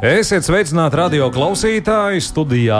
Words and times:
Esiet 0.00 0.46
sveicināti 0.46 0.96
radio 0.96 1.26
klausītāji. 1.28 2.22
Studijā 2.24 2.78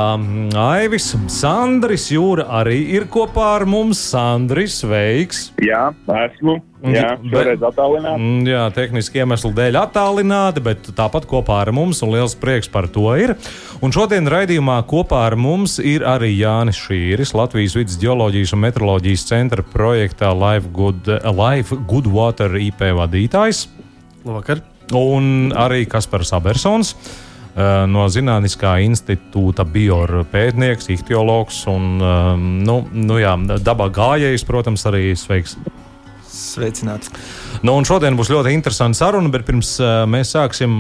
Aivis, 0.57 1.11
Sandris 1.29 2.07
Jūra 2.09 2.47
arī 2.63 2.79
ir 2.95 3.05
kopā 3.13 3.59
ar 3.59 3.67
mums. 3.69 4.01
Sandris, 4.15 4.79
sveiks! 4.81 5.43
Jā, 5.61 5.91
esmu. 6.23 6.55
Jā, 6.89 7.11
šoreiz 7.21 7.61
attālināti. 7.69 8.23
Mm, 8.25 8.49
Jā, 8.49 8.63
tehniski 8.73 9.21
iemeslu 9.21 9.53
dēļ 9.53 9.77
attālināti, 9.83 10.65
bet 10.65 10.89
tāpat 10.97 11.29
kopā 11.29 11.61
ar 11.67 11.75
mums, 11.77 12.01
un 12.01 12.15
liels 12.17 12.39
prieks 12.41 12.73
par 12.73 12.89
to 12.89 13.05
ir. 13.21 13.37
Un 13.85 13.93
šodien 13.93 14.25
raidījumā 14.25 14.79
kopā 14.89 15.27
ar 15.29 15.37
mums 15.37 15.77
ir 15.77 16.09
arī 16.09 16.33
Jānis 16.39 16.81
Šīris, 16.81 17.37
Latvijas 17.37 17.77
vidus 17.77 18.01
geoloģijas 18.01 18.57
un 18.57 18.65
meteoroloģijas 18.65 19.29
centra 19.29 19.69
projektā 19.77 20.33
Life 20.33 20.73
Good, 20.73 21.13
Life 21.37 21.85
Good 21.85 22.09
Water 22.17 22.57
IP 22.57 22.89
vadītājs. 22.97 23.67
Labvakar! 24.25 24.70
Un 24.97 25.53
arī 25.55 25.85
Kaspars 25.89 26.33
Abersons. 26.35 26.95
eh, 27.57 27.87
No 27.87 28.07
Zinātniskā 28.09 28.77
institūta 28.85 29.65
bioloģijas 29.65 30.31
pētnieks, 30.33 30.91
ihtiologs 30.91 31.65
un 31.71 32.01
um, 32.01 32.49
nu, 32.65 32.81
nu 32.93 33.19
jā, 33.19 33.37
dabā 33.59 33.91
gājējs, 33.95 34.47
protams, 34.47 34.87
arī 34.87 35.15
sveiks. 35.19 35.57
Sveicināts! 36.31 37.11
Nu, 37.67 37.75
šodien 37.83 38.15
būs 38.15 38.31
ļoti 38.31 38.53
interesanta 38.55 39.01
saruna, 39.01 39.33
bet 39.35 39.43
pirms 39.49 39.73
uh, 39.83 40.05
mēs 40.11 40.31
sāksim 40.37 40.73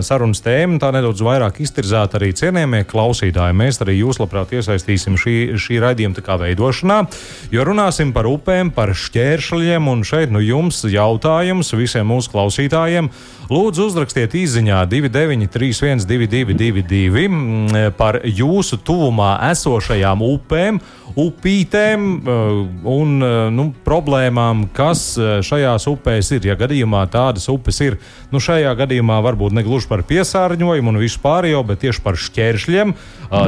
sarunas 0.00 0.40
tēmu, 0.44 0.80
tā 0.80 0.88
nedaudz 0.96 1.20
vairāk 1.24 1.60
iztirzāt 1.60 2.16
arī 2.16 2.32
cienījamie 2.36 2.80
klausītāji. 2.88 3.56
Mēs 3.60 3.82
arī 3.84 3.98
jūs 3.98 4.20
labprāt 4.22 4.54
iesaistīsim 4.56 5.18
šī, 5.20 5.36
šī 5.60 5.80
raidījuma 5.84 6.24
kā 6.24 6.38
veidošanā, 6.40 7.02
jo 7.52 7.68
runāsim 7.68 8.14
par 8.16 8.28
upēm, 8.30 8.72
par 8.74 8.94
šķēršļiem, 8.96 9.92
un 9.92 10.04
šeit 10.08 10.32
nu 10.32 10.40
jums 10.40 10.80
jautājums 10.88 11.74
visiem 11.76 12.08
mūsu 12.08 12.32
klausītājiem. 12.32 13.12
Lūdzu, 13.46 13.84
uzrakstiet 13.92 14.32
īsiņā 14.34 14.80
293, 14.90 16.02
222, 16.08 17.28
mm, 17.28 17.92
par 17.98 18.18
jūsu 18.26 18.80
tuvumā 18.82 19.36
esošajām 19.52 20.24
upēm, 20.26 20.80
upītēm 21.16 22.08
uh, 22.16 22.58
un 22.90 23.14
uh, 23.22 23.36
nu, 23.54 23.68
problēmām, 23.86 24.66
kas 24.86 25.04
uh, 25.18 25.38
šajās 25.44 25.88
upēs 25.90 26.30
ir. 26.36 26.46
Ja 26.46 26.56
gadījumā 26.58 27.02
tādas 27.10 27.48
upes 27.52 27.80
ir, 27.84 27.98
nu 28.32 28.40
šajā 28.42 28.72
gadījumā 28.78 29.18
varbūt 29.24 29.56
ne 29.56 29.64
gluži 29.66 29.90
par 29.90 30.04
piesārņojumu 30.06 30.94
un 30.94 31.00
visu 31.02 31.20
pārējo, 31.24 31.62
bet 31.66 31.82
tieši 31.84 32.02
par 32.04 32.18
šķēršļiem, 32.20 32.94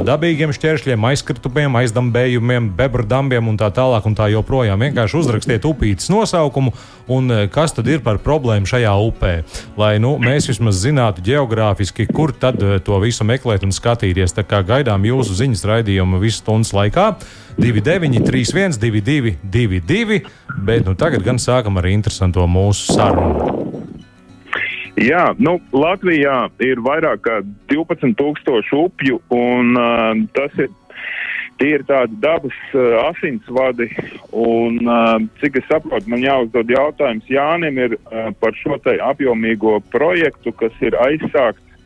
dabīgiem 0.09 0.53
šķēršļiem, 0.57 1.07
aizkritumiem, 1.13 1.79
aizdambējumiem, 1.83 2.71
bebrdambiem 2.79 3.51
un 3.51 3.59
tā 3.61 3.71
tālāk 3.75 4.07
un 4.09 4.17
tā 4.19 4.29
joprojām. 4.33 4.83
Vienkārši 4.89 5.19
uzrakstiet 5.21 5.67
upītes 5.69 6.11
nosaukumu 6.13 6.75
un 7.09 7.31
kas 7.53 7.77
tad 7.77 7.89
ir 7.89 8.03
par 8.05 8.21
problēmu 8.25 8.69
šajā 8.69 8.95
upē. 9.09 9.35
Lai 9.81 9.97
nu, 10.03 10.17
mēs 10.23 10.51
vismaz 10.51 10.81
zinātu 10.83 11.25
geogrāfiski, 11.25 12.09
kur 12.11 12.35
tad 12.35 12.61
to 12.85 13.03
visu 13.05 13.27
meklēt 13.29 13.67
un 13.67 13.75
skatīties. 13.75 14.37
Tā 14.37 14.47
kā 14.49 14.65
gaidām 14.67 15.07
jūsu 15.09 15.39
ziņas 15.39 15.67
raidījumu 15.73 16.23
visu 16.23 16.43
stundas 16.43 16.75
laikā. 16.77 17.13
29, 17.59 18.23
31, 18.23 18.79
22, 18.79 19.37
22, 19.43 20.21
bet 20.65 20.85
nu, 20.87 20.95
tagad 20.95 21.25
gan 21.27 21.41
sākam 21.43 21.81
ar 21.81 21.89
interesanto 21.91 22.45
mūsu 22.47 22.95
sarunu. 22.95 23.49
Jā, 24.99 25.33
nu, 25.43 25.57
Latvijā 25.75 26.49
ir 26.63 26.79
vairāk 26.83 27.23
kā 27.27 27.39
12,000 27.71 28.79
upju, 28.79 29.19
un 29.35 29.79
uh, 29.79 30.13
tas 30.39 30.55
ir. 30.59 30.71
Tie 31.59 31.73
ir 31.75 31.83
tādi 31.83 32.15
dabas 32.23 32.55
uh, 32.71 33.01
asinsvadi, 33.09 33.89
un 34.31 34.77
uh, 34.87 35.17
cik 35.43 35.57
es 35.59 35.65
saprotu, 35.67 36.07
man 36.13 36.23
jāuzdod 36.23 36.71
jautājums 36.71 37.27
Jānim 37.27 37.81
ir 37.83 37.97
uh, 37.97 38.29
par 38.39 38.55
šo 38.55 38.79
apjomīgo 38.79 39.81
projektu, 39.91 40.55
kas 40.55 40.77
ir 40.79 40.95
aizsākts, 41.03 41.83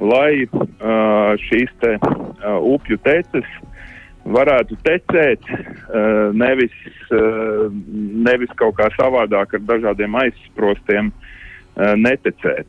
lai 0.00 0.48
uh, 0.48 1.36
šīs 1.44 1.76
te 1.84 1.98
uh, 2.00 2.56
upju 2.72 2.96
teces 3.04 3.44
varētu 4.24 4.78
tecēt, 4.86 5.48
uh, 5.50 6.30
nevis, 6.36 6.74
uh, 7.10 7.68
nevis 8.28 8.52
kaut 8.60 8.76
kā 8.78 8.88
savādāk 8.96 9.56
ar 9.58 9.64
dažādiem 9.66 10.16
aizsprostiem 10.22 11.10
uh, 11.10 11.94
netecēt. 11.98 12.66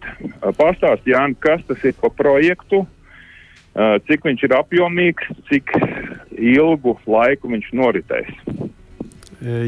Pastāst, 0.57 1.07
Jāni, 1.07 1.37
kas 1.39 1.63
tas 1.67 1.83
ir 1.83 1.95
pa 1.99 2.11
projektu, 2.13 2.85
cik 4.05 4.21
viņš 4.27 4.43
ir 4.45 4.53
apjomīgs, 4.53 5.29
cik 5.49 5.71
ilgu 6.37 6.93
laiku 7.09 7.49
viņš 7.49 7.71
noritēs. 7.73 8.29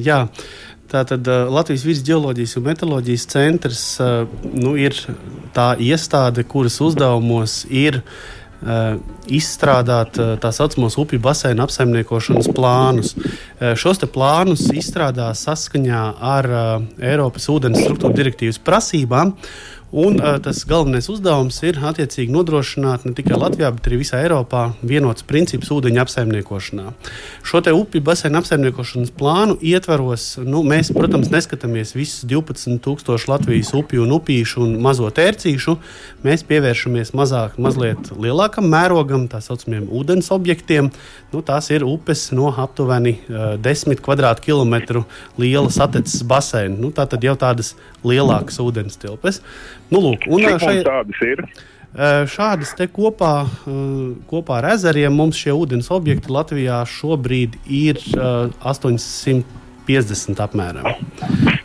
Jā, 0.05 0.19
tātad 0.93 1.25
Latvijas 1.25 1.87
vidus 1.87 2.03
geoloģijas 2.05 2.53
un 2.59 2.67
meteoroloģijas 2.67 3.25
centrs 3.33 3.81
nu, 4.53 4.75
ir 4.77 4.93
tā 5.57 5.71
iestāde, 5.81 6.45
kuras 6.45 6.77
uzdevumos 6.85 7.63
ir 7.65 8.03
izstrādāt 9.31 10.17
e, 10.17 10.27
tā 10.41 10.51
saucamos 10.55 10.97
upju 11.01 11.19
basēnu 11.21 11.63
apsaimniekošanas 11.65 12.49
plānus. 12.55 13.13
E, 13.15 13.73
Šos 13.79 14.01
plānus 14.13 14.67
izstrādā 14.73 15.29
saskaņā 15.37 16.03
ar 16.33 16.49
Eiropas 16.99 17.49
ūdens 17.53 17.81
struktūra 17.83 18.17
direktīvas 18.17 18.61
prasībām. 18.65 19.35
Un, 19.95 20.17
uh, 20.19 20.35
tas 20.43 20.65
galvenais 20.67 21.05
uzdevums 21.07 21.55
ir 21.63 21.77
attiecīgi 21.79 22.33
nodrošināt 22.35 23.05
ne 23.07 23.13
tikai 23.15 23.37
Latvijā, 23.39 23.69
bet 23.77 23.85
arī 23.87 24.01
visā 24.01 24.17
Eiropā 24.25 24.65
vienots 24.83 25.23
princips 25.23 25.69
ūdeņa 25.71 26.01
apsaimniekošanā. 26.03 26.89
Šo 27.47 27.61
te 27.63 27.71
upju 27.71 28.01
basēnu 28.03 28.41
apsaimniekošanas 28.41 29.13
plānu 29.15 29.55
ietvaros, 29.63 30.25
nu, 30.43 30.65
mēs, 30.67 30.91
protams, 30.91 31.31
neskatāmies 31.31 31.95
visus 31.95 32.25
12,000 32.27 33.31
Latvijas 33.31 33.71
upju 33.79 34.03
un 34.03 34.11
upīšu 34.17 34.65
un 34.65 34.73
mazo 34.83 35.07
tērcīšu. 35.15 35.77
Mēs 36.27 36.43
pievēršamies 36.51 37.13
mazāk, 37.15 37.55
mazliet 37.55 38.11
lielākam 38.19 38.67
mērogam, 38.67 39.29
tā 39.31 39.39
saucamiem 39.47 39.87
ūdens 39.87 40.27
objektiem. 40.35 40.91
Nu, 41.31 41.39
tās 41.39 41.71
ir 41.71 41.87
upes 41.87 42.25
no 42.35 42.51
aptuveni 42.51 43.15
uh, 43.29 43.55
10 43.63 44.03
kvadrātkilometru 44.03 45.07
liela 45.39 45.71
satecas 45.71 46.19
basēna. 46.27 46.81
Nu, 46.83 46.91
tā 46.91 47.07
tad 47.07 47.23
jau 47.23 47.39
tādas 47.39 47.77
lielākas 48.03 48.59
ūdens 48.59 48.99
tilpes. 48.99 49.39
Nu, 49.93 50.01
lūk, 50.01 50.27
un, 50.29 50.45
uh, 50.45 50.57
šai, 50.61 50.79
tādas 50.85 51.21
ir. 51.25 51.43
Uh, 51.95 52.23
šādas 52.27 52.73
te 52.75 52.87
kopā, 52.91 53.33
uh, 53.45 54.15
kopā 54.29 54.59
ar 54.59 54.71
ezeriem 54.73 55.13
mums 55.15 55.39
šie 55.39 55.53
ūdens 55.55 55.91
objekti 55.93 56.33
Latvijā 56.33 56.81
šobrīd 56.89 57.59
ir 57.71 58.01
800 58.15 59.64
50 59.87 60.41
apmēram. 60.43 60.91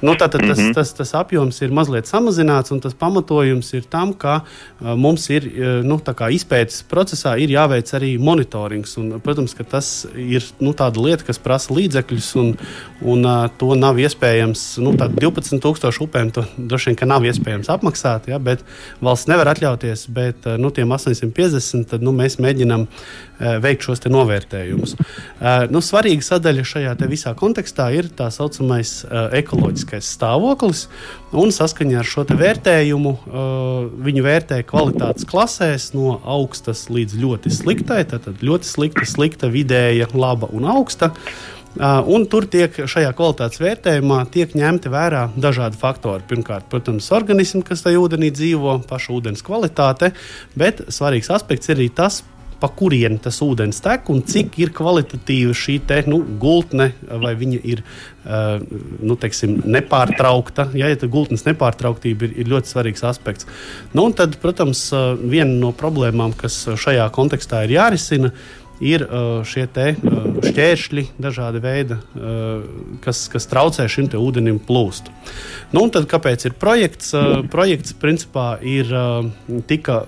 Nu, 0.01 0.15
tātad 0.17 0.41
tas, 0.41 0.57
mhm. 0.57 0.73
tas, 0.77 0.93
tas 0.97 1.13
apjoms 1.19 1.59
ir 1.61 1.73
mazliet 1.77 2.09
samazināts, 2.09 2.73
un 2.73 2.81
tas 2.81 2.97
pamatojums 2.97 3.69
ir 3.77 3.85
tam, 3.93 4.15
ka 4.17 4.41
uh, 4.41 4.95
mums 4.97 5.27
ir 5.33 5.47
uh, 5.51 5.73
nu, 5.85 5.99
izpētes 6.33 6.83
procesā 6.89 7.35
jāveic 7.53 7.93
arī 7.97 8.15
monitorings. 8.21 8.97
Un, 9.01 9.13
protams, 9.25 9.55
ka 9.57 9.67
tas 9.77 9.91
ir 10.15 10.47
nu, 10.63 10.73
tāda 10.77 11.03
lieta, 11.05 11.27
kas 11.29 11.41
prasa 11.43 11.75
līdzekļus, 11.77 12.31
un, 12.41 12.53
un 13.05 13.29
uh, 13.29 13.47
to 13.61 13.75
nav 13.77 14.01
iespējams. 14.01 14.65
Nu, 14.85 14.95
12,000 14.97 16.01
upēm 16.07 16.33
to 16.37 16.47
droši 16.57 16.95
vien 16.95 17.13
nav 17.13 17.27
iespējams 17.29 17.73
apmaksāt, 17.73 18.31
ja, 18.33 18.41
bet 18.41 18.65
valsts 19.05 19.29
nevar 19.31 19.53
atļauties. 19.53 20.07
Bet 20.17 20.49
nu, 20.61 20.73
tiem 20.75 20.97
850 20.97 21.93
tad, 21.93 22.05
nu, 22.05 22.17
mēs 22.17 22.41
mēģinām 22.41 22.89
veikt 23.61 23.87
šos 23.87 24.03
novērtējumus. 24.05 24.97
Nu, 25.73 25.81
svarīga 25.85 26.25
sadaļa 26.27 26.65
šajā 26.69 26.93
visā 27.09 27.33
kontekstā 27.39 27.89
ir 27.97 28.10
tā 28.19 28.29
saucamais 28.35 28.93
uh, 29.05 29.29
ekoloģiskais 29.37 30.09
stāvoklis. 30.17 30.87
Un 31.37 31.53
saskaņā 31.55 32.01
ar 32.01 32.09
šo 32.09 32.25
vērtējumu 32.29 33.13
uh, 33.15 33.87
viņi 34.07 34.25
vērtē 34.27 34.61
kvalitātes 34.69 35.29
klasēs 35.29 35.93
no 35.97 36.19
augstas 36.25 36.89
līdz 36.93 37.21
ļoti 37.23 37.55
sliktai. 37.55 38.03
Tātad 38.11 38.43
ļoti 38.45 38.69
slikta, 38.69 39.07
slikta, 39.09 39.51
vidēja, 39.53 40.11
laba 40.15 40.51
un 40.55 40.69
augsta. 40.71 41.13
Uh, 41.79 42.01
un 42.11 42.25
tur 42.27 42.49
tiek 42.51 42.75
šajā 42.75 43.13
kvalitātes 43.15 43.61
vērtējumā 43.63 44.25
tiek 44.35 44.57
ņemti 44.59 44.91
vērā 44.91 45.29
dažādi 45.39 45.79
faktori. 45.79 46.27
Pirmkārt, 46.27 46.67
protams, 46.73 47.13
organismi, 47.15 47.63
kas 47.67 47.85
tajā 47.87 48.01
ūdenī 48.03 48.33
dzīvo, 48.35 48.81
paša 48.91 49.15
ūdens 49.15 49.47
kvalitāte, 49.47 50.11
bet 50.59 50.83
svarīgs 50.91 51.31
aspekts 51.31 51.71
ir 51.71 51.79
arī 51.79 51.87
tas, 51.95 52.25
pa 52.61 52.69
kurieni 52.77 53.21
tas 53.23 53.41
ūdens 53.45 53.81
tek 53.85 54.11
un 54.13 54.23
cik 54.27 54.59
ir 54.61 54.73
kvalitatīva 54.77 55.57
šī 55.57 55.79
te, 55.89 56.03
nu, 56.11 56.21
gultne, 56.41 56.91
vai 57.23 57.35
viņa 57.41 57.61
ir 57.73 57.83
uh, 57.83 58.61
nu, 59.01 59.17
teiksim, 59.21 59.59
nepārtraukta. 59.65 60.71
Ja, 60.79 60.91
ja 60.93 61.11
gultnes 61.11 61.47
nepārtrauktība 61.49 62.29
ir, 62.29 62.39
ir 62.45 62.53
ļoti 62.53 62.73
svarīgs 62.73 63.05
aspekts. 63.09 63.49
Nu, 63.97 64.09
tad, 64.17 64.39
protams, 64.43 64.87
uh, 64.95 65.13
viena 65.21 65.53
no 65.57 65.75
problēmām, 65.77 66.37
kas 66.39 66.63
šajā 66.81 67.09
kontekstā 67.17 67.65
ir 67.67 67.79
jārisina, 67.79 68.35
ir 68.81 69.05
šie 69.47 69.67
te, 69.73 69.93
šķēršļi, 70.49 71.05
dažādi 71.21 71.61
veidi, 71.63 71.99
kas, 73.05 73.23
kas 73.33 73.49
traucē 73.51 73.87
šim 73.93 74.09
ūdenim 74.17 74.61
plūst. 74.65 75.11
Nu, 75.77 75.85
tad, 75.93 76.09
kāpēc 76.11 76.49
ir 76.49 76.57
projekts? 76.61 77.13
Projekts 77.53 77.95
principā 78.01 78.55
ir 78.65 78.91
tika 79.69 80.03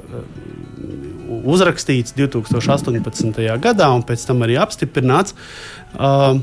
uzrakstīts 1.44 2.17
2018. 2.19 3.44
gadā 3.62 3.89
un 3.94 4.05
pēc 4.06 4.27
tam 4.29 4.44
arī 4.47 4.59
apstiprināts. 4.62 5.37
Uh, 5.93 6.41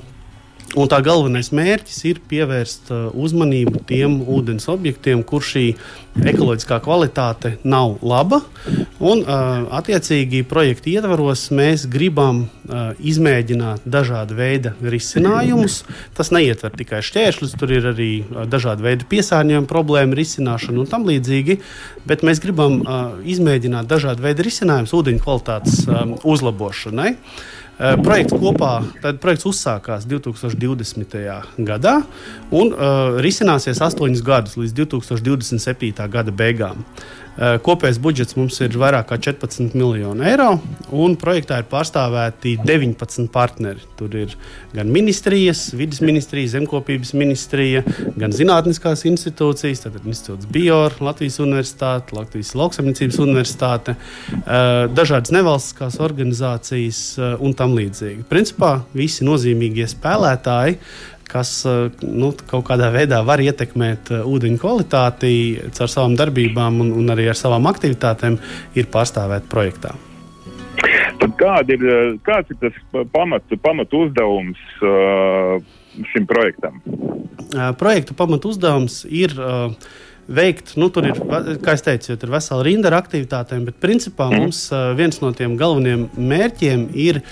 Un 0.78 0.86
tā 0.86 1.00
galvenais 1.02 1.48
mērķis 1.56 2.04
ir 2.06 2.20
pievērst 2.30 2.92
uh, 2.94 3.08
uzmanību 3.18 3.82
tiem 3.90 4.20
ūdens 4.30 4.68
objektiem, 4.70 5.24
kur 5.26 5.42
šī 5.42 5.72
ekoloģiskā 6.30 6.78
kvalitāte 6.86 7.56
nav 7.66 7.96
laba. 8.06 8.44
Un, 9.02 9.24
uh, 9.24 9.66
attiecīgi, 9.80 10.44
projekta 10.46 10.92
ietvaros 10.92 11.48
mēs 11.58 11.88
gribam 11.90 12.44
uh, 12.46 12.92
izmēģināt 13.02 13.90
dažādu 13.90 14.38
veidu 14.38 14.76
risinājumus. 14.86 15.82
Tas 16.14 16.30
neietver 16.36 16.78
tikai 16.78 17.02
šķēršļus, 17.08 17.58
tur 17.58 17.74
ir 17.74 17.90
arī 17.96 18.12
dažādi 18.52 18.86
veidi 18.86 19.10
piesārņojuma 19.10 19.70
problēmu 19.70 20.22
risināšana 20.22 20.84
un 20.84 20.92
tam 20.92 21.10
līdzīgi. 21.10 21.64
Bet 22.10 22.22
mēs 22.26 22.44
gribam 22.44 22.84
izmēģināt 23.26 23.90
dažādu 23.90 24.24
veidu 24.24 24.46
risinājumus 24.46 24.94
ūdeņu 25.02 25.26
kvalitātes 25.26 25.82
um, 25.90 26.14
uzlabošanai. 26.30 27.16
Eh, 27.80 27.94
projekts 28.04 28.36
kopā, 28.36 28.74
tad 29.00 29.22
projekts 29.24 29.46
uzsākās 29.48 30.04
2020. 30.04 31.14
gadā 31.64 31.94
un 32.52 32.74
uh, 32.74 33.16
risināsies 33.24 33.80
astoņus 33.86 34.24
gadus 34.26 34.58
līdz 34.60 34.74
2027. 34.82 36.10
gada 36.12 36.34
beigām. 36.36 36.84
Eh, 37.40 37.56
kopējais 37.64 38.00
budžets 38.04 38.36
mums 38.36 38.58
ir 38.66 38.74
vairāk 38.80 39.06
kā 39.12 39.18
14 39.30 39.76
miljoni 39.78 40.26
eiro, 40.28 40.50
un 40.92 41.14
projektā 41.20 41.62
ir 41.62 41.68
pārstāvēti 41.72 42.58
19 42.66 43.30
partneri. 43.32 43.86
Tur 44.00 44.18
ir 44.18 44.34
gan 44.74 44.90
ministrijas, 44.92 45.70
vidas 45.78 46.02
ministrija, 46.04 46.52
zemkopības 46.58 47.14
ministrija, 47.16 47.86
gan 48.20 48.36
zinātniskās 48.36 49.06
institūcijas, 49.08 49.86
tātad 49.86 50.08
institūts 50.10 50.50
Bior, 50.52 50.98
Latvijas 51.00 51.40
Universitāte, 51.44 52.18
Latvijas 52.18 52.52
Lauksaimniecības 52.60 53.22
Universitāte, 53.24 53.96
eh, 53.96 54.90
dažādas 54.92 55.32
nevalstiskās 55.36 56.00
organizācijas 56.04 57.04
eh, 57.20 57.38
un 57.40 57.56
tam 57.56 57.78
līdzīgi. 57.78 58.28
Principā 58.28 58.82
visi 58.92 59.24
nozīmīgie 59.28 59.88
spēlētāji 59.88 60.80
kas 61.30 61.52
eh, 61.70 62.04
nu, 62.04 62.32
kaut 62.50 62.66
kādā 62.70 62.90
veidā 62.94 63.22
var 63.28 63.42
ietekmēt 63.44 64.12
eh, 64.16 64.26
ūdeņu 64.26 64.62
kvalitāti 64.62 65.32
caur 65.78 65.92
savām 65.92 66.18
darbībām 66.20 66.82
un, 66.84 66.94
un 67.02 67.14
arī 67.14 67.30
ar 67.32 67.40
savām 67.40 67.70
aktivitātēm, 67.70 68.40
ir 68.80 68.90
pārstāvēti 68.94 69.50
projektā. 69.52 69.96
Tad 71.20 71.34
kād 71.40 71.74
ir, 71.76 71.86
eh, 71.86 72.12
kāds 72.26 72.54
ir 72.54 72.60
tas 72.64 73.06
pamat, 73.14 73.58
pamat 73.64 73.96
uzdevums 74.02 74.68
šim 76.14 76.28
projektam? 76.30 76.78
Projekta 77.80 78.16
pamat 78.16 78.46
uzdevums 78.46 79.02
ir 79.10 79.34
veikt, 80.30 80.76
nu, 80.78 80.88
tur 80.94 81.08
ir, 81.10 81.18
kā 81.66 81.74
jau 81.74 81.86
teicu, 81.90 82.14
ir 82.14 82.32
vesela 82.32 82.64
rinda 82.64 82.92
ar 82.92 83.00
aktivitātēm, 83.00 83.66
bet 83.68 83.80
principā 83.82 84.30
mm. 84.30 84.44
mums 84.44 84.60
viens 84.96 85.18
no 85.24 85.34
tiem 85.36 85.58
galvenajiem 85.60 86.06
mērķiem 86.30 86.86
ir 86.94 87.24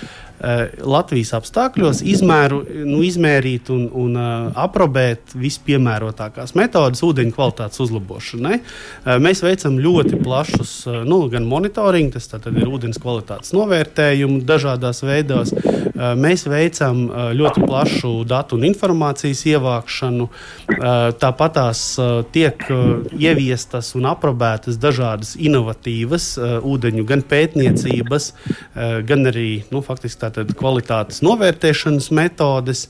Latvijas 0.85 1.31
apstākļos 1.33 2.03
izmēru, 2.05 2.59
nu, 2.85 2.99
izmērīt 3.05 3.71
un, 3.73 3.87
un 3.97 4.17
uh, 4.19 4.49
aprobēt 4.61 5.33
vispiemērotākās 5.33 6.53
metodes 6.57 7.01
ūdeņu 7.05 7.33
kvalitātes 7.33 7.81
uzlabošanai. 7.81 8.59
Uh, 8.59 9.15
mēs 9.23 9.41
veicam 9.41 9.79
ļoti 9.81 10.19
plašus 10.21 10.73
uh, 10.85 10.99
nu, 11.07 11.23
gan 11.33 11.47
monitoringu, 11.49 12.13
tas 12.13 12.29
ir 12.51 12.69
ūdens 12.69 13.01
kvalitātes 13.01 13.55
novērtējumu 13.57 14.43
dažādos 14.45 15.01
veidos. 15.07 15.55
Uh, 15.57 16.13
mēs 16.19 16.45
veicam 16.45 17.07
uh, 17.07 17.31
ļoti 17.33 17.65
plašu 17.65 18.13
datu 18.29 18.59
un 18.59 18.67
informācijas 18.69 19.41
ievākšanu. 19.55 20.29
Uh, 20.29 21.09
tāpat 21.17 21.57
tās 21.57 21.81
uh, 21.97 22.21
tiek 22.35 22.61
uh, 22.69 23.01
ieviestas 23.17 23.95
un 23.97 24.05
aprobētas 24.11 24.77
dažādas 24.77 25.33
inovatīvas 25.41 26.29
uh, 26.37 26.55
ūdeņu 26.61 27.09
gan 27.09 27.25
pētniecības, 27.25 28.31
uh, 28.37 28.99
gan 29.07 29.33
arī 29.33 29.49
nu, 29.73 29.81
faktiski 29.81 30.26
tātad 30.35 30.55
kvalitātes 30.57 31.23
novērtēšanas 31.25 32.09
metodes. 32.15 32.87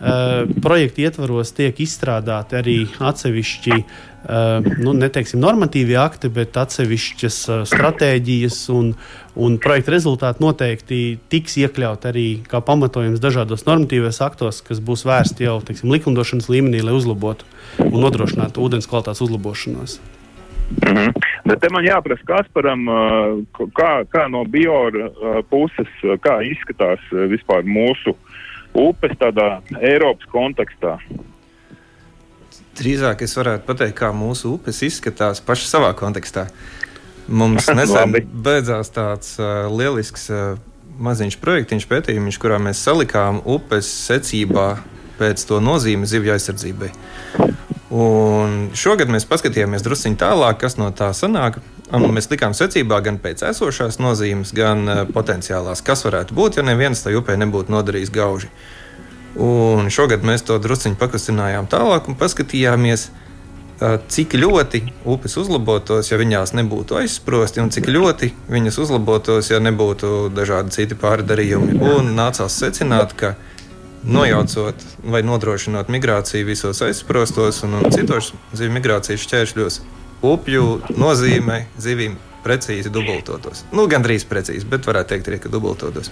Uh, 0.00 0.46
projekta 0.62 1.06
ietvaros 1.06 1.52
tiek 1.56 1.80
izstrādāti 1.82 2.56
arī 2.58 2.76
atsevišķi, 3.10 3.76
uh, 3.76 4.68
nu, 4.80 4.94
neteiksim, 4.96 5.40
normatīvi 5.42 5.96
akti, 6.00 6.30
bet 6.32 6.56
atsevišķas 6.60 7.40
uh, 7.50 7.64
stratēģijas 7.68 8.60
un, 8.74 8.92
un 9.36 9.58
projekta 9.62 9.94
rezultāti 9.96 10.44
noteikti 10.44 11.00
tiks 11.32 11.58
iekļaut 11.64 12.06
arī 12.10 12.28
kā 12.48 12.62
pamatojums 12.64 13.22
dažādos 13.22 13.66
normatīvos 13.68 14.22
aktos, 14.24 14.62
kas 14.66 14.80
būs 14.84 15.04
vērsti 15.08 15.48
jau 15.48 15.58
teiksim, 15.64 15.92
likumdošanas 15.92 16.48
līmenī, 16.52 16.84
lai 16.86 16.96
uzlabotu 16.96 17.48
un 17.90 18.00
nodrošinātu 18.04 18.64
ūdens 18.64 18.88
kvalitātes 18.90 19.26
uzlabošanos. 19.26 20.00
Mm 20.80 20.96
-hmm. 20.96 21.29
Bet 21.50 21.62
te 21.64 21.70
man 21.74 21.86
jāprasa 21.86 22.26
Kasparam, 22.28 22.86
kā, 23.76 23.90
kā 24.10 24.26
no 24.32 24.44
biora 24.48 25.10
puses, 25.50 25.90
kā 26.24 26.38
izskatās 26.46 27.02
vispār 27.32 27.66
mūsu 27.66 28.14
upes 28.76 29.16
tādā 29.18 29.58
Eiropas 29.80 30.28
kontekstā. 30.30 30.96
Drīzāk 32.80 33.24
es 33.26 33.34
varētu 33.36 33.66
pateikt, 33.66 33.96
kā 33.98 34.12
mūsu 34.14 34.54
upes 34.54 34.80
izskatās 34.86 35.42
paši 35.44 35.66
savā 35.68 35.90
kontekstā. 35.98 36.46
Mums 37.28 37.68
nesen 37.78 38.14
beidzās 38.30 38.92
tāds 38.94 39.34
uh, 39.40 39.66
lielisks 39.68 40.30
uh, 40.32 40.54
maziņš 41.00 41.36
projektiņš, 41.42 41.88
pētījums, 41.90 42.38
kurā 42.40 42.60
mēs 42.62 42.82
salikām 42.86 43.42
upes 43.44 43.90
secībā 44.06 44.70
pēc 45.20 45.44
to 45.48 45.60
nozīme 45.60 46.08
zivju 46.08 46.32
aizsardzībai. 46.36 46.90
Un 47.90 48.68
šogad 48.78 49.10
mēs 49.10 49.26
paskatījāmies 49.26 49.82
druskuļi 49.82 50.18
tālāk, 50.20 50.60
kas 50.62 50.76
no 50.78 50.92
tā 50.94 51.10
sanāk. 51.16 51.58
Mēs 51.90 52.30
likām 52.30 52.54
secībā 52.54 53.00
gan 53.02 53.16
pēc 53.18 53.42
esošās 53.48 53.98
nozīmes, 53.98 54.52
gan 54.54 54.84
uh, 54.86 55.00
potenciālās, 55.10 55.82
kas 55.82 56.04
varētu 56.06 56.36
būt, 56.38 56.60
ja 56.60 56.66
neviens 56.66 57.02
tai 57.02 57.16
upē 57.18 57.34
nebūtu 57.40 57.74
nodarījis 57.74 58.12
gauži. 58.14 58.52
Un 59.42 59.90
šogad 59.90 60.22
mēs 60.26 60.46
to 60.46 60.58
druskuļi 60.62 60.98
pakustinājām 61.00 61.66
tālāk 61.70 62.06
un 62.06 62.18
paskatījāmies, 62.20 63.08
uh, 63.10 63.98
cik 64.06 64.38
ļoti 64.38 64.84
upes 65.10 65.34
uzlabotos, 65.42 66.12
ja 66.12 66.22
viņās 66.22 66.54
nebūtu 66.60 67.00
aizsprosti, 67.02 67.58
un 67.58 67.74
cik 67.74 67.90
ļoti 67.90 68.30
viņas 68.54 68.78
uzlabotos, 68.86 69.50
ja 69.50 69.58
nebūtu 69.58 70.28
dažādi 70.30 70.78
citi 70.78 70.94
pārdarījumi. 70.94 71.80
Un 71.90 72.14
nācās 72.14 72.62
secināt, 72.62 73.18
ka 73.18 73.34
nojaucot 74.04 74.84
vai 75.04 75.22
nodrošinot 75.26 75.90
migrāciju 75.92 76.46
visos 76.48 76.82
aizsprostos 76.82 77.62
un, 77.66 77.78
un 77.80 77.92
citos 77.92 78.32
zivju 78.56 78.74
migrācijas 78.78 79.24
šķēršļos, 79.26 79.80
upju 80.26 80.66
nozīme 80.96 81.64
zivīm 81.80 82.16
precīzi 82.44 82.92
dubultotos. 82.92 83.64
Nu, 83.72 83.86
Gan 83.90 84.04
drīz 84.04 84.24
precīzi, 84.28 84.68
bet 84.68 84.88
varētu 84.88 85.14
teikt, 85.14 85.28
arī, 85.28 85.40
ka 85.42 85.52
dubultotos. 85.52 86.10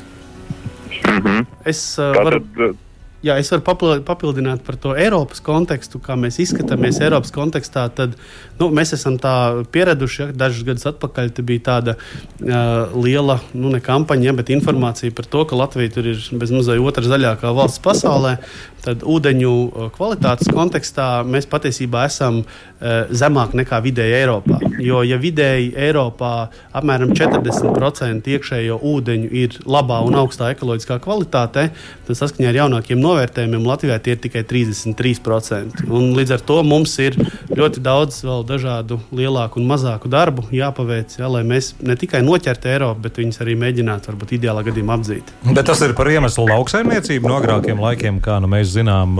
Mm 1.04 1.22
-hmm. 1.22 1.46
Es 1.64 1.98
uh, 1.98 2.12
varu. 2.16 2.40
Tātad, 2.40 2.76
Jā, 3.18 3.34
es 3.42 3.48
varu 3.50 3.64
papildināt 4.06 4.60
par 4.62 4.76
to 4.78 4.92
Eiropas 4.94 5.40
kontekstu, 5.42 5.98
kā 5.98 6.14
mēs 6.14 6.36
izskatāmies 6.44 7.00
Eiropas 7.02 7.32
kontekstā. 7.34 7.88
Tad 7.90 8.12
nu, 8.60 8.68
mēs 8.70 8.94
esam 8.94 9.16
tā 9.18 9.32
pieraduši, 9.74 10.20
ja 10.20 10.26
dažus 10.44 10.62
gadus 10.68 10.86
atpakaļ 10.86 11.32
bija 11.42 11.64
tāda 11.66 11.96
uh, 11.98 12.94
liela, 12.94 13.40
nu, 13.58 13.72
ne 13.74 13.82
kampaņa, 13.82 14.36
bet 14.38 14.52
informācija 14.54 15.10
par 15.18 15.26
to, 15.26 15.42
ka 15.50 15.58
Latvija 15.58 15.90
ir 15.98 16.22
bezmazliet 16.38 16.78
otrā 16.78 17.10
zaļākā 17.10 17.50
valsts 17.58 17.82
pasaulē. 17.82 18.36
Tad 18.84 19.02
ūdeņu 19.02 19.52
kvalitātes 19.96 20.52
kontekstā 20.54 21.08
mēs 21.26 21.50
patiesībā 21.50 22.04
esam 22.06 22.44
uh, 22.44 23.10
zemāk 23.10 23.58
nekā 23.58 23.82
vidēji 23.82 24.14
Eiropā. 24.20 24.60
Jo, 24.78 25.02
ja 25.02 25.18
vidēji 25.18 25.72
Eiropā 25.74 26.32
apmēram 26.78 27.10
40% 27.18 28.30
iekšējo 28.38 28.78
ūdeņu 28.94 29.34
ir 29.42 29.58
labā 29.66 29.98
un 30.06 30.22
augstā 30.22 30.52
ekoloģiskā 30.54 31.00
kvalitātē, 31.02 31.68
tad 32.06 32.22
saskaņā 32.22 32.52
ar 32.54 32.62
jaunākiem 32.62 33.07
novērtējumiem 33.08 33.66
Latvijā 33.66 33.98
tie 34.02 34.14
ir 34.14 34.22
tikai 34.22 34.44
33%. 34.48 35.86
Un 35.88 36.12
līdz 36.16 36.36
ar 36.36 36.44
to 36.50 36.60
mums 36.66 36.94
ir 37.02 37.16
ļoti 37.56 37.82
daudz 37.84 38.20
vēl 38.26 38.44
dažādu 38.48 39.00
lielāku 39.14 39.60
un 39.60 39.68
mazāku 39.70 40.10
darbu 40.12 40.46
jāpaveic, 40.54 41.16
ja, 41.18 41.30
lai 41.32 41.42
mēs 41.48 41.72
ne 41.84 41.96
tikai 41.98 42.20
noķertu 42.26 42.70
Eiropu, 42.70 43.04
bet 43.06 43.20
viņus 43.20 43.40
arī 43.44 43.56
mēģinātu 43.58 44.12
varbūt 44.12 44.34
ideālā 44.38 44.64
gadījumā 44.68 44.98
apdzīt. 44.98 45.32
Bet 45.48 45.66
tas 45.68 45.82
ir 45.86 45.94
par 45.98 46.10
iemeslu 46.12 46.46
lauksaimniecību 46.50 47.30
no 47.30 47.38
agrākiem 47.40 47.80
laikiem, 47.82 48.20
kā 48.24 48.38
nu 48.42 48.50
mēs 48.52 48.72
zinām, 48.74 49.18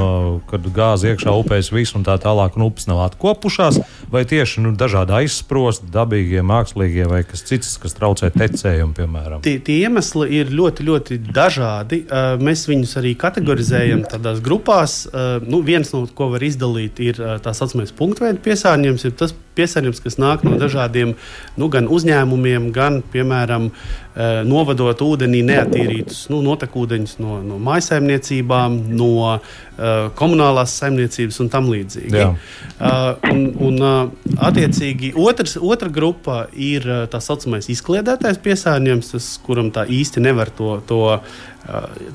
kad 0.51 0.69
gāzi 0.75 1.13
iekšā 1.13 1.35
upēs 1.43 1.73
viss 1.75 1.97
un 1.99 2.07
tā 2.07 2.19
tālāk, 2.23 2.59
un 2.59 2.67
upes 2.69 2.89
nav 2.91 3.05
atkopušās, 3.09 3.81
vai 4.13 4.25
tieši 4.29 4.65
nu, 4.65 4.75
dažādi 4.79 5.17
aizsprosti, 5.23 5.91
dabīgie, 5.95 6.43
mākslīgie 6.47 7.09
vai 7.11 7.23
kas 7.29 7.45
cits, 7.49 7.77
kas 7.81 7.97
traucē 7.99 8.31
tecējumu, 8.35 8.95
piemēram. 8.99 9.43
Tie, 9.47 9.59
tie 9.65 9.81
iemesli 9.87 10.29
ir 10.41 10.53
ļoti, 10.55 10.87
ļoti 10.89 11.21
dažādi. 11.33 12.03
Mēs 12.45 12.67
viņus 12.69 12.97
arī 13.01 13.15
kategorizējam 13.19 13.78
organizējam 13.79 14.05
tādās 14.09 14.41
grupās. 14.43 15.07
Uh, 15.09 15.39
nu, 15.47 15.63
viens 15.63 15.93
no 15.93 16.07
ko 16.15 16.31
var 16.33 16.43
izdalīt, 16.43 16.99
ir 17.01 17.19
uh, 17.21 17.39
tā 17.43 17.53
saucamais 17.55 17.93
punktveidu 17.93 18.41
piesārņojums. 18.43 19.07
Tas 19.19 19.35
piesārņojums, 19.59 20.03
kas 20.03 20.19
nāk 20.19 20.45
no 20.47 20.57
dažādiem 20.59 21.15
nu, 21.59 21.69
gan 21.69 21.89
uzņēmumiem, 21.89 22.71
gan, 22.73 23.03
piemēram, 23.13 23.71
novadot 24.49 25.03
ūdenī 25.05 25.45
neatīrītus 25.47 26.25
nu, 26.33 26.41
notekūdeņus 26.43 27.19
no, 27.23 27.39
no 27.47 27.59
mājsaimniecībām, 27.63 28.79
no 28.99 29.11
uh, 29.29 29.43
komunālās 30.19 30.75
saimniecības 30.81 31.39
un 31.45 31.51
tam 31.53 31.69
līdzīgi. 31.71 32.25
Uh, 32.25 33.13
un, 33.31 33.45
un, 33.69 33.79
uh, 33.79 34.33
attiecīgi, 34.49 35.13
otrs, 35.19 35.55
otra 35.63 35.93
grupa 35.93 36.41
ir 36.53 36.87
tā 37.13 37.23
saucamais 37.23 37.71
izkliedētais 37.71 38.43
piesārņojums, 38.43 39.31
kuram 39.47 39.71
tā 39.75 39.87
īsti 40.01 40.25
nevar 40.27 40.51
to. 40.55 40.81
to 40.89 41.05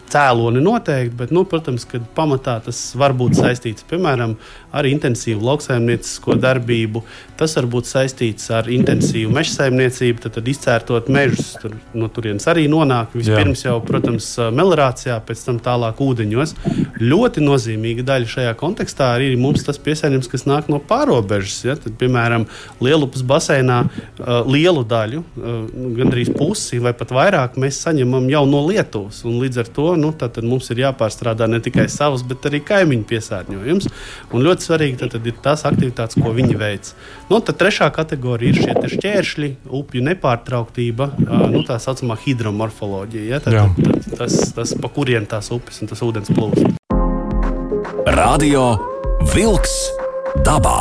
cēloni 0.10 0.62
noteikti, 0.64 1.14
bet, 1.18 1.32
nu, 1.36 1.44
protams, 1.50 1.86
ka 1.86 2.00
pamatā 2.18 2.56
tas 2.66 2.80
var 2.98 3.14
būt 3.18 3.38
saistīts 3.38 3.86
piemēram 3.90 4.36
ar 4.74 4.88
intensīvu 4.90 5.46
lauksaimniecisko 5.46 6.38
darbību. 6.42 7.04
Tas 7.38 7.54
var 7.60 7.68
būt 7.76 7.90
saistīts 7.90 8.50
ar 8.56 8.70
intensīvu 8.74 9.34
meža 9.34 9.60
saimniecību, 9.60 10.24
tad, 10.24 10.38
tad 10.40 10.50
izcērtot 10.50 11.12
mežus. 11.14 11.54
Tur, 11.62 11.78
no 11.98 12.10
turienes 12.12 12.46
arī 12.50 12.66
nonāk 12.72 13.14
vispirms 13.18 13.66
jau, 13.66 13.78
protams, 13.86 14.30
melnācijā, 14.56 15.18
pēc 15.28 15.44
tam 15.48 15.60
tālāk 15.64 16.02
ūdeņos. 16.04 16.56
Ļoti 17.04 17.44
nozīmīga 17.44 18.06
daļa 18.08 18.32
šajā 18.34 18.54
kontekstā 18.60 19.14
arī 19.16 19.32
ir 19.34 19.42
mums 19.42 19.66
tas 19.66 19.80
piesārņojums, 19.84 20.30
kas 20.32 20.46
nāk 20.50 20.70
no 20.72 20.80
pārobežas. 20.84 21.60
Ja? 21.68 21.78
Tad, 21.80 21.96
piemēram, 22.02 22.48
Lielupas 22.84 23.24
baseinā 23.28 23.84
lielu 24.50 24.84
daļu, 24.88 25.24
gandrīz 26.00 26.34
pusi 26.36 26.82
vai 26.84 26.94
pat 26.98 27.14
vairāk, 27.16 27.58
mēs 27.62 27.82
saņemam 27.86 28.30
jau 28.32 28.44
no 28.50 28.64
Lietuvas. 28.68 29.24
Un 29.28 29.40
līdz 29.44 29.64
ar 29.64 29.72
to 29.76 29.90
nu, 30.00 30.14
mums 30.44 30.70
ir 30.74 30.84
jāpārstrādā 30.86 31.48
ne 31.50 31.62
tikai 31.64 31.88
savs, 31.92 32.26
bet 32.28 32.50
arī 32.50 32.64
kaimiņu 32.66 33.08
piesārņojums. 33.10 33.90
Un 34.34 34.48
ļoti 34.48 34.68
svarīgi 34.68 35.02
tad, 35.04 35.16
tad 35.16 35.28
ir 35.30 35.38
tās 35.44 35.66
aktivitātes, 35.70 36.20
ko 36.20 36.34
viņi 36.36 36.60
veic. 36.60 36.94
Nu, 37.30 37.40
trešā 37.44 37.90
kategorija 37.94 38.54
ir 38.54 38.62
šie 38.64 38.94
šķēršļi, 38.98 39.50
upju 39.80 40.04
nepārtrauktība, 40.10 41.10
nu, 41.54 41.64
tā 41.68 41.78
saucamā 41.84 42.18
hidromorfoloģija. 42.24 43.28
Ja? 43.30 43.42
Tad, 43.44 43.54
tad, 43.54 44.00
tad, 44.08 44.18
tas, 44.24 44.40
tas, 44.56 44.76
pa 44.80 44.92
kuriem 44.94 45.28
tās 45.30 45.52
upes 45.56 45.82
un 45.84 45.92
tas 45.92 46.04
ūdens 46.06 46.32
plūst. 46.34 46.80
Radio 48.14 48.68
Vilks 49.34 49.76
dabā. 50.46 50.78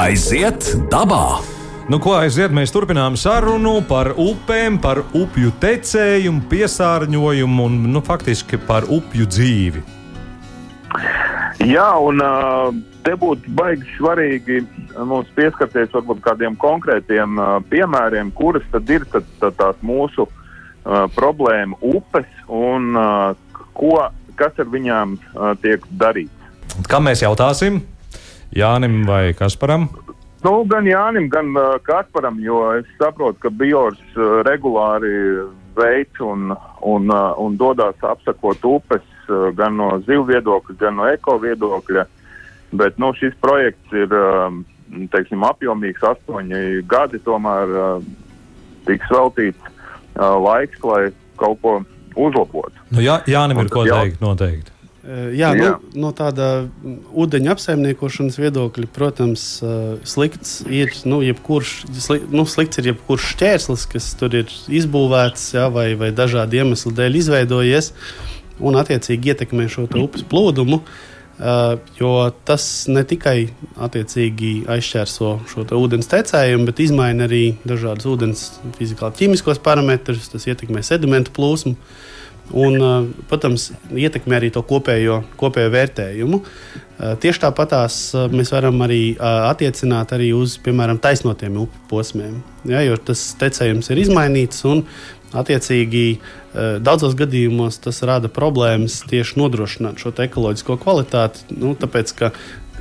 Aiziet 0.00 0.72
dabā! 0.92 1.40
Nu, 1.84 1.98
ko 2.00 2.14
aiziet? 2.16 2.52
Mēs 2.56 2.72
turpinām 2.72 3.16
sarunu 3.20 3.74
par 3.84 4.14
upēm, 4.16 4.78
par 4.80 5.02
upju 5.12 5.50
tecējumu, 5.60 6.46
piesārņojumu 6.48 7.66
un 7.68 7.76
nu, 7.92 8.00
faktiski 8.04 8.56
par 8.56 8.86
upju 8.88 9.26
dzīvi. 9.28 9.82
Jā, 11.68 11.90
un 12.00 12.24
te 13.04 13.12
būtu 13.20 13.52
baigi 13.56 13.84
svarīgi 13.98 14.62
mums 15.02 15.30
pieskarties 15.34 15.92
varbūt 15.94 16.22
kādiem 16.24 16.56
konkrētiem 16.60 17.40
piemēriem, 17.70 18.30
kuras 18.36 18.66
tad 18.72 18.90
ir 18.90 19.06
tad, 19.10 19.26
tad 19.40 19.56
tās 19.58 19.80
mūsu 19.82 20.28
uh, 20.28 21.06
problēma 21.16 21.78
upes 21.82 22.30
un 22.48 22.94
uh, 22.96 23.34
ko, 23.74 23.96
kas 24.38 24.58
ar 24.58 24.70
viņām 24.70 25.16
uh, 25.18 25.52
tiek 25.62 25.84
darīts. 25.90 26.32
Kā 26.90 27.00
mēs 27.02 27.22
jautāsim? 27.24 27.82
Jānim 28.54 29.02
vai 29.08 29.34
Kasparam? 29.34 29.88
Nu, 30.44 30.58
gan 30.68 30.86
Jānim, 30.86 31.30
gan 31.32 31.54
uh, 31.56 31.76
Kasparam, 31.82 32.38
jo 32.44 32.60
es 32.78 32.88
saprotu, 33.00 33.38
ka 33.46 33.50
Bjorns 33.50 34.18
uh, 34.18 34.42
regulāri 34.46 35.14
veic 35.74 36.20
un, 36.22 36.52
un, 36.84 37.08
uh, 37.10 37.32
un 37.40 37.56
dodas 37.56 37.96
apsakot 38.04 38.60
upes 38.68 39.06
uh, 39.28 39.48
gan 39.56 39.78
no 39.80 39.94
zivju 40.04 40.26
viedokļa, 40.28 40.76
gan 40.82 41.00
no 41.00 41.08
eko 41.10 41.38
viedokļa. 41.42 42.06
Bet 42.74 42.98
nu, 42.98 43.12
šis 43.16 43.34
projekts 43.42 43.96
ir 43.96 44.12
uh, 44.12 44.52
teiksim, 45.12 45.44
apjomīgs, 45.46 46.04
astoņi 46.04 46.84
gadi, 46.90 47.20
tomēr 47.26 47.74
uh, 47.78 48.06
tiks 48.88 49.10
veltīts 49.12 49.66
uh, 49.66 50.36
laiks, 50.40 50.82
lai 50.84 51.08
kaut 51.40 51.60
ko 51.64 51.80
uzlabotu. 52.14 52.78
Nu, 52.94 53.02
jā, 53.04 53.18
Jānim 53.30 53.64
ir 53.64 53.72
ko 53.72 53.84
teikt 53.88 54.22
noteikti. 54.22 54.74
Eh, 55.04 55.34
jā, 55.36 55.50
Jā. 55.52 55.74
Nu, 55.92 56.06
no 56.06 56.10
tāda 56.16 56.64
ūdeņa 57.12 57.50
apsaimniekošanas 57.52 58.38
viedokļa, 58.40 58.88
protams, 58.94 59.42
eh, 59.60 59.98
slikts 60.08 60.62
ir 60.64 60.94
nu, 61.04 61.18
jebkurš, 61.20 61.72
sli, 62.00 62.22
nu, 62.32 62.46
slikts 62.48 62.80
ir 62.80 62.88
jebkurš 62.94 63.34
šķērslis, 63.34 63.84
kas 63.92 64.06
tur 64.16 64.32
ir 64.40 64.48
izbūvēts 64.48 65.50
jā, 65.58 65.66
vai, 65.74 65.90
vai 66.00 66.08
dažādu 66.08 66.56
iemeslu 66.56 66.94
dēļ 66.96 67.20
izveidojies 67.20 67.92
un 68.64 68.80
attiecīgi 68.80 69.34
ietekmē 69.34 69.68
šo 69.68 69.84
upes 69.90 70.24
plūdumu. 70.30 70.80
Uh, 70.80 71.13
jo 71.98 72.14
tas 72.46 72.86
ne 72.86 73.02
tikai 73.04 73.48
aizšķērso 74.70 75.30
šo 75.50 75.66
ūdens 75.80 76.10
tecējumu, 76.10 76.68
bet 76.68 76.82
maina 76.94 77.26
arī 77.26 77.56
dažādus 77.66 78.06
ūdens 78.06 78.44
fizikāli 78.78 79.18
ķīmiskos 79.22 79.62
parametrus, 79.64 80.30
tas 80.30 80.46
ietekmē 80.46 80.84
sedimentu 80.86 81.34
plūsmu. 81.34 81.74
Un, 82.60 82.76
protams, 83.24 83.70
ietekmē 83.88 84.36
arī 84.36 84.50
to 84.52 84.60
kopējo, 84.68 85.22
kopējo 85.40 85.70
vērtējumu. 85.72 86.42
Tieši 87.22 87.40
tāpatās 87.40 87.96
mēs 88.30 88.52
varam 88.52 88.84
arī 88.84 89.16
attiecināt 89.16 90.12
arī 90.12 90.28
uz, 90.36 90.58
piemēram, 90.62 91.00
taisnotiem 91.02 91.56
upu 91.64 91.86
posmiem. 91.88 92.36
Ja, 92.68 92.84
jo 92.84 93.00
tas 93.00 93.30
tecējums 93.40 93.88
ir 93.90 94.02
izmainīts 94.04 94.60
un, 94.68 94.84
attiecīgi, 95.34 96.04
daudzos 96.84 97.16
gadījumos 97.18 97.80
tas 97.84 98.02
rada 98.06 98.30
problēmas 98.32 99.02
tieši 99.10 99.40
nodrošināt 99.40 100.02
šo 100.02 100.14
ekoloģisko 100.26 100.78
kvalitāti. 100.82 101.48
Nu, 101.58 101.74
tāpēc, 101.78 102.14
ka 102.18 102.30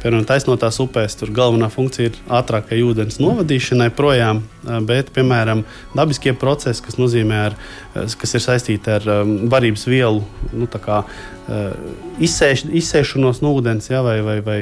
Piemēram, 0.04 0.26
taisnotās 0.28 0.82
upēs 0.84 1.14
tur 1.16 1.30
galvenā 1.32 1.70
funkcija 1.72 2.10
ir 2.10 2.18
ātrākai 2.36 2.82
ūdens 2.84 3.22
novadīšanai 3.24 3.88
projām, 3.96 4.42
bet, 4.84 5.14
piemēram, 5.16 5.62
dabiskie 5.96 6.34
procesi, 6.36 6.84
kas, 6.84 6.98
ar, 7.00 7.56
kas 7.96 8.36
ir 8.36 8.44
saistīti 8.44 8.92
ar 8.92 9.08
varības 9.54 9.88
vielu 9.88 10.26
nu, 10.52 10.68
kā, 10.68 11.06
izsēš, 12.20 12.66
izsēšanos 12.84 13.40
no 13.46 13.54
ūdens 13.56 13.88
ja, 13.94 14.04
vai, 14.04 14.18
vai, 14.28 14.42
vai 14.44 14.58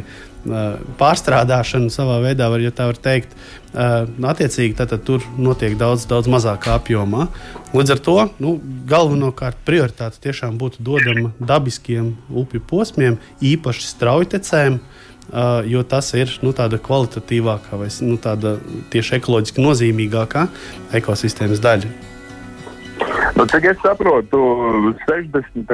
pārstrādāšanu 1.00 1.92
savā 1.94 2.20
veidā, 2.24 2.50
var, 2.52 2.64
ja 2.64 2.72
tā 2.76 2.88
var 2.90 3.00
teikt. 3.02 3.36
Attiecīgi, 3.72 4.76
tad, 4.76 4.92
tad 4.92 5.06
tur 5.08 5.24
notiek 5.40 5.78
daudz, 5.80 6.08
daudz 6.10 6.28
mazākā 6.32 6.76
apjomā. 6.80 7.28
Līdz 7.72 7.94
ar 7.96 8.02
to 8.04 8.18
nu, 8.44 8.58
galvenokārt 8.90 9.62
prioritāte 9.68 10.20
tiešām 10.26 10.58
būtu 10.60 10.84
dodama 10.84 11.32
dabiskiem 11.40 12.16
upju 12.44 12.64
posmiem, 12.68 13.22
īpaši 13.54 13.88
straujtecēm, 13.94 14.82
Uh, 15.32 15.62
jo 15.64 15.80
tas 15.88 16.10
ir 16.18 16.28
nu, 16.44 16.52
tāda 16.52 16.76
kvalitatīvākā 16.82 17.78
vai 17.80 17.88
nu, 18.04 18.18
tāda 18.20 18.58
tieši 18.92 19.14
ekoloģiski 19.16 19.64
nozīmīgākā 19.64 20.42
ekosistēmas 20.98 21.62
daļa. 21.64 21.92
Nu, 23.38 23.46
cik 23.48 23.70
es 23.72 23.80
saprotu, 23.80 24.42
60. 25.06 25.72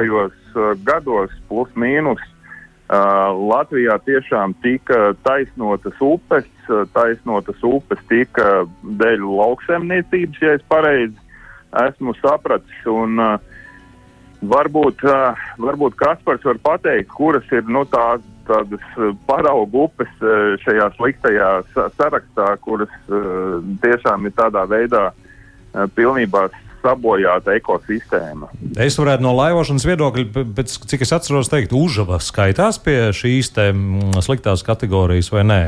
gados, 0.86 1.34
plus 1.50 1.72
mīnus, 1.74 2.22
uh, 2.88 3.34
Latvijā 3.52 3.98
tiešām 4.06 4.56
tika 4.64 5.12
taisnotas 5.26 6.00
upes, 6.00 6.48
taisnotas 6.92 7.62
upes 7.64 8.00
tika 8.08 8.64
dēļ 9.00 9.24
lauksaimniecības, 9.24 10.42
ja 10.42 10.56
es 10.58 10.66
pareizi 10.68 11.16
esmu 11.86 12.16
sapratis. 12.22 12.82
Un, 12.88 13.20
uh, 13.20 13.38
varbūt, 14.42 15.04
uh, 15.06 15.46
varbūt 15.60 15.96
Kaspars 16.00 16.44
var 16.46 16.60
pateikt, 16.64 17.12
kuras 17.16 17.46
ir 17.52 17.64
nu, 17.68 17.84
tās 17.88 18.24
tādas 18.48 18.84
eh, 18.96 19.12
paraugu 19.28 19.86
upes 19.88 20.10
eh, 20.22 20.56
šajā 20.64 20.88
sliktajā 20.96 21.50
sarakstā, 21.98 22.52
kuras 22.64 22.92
eh, 23.08 23.58
tiešām 23.84 24.28
ir 24.28 24.36
tādā 24.38 24.64
veidā 24.70 25.08
pilnībā 25.94 26.46
sabojāta 26.88 27.56
ekosistēma. 27.58 28.50
Es 28.80 28.98
varētu 29.00 29.24
no 29.26 29.34
laivošanas 29.36 29.86
viedokļa, 29.88 30.46
bet 30.56 30.72
cik 30.72 31.04
es 31.04 31.14
atceros, 31.14 31.52
teikt, 31.52 31.76
Užava 31.76 32.20
skaitās 32.22 32.80
pie 32.82 33.12
šīs 33.16 33.52
mm, 33.54 34.18
sliktās 34.24 34.64
kategorijas 34.66 35.30
vai 35.34 35.44
nē? 35.46 35.62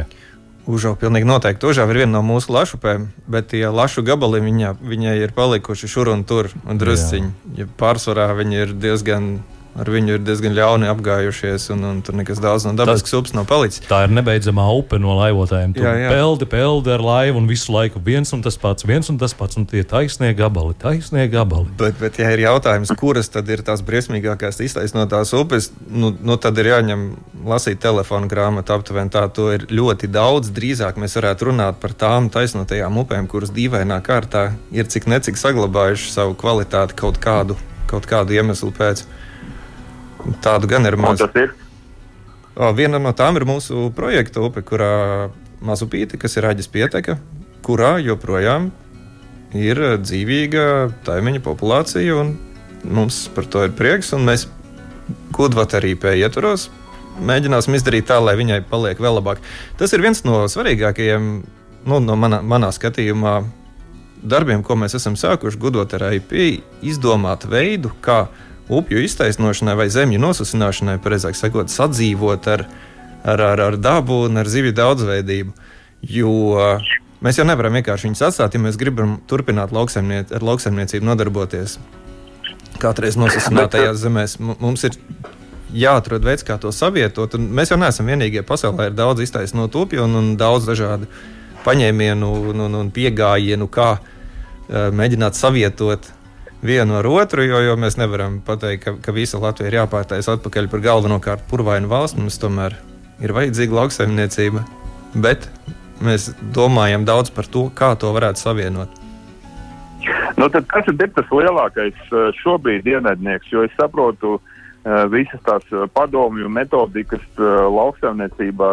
Užava 0.70 0.98
pilnīgi 1.00 1.26
noteikti. 1.26 1.66
Užava 1.66 1.94
ir 1.94 2.02
viena 2.02 2.18
no 2.18 2.24
mūsu 2.26 2.52
lašupēm, 2.54 3.08
bet 3.30 3.50
tie 3.54 3.64
lašu 3.72 4.04
gabali 4.06 4.42
viņa, 4.44 4.74
viņai 4.80 5.16
ir 5.24 5.32
palikuši 5.36 5.88
šur 5.90 6.12
un 6.12 6.26
tur 6.28 6.50
un 6.68 6.80
drusciņi. 6.80 7.32
Ja 7.58 7.66
pārsvarā 7.80 8.28
viņi 8.38 8.60
ir 8.64 8.76
diezgan 8.78 9.32
ar 9.78 9.90
viņu 9.90 10.16
ir 10.16 10.22
diezgan 10.24 10.54
ļauni 10.56 10.88
apgājušies, 10.90 11.68
un, 11.74 11.84
un 11.86 12.00
tur 12.04 12.16
nekas 12.18 12.40
daudz 12.42 12.66
no 12.66 12.72
dabiskas 12.78 13.14
upes 13.16 13.34
nav 13.36 13.46
palicis. 13.50 13.84
Tā 13.88 14.02
ir 14.06 14.14
nebeidzamā 14.14 14.64
upe 14.74 14.98
no 15.02 15.14
laivotājiem. 15.18 15.74
Tur 15.76 15.86
jā, 15.86 15.94
jā. 16.02 16.10
peldi, 16.14 16.48
peldi 16.50 16.94
ar 16.94 17.04
laivu, 17.04 17.40
un 17.40 17.48
visu 17.50 17.74
laiku 17.74 18.02
viens 18.04 18.34
un 18.36 18.42
tas 18.44 18.58
pats, 18.60 18.86
viens 18.88 19.10
un 19.12 19.20
tas 19.20 19.34
pats, 19.36 19.58
un 19.60 19.68
tie 19.70 19.84
taisnie 19.86 20.32
gabali, 20.38 20.74
taisnie 20.80 21.26
gabali. 21.30 21.70
Bet, 21.80 21.98
bet 22.02 22.18
ja 22.20 22.32
ir 22.34 22.44
jautājums, 22.44 22.92
kuras 22.98 23.30
tad 23.32 23.48
ir 23.52 23.62
tās 23.66 23.84
briesmīgākās 23.86 24.60
iztaisnotās 24.66 25.32
upes, 25.38 25.70
nu, 25.86 26.12
nu 26.18 26.38
tad 26.40 26.58
ir 26.60 26.72
jāņem 26.72 27.06
lasīt 27.46 27.80
telefona 27.82 28.28
grāmatu 28.30 28.74
aptuveni 28.74 29.12
tā, 29.14 29.24
to 29.32 29.50
ir 29.54 29.68
ļoti 29.70 30.10
daudz. 30.12 30.50
Drīzāk 30.56 30.98
mēs 31.00 31.16
varētu 31.20 31.50
runāt 31.52 31.80
par 31.82 31.94
tām 31.96 32.28
taisnotajām 32.32 33.00
upēm, 33.04 33.30
kuras 33.30 33.54
dīvainā 33.54 34.00
kārtā 34.04 34.50
ir 34.74 34.90
cik 34.90 35.08
necik 35.10 35.40
saglabājuši 35.40 36.12
savu 36.12 36.36
kvalitāti 36.40 36.98
kaut 36.98 37.22
kādu, 37.22 37.56
kaut 37.90 38.08
kādu 38.10 38.36
iemeslu 38.36 38.74
pēc. 38.76 39.06
Tādu 40.44 40.70
gan 40.70 40.88
ir 40.88 40.96
maz. 41.00 41.22
Viena 42.76 43.00
no 43.00 43.12
tām 43.16 43.38
ir 43.38 43.46
mūsu 43.48 43.88
projekta 43.96 44.42
upe, 44.44 44.62
kurā 44.66 45.30
mazupīte, 45.64 46.18
kas 46.20 46.36
ir 46.36 46.48
aģis 46.50 46.70
pieteka, 46.72 47.18
kurā 47.64 47.96
joprojām 48.02 48.70
ir 49.56 49.80
dzīvīga 50.02 50.64
taimeņa 51.06 51.44
populācija. 51.44 52.24
Mums 52.84 53.26
par 53.34 53.48
to 53.50 53.64
ir 53.68 53.76
prieks, 53.76 54.14
un 54.16 54.26
mēs 54.28 54.48
Kudvatarī 55.34 55.96
pie 55.98 56.20
ietvaros 56.20 56.68
mēģināsim 57.18 57.76
izdarīt 57.76 58.08
tā, 58.10 58.18
lai 58.22 58.36
viņai 58.38 58.60
paliek 58.70 59.00
vēl 59.00 59.18
labāk. 59.18 59.40
Tas 59.78 59.92
ir 59.94 60.04
viens 60.04 60.22
no 60.26 60.44
svarīgākajiem, 60.50 61.30
nu, 61.88 62.00
no 62.04 62.16
manā, 62.18 62.40
manā 62.46 62.70
skatījumā, 62.74 63.40
darbiem, 64.20 64.64
ko 64.64 64.76
mēs 64.78 64.96
esam 64.98 65.16
sākuši 65.20 65.60
gudot 65.60 65.94
ar 65.96 66.10
IP, 66.16 66.34
izdomāt 66.86 67.46
veidu, 67.50 67.92
kā 68.04 68.26
upju 68.70 69.02
iztaisnošanai 69.02 69.74
vai 69.78 69.88
zemju 69.90 70.20
nosusināšanai, 70.22 71.00
precīzāk 71.02 71.38
sakot, 71.38 71.72
sadzīvot 71.72 72.48
ar, 72.52 72.66
ar, 73.24 73.42
ar, 73.52 73.64
ar 73.70 73.78
dabu 73.80 74.24
un 74.28 74.40
ar 74.40 74.50
zivju 74.50 74.74
daudzveidību. 74.78 75.54
Jo 76.06 76.34
mēs 77.20 77.40
jau 77.40 77.46
nevaram 77.48 77.74
vienkārši 77.76 78.08
viņus 78.08 78.22
atstāt, 78.30 78.54
ja 78.54 78.62
mēs 78.62 78.78
gribam 78.80 79.18
turpināt 79.28 79.74
lauksaimniec 79.74 80.32
ar 80.36 80.46
lauksaimniecību 80.46 81.10
nodarboties. 81.10 81.76
Kādreiz 82.80 83.18
nosacinātajās 83.20 84.00
zemēs 84.00 84.38
mums 84.40 84.86
ir 84.88 84.96
jāatrod 85.76 86.24
veids, 86.24 86.46
kā 86.46 86.56
to 86.62 86.72
savietot. 86.74 87.34
Un 87.36 87.50
mēs 87.54 87.74
jau 87.74 87.78
neesam 87.80 88.08
vienīgie 88.08 88.42
pasaulē, 88.46 88.88
ir 88.88 88.96
daudz 88.96 89.26
iztaisnot 89.26 89.76
upju 89.76 90.06
un, 90.06 90.16
un 90.16 90.30
daudz 90.40 90.66
dažādu 90.70 91.10
paņēmienu 91.66 92.30
un, 92.54 92.64
un, 92.64 92.78
un 92.78 92.94
pieejamību, 92.94 93.68
kā 93.74 93.90
uh, 93.98 94.88
mēģināt 94.96 95.36
savietot 95.36 96.08
vienu 96.62 96.98
ar 96.98 97.08
otru, 97.08 97.44
jo, 97.46 97.60
jo 97.64 97.76
mēs 97.80 97.98
nevaram 98.00 98.40
pateikt, 98.46 98.84
ka, 98.84 98.94
ka 99.04 99.14
visa 99.16 99.40
Latvija 99.40 99.70
ir 99.70 99.78
jāpārtais 99.80 100.28
atpakaļ 100.30 100.70
par 100.72 100.84
galvenokārt 100.84 101.46
purvainu 101.50 101.90
valsts. 101.90 102.18
Mums 102.20 102.38
tomēr 102.42 102.76
ir 103.24 103.34
vajadzīga 103.36 103.80
lauksaimniecība, 103.80 104.64
bet 105.16 105.48
mēs 106.04 106.30
domājam 106.56 107.04
daudz 107.08 107.32
par 107.34 107.48
to, 107.48 107.68
kā 107.76 107.94
to 108.00 108.12
varētu 108.16 108.44
savienot. 108.44 108.96
Nu, 110.38 110.48
kas 110.48 110.86
ir 110.88 110.96
tas 111.12 111.34
lielākais 111.34 111.98
eh, 112.08 112.30
šobrīd 112.40 112.86
ienaidnieks? 112.88 113.50
Jo 113.52 113.66
es 113.66 113.74
saprotu, 113.76 114.38
uh, 114.38 114.60
visas 115.10 115.40
tās 115.44 115.64
padomju 115.94 116.48
metodikas 116.48 117.24
lauksaimniecībā 117.38 118.70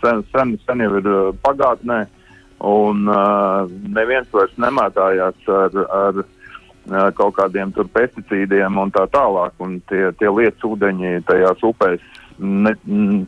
sen, 0.00 0.22
sen, 0.30 0.58
sen 0.66 0.80
jau 0.84 0.92
ir 1.00 1.08
pagātnē, 1.42 2.04
un 2.62 3.08
neviens 3.94 4.28
vairs 4.32 4.54
nemētājās 4.58 5.48
ar, 5.48 5.80
ar 5.88 6.22
kaut 7.18 7.36
kādiem 7.36 7.72
tur 7.76 7.88
pesticīdiem 7.92 8.80
un 8.80 8.92
tā 8.94 9.04
tālāk, 9.12 9.54
un 9.64 9.78
tie, 9.90 10.08
tie 10.18 10.32
lietas 10.32 10.64
ūdeņi 10.64 11.22
tajās 11.28 11.62
upēs 11.68 12.04
ne, 12.38 12.74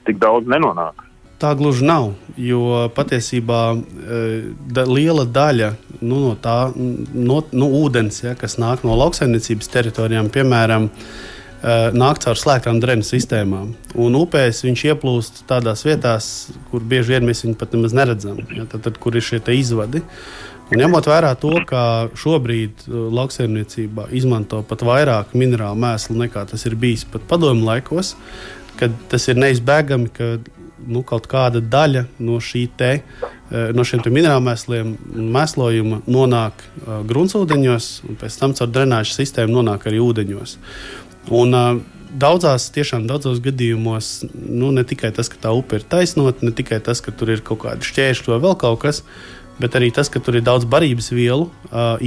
tik 0.06 0.20
daudz 0.22 0.50
nenonāk. 0.50 1.06
Tā 1.40 1.54
gluži 1.56 1.86
nav, 1.88 2.10
jo 2.36 2.90
patiesībā 2.92 3.60
da, 4.76 4.84
liela 4.84 5.24
daļa 5.24 5.70
nu, 6.02 6.18
no 6.26 6.34
tā 6.36 6.56
no, 6.76 7.38
no 7.56 7.68
ūdens, 7.80 8.20
ja, 8.26 8.34
kas 8.36 8.58
nāk 8.60 8.84
no 8.84 8.96
lauksaimniecības 9.00 9.72
teritorijām, 9.72 10.28
piemēram, 10.34 10.90
nāk 11.96 12.20
caur 12.24 12.36
slēgtām 12.36 12.80
drēnu 12.80 13.04
sistēmām. 13.04 13.72
Un 14.00 14.20
upēs 14.20 14.62
viņš 14.64 14.84
ieplūst 14.92 15.42
tādās 15.48 15.84
vietās, 15.88 16.28
kur 16.70 16.84
bieži 16.84 17.16
vien 17.16 17.26
mēs 17.28 17.44
viņu 17.44 17.56
pat 17.60 17.72
nemaz 17.76 17.96
neredzam, 17.96 18.40
ja, 18.56 18.68
tad, 18.68 18.84
tad, 18.88 19.00
kur 19.00 19.16
ir 19.16 19.24
šie 19.24 19.40
izvadi. 19.56 20.04
Un 20.70 20.78
ņemot 20.78 21.08
vērā 21.10 21.32
to, 21.42 21.50
ka 21.66 21.82
šobrīd 22.18 22.84
lauksaimniecībā 22.86 24.06
izmanto 24.14 24.60
pat 24.66 24.84
vairāk 24.86 25.34
minerālu 25.34 25.80
mēslu 25.82 26.14
nekā 26.20 26.44
tas 26.52 26.62
ir 26.68 26.76
bijis 26.78 27.02
pat 27.10 27.24
padomu 27.30 27.66
laikos, 27.66 28.14
kad 28.78 28.94
tas 29.10 29.26
ir 29.28 29.40
neizbēgami, 29.42 30.12
ka 30.14 30.36
nu, 30.86 31.02
kaut 31.06 31.26
kāda 31.30 31.58
daļa 31.60 32.04
no, 32.22 32.38
te, 32.78 32.90
eh, 33.00 33.72
no 33.74 33.84
šiem 33.84 34.04
minerālmēsliem 34.06 34.94
un 35.18 35.30
mēslojuma 35.34 36.02
nonāk 36.06 36.62
uh, 36.62 37.00
gruntsūdeņos, 37.08 37.90
un 38.08 38.20
pēc 38.20 38.38
tam 38.40 38.54
caur 38.56 38.70
drenāžas 38.70 39.18
sistēmu 39.20 39.58
nonāk 39.58 39.88
arī 39.90 40.02
ūdeņos. 40.06 40.60
Un, 41.30 41.56
uh, 41.56 41.72
Daudzās, 42.10 42.64
tiešām 42.74 43.04
daudzos 43.06 43.38
gadījumos, 43.38 44.24
nu, 44.34 44.72
ne 44.74 44.82
tikai 44.82 45.12
tas, 45.14 45.28
ka 45.30 45.36
tā 45.44 45.52
upe 45.54 45.78
ir 45.78 45.84
taisnota, 45.86 46.42
ne 46.42 46.50
tikai 46.50 46.80
tas, 46.82 46.98
ka 46.98 47.12
tur 47.14 47.30
ir 47.30 47.44
kaut 47.46 47.60
kādi 47.62 47.86
šķēršļi 47.86 48.32
vai 48.32 48.38
vēl 48.42 48.56
kaut 48.58 48.80
kas, 48.82 48.98
uh, 49.04 49.39
bet 49.60 49.76
arī 49.76 49.90
tas, 49.94 50.08
ka 50.08 50.20
tur 50.24 50.38
ir 50.38 50.44
daudz 50.44 50.64
barības 50.68 51.10
vielu, 51.12 51.48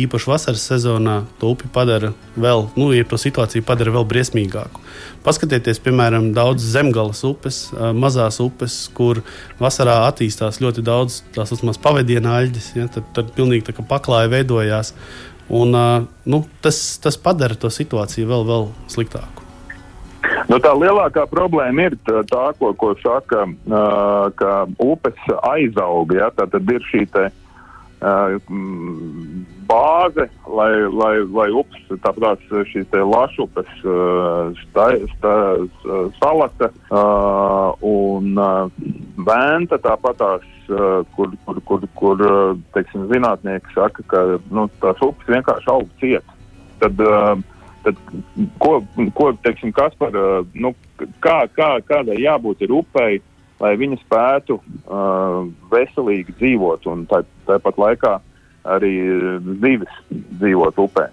īpaši 0.04 0.30
vasaras 0.30 0.66
sezonā, 0.72 1.22
to 1.40 1.52
upi 1.54 1.70
padara 1.74 2.14
vēl, 2.34 2.68
nu, 2.80 2.90
ja 2.96 3.06
to 3.08 3.20
situāciju 3.22 3.66
padara 3.68 3.94
vēl 3.94 4.08
briesmīgāku. 4.10 4.82
Paskatieties, 5.24 5.80
piemēram, 5.84 6.32
daudz 6.36 6.66
zemgālas 6.74 7.22
upes, 7.28 7.68
mazās 7.96 8.42
upes, 8.44 8.80
kur 8.98 9.22
vasarā 9.62 10.02
attīstās 10.08 10.60
ļoti 10.64 10.84
daudz 10.86 11.22
tās 11.36 11.54
uzmās 11.56 11.80
pavadienu 11.82 12.34
aļģes, 12.34 12.72
ja, 12.80 12.90
tad, 12.92 13.08
tad 13.16 13.32
pilnīgi 13.38 13.70
tā 13.70 13.78
kā 13.78 13.86
paklāja 13.88 14.32
veidojās. 14.34 14.96
Un, 15.54 15.76
nu, 16.26 16.44
tas, 16.64 16.82
tas 17.04 17.20
padara 17.20 17.56
to 17.60 17.70
situāciju 17.72 18.30
vēl, 18.30 18.46
vēl 18.50 18.70
sliktāku. 18.92 19.44
Nu, 20.48 20.58
tā 20.64 20.72
lielākā 20.76 21.26
problēma 21.32 21.88
ir 21.88 21.96
tā, 22.08 22.24
tā 22.28 22.44
ko, 22.60 22.72
ko 22.80 22.94
saka, 23.00 23.44
uh, 23.48 24.28
ka 24.40 24.52
upes 24.82 25.20
aizaug. 25.52 26.16
Ja? 26.16 26.30
Tā 26.36 26.48
tad 26.52 26.72
ir 26.72 26.84
šī 26.88 27.04
te, 27.12 27.28
uh, 27.28 27.43
bāze, 29.68 30.26
lai, 30.48 30.72
lai, 30.92 31.14
lai 31.32 31.48
upes, 31.56 31.86
tāpat 32.04 32.42
šīs 32.68 32.92
lašupes, 32.92 33.70
sta, 34.60 34.88
sta, 35.16 35.34
salata 36.20 36.70
un 37.80 38.36
vēnta, 39.24 39.80
tāpat 39.80 40.20
tās, 40.20 40.46
kur, 41.16 41.32
kur, 41.46 41.62
kur, 41.70 41.88
kur 41.96 42.26
teiksim, 42.76 43.08
zinātnieki 43.12 43.74
saka, 43.76 44.06
ka 44.12 44.24
nu, 44.52 44.68
tās 44.84 45.00
upes 45.06 45.32
vienkārši 45.32 45.72
aug 45.72 45.90
ciet. 46.04 46.38
Tad, 46.84 47.00
tad 47.86 48.00
ko, 48.60 48.82
ko 49.16 49.32
teiksim, 49.46 49.72
kas 49.76 49.96
par, 50.00 50.16
nu, 50.54 50.74
kā, 51.24 51.44
kā, 51.56 51.78
kādai 51.88 52.20
jābūt 52.20 52.66
ir 52.68 52.76
upei, 52.84 53.22
lai 53.64 53.74
viņi 53.80 54.02
spētu 54.04 54.60
uh, 54.60 55.48
veselīgi 55.72 56.36
dzīvot 56.36 56.88
un 56.92 57.08
tā, 57.10 57.24
tāpat 57.48 57.80
laikā 57.80 58.18
arī 58.76 58.94
zivis 59.64 59.98
dzīvot 60.12 60.80
upē. 60.84 61.10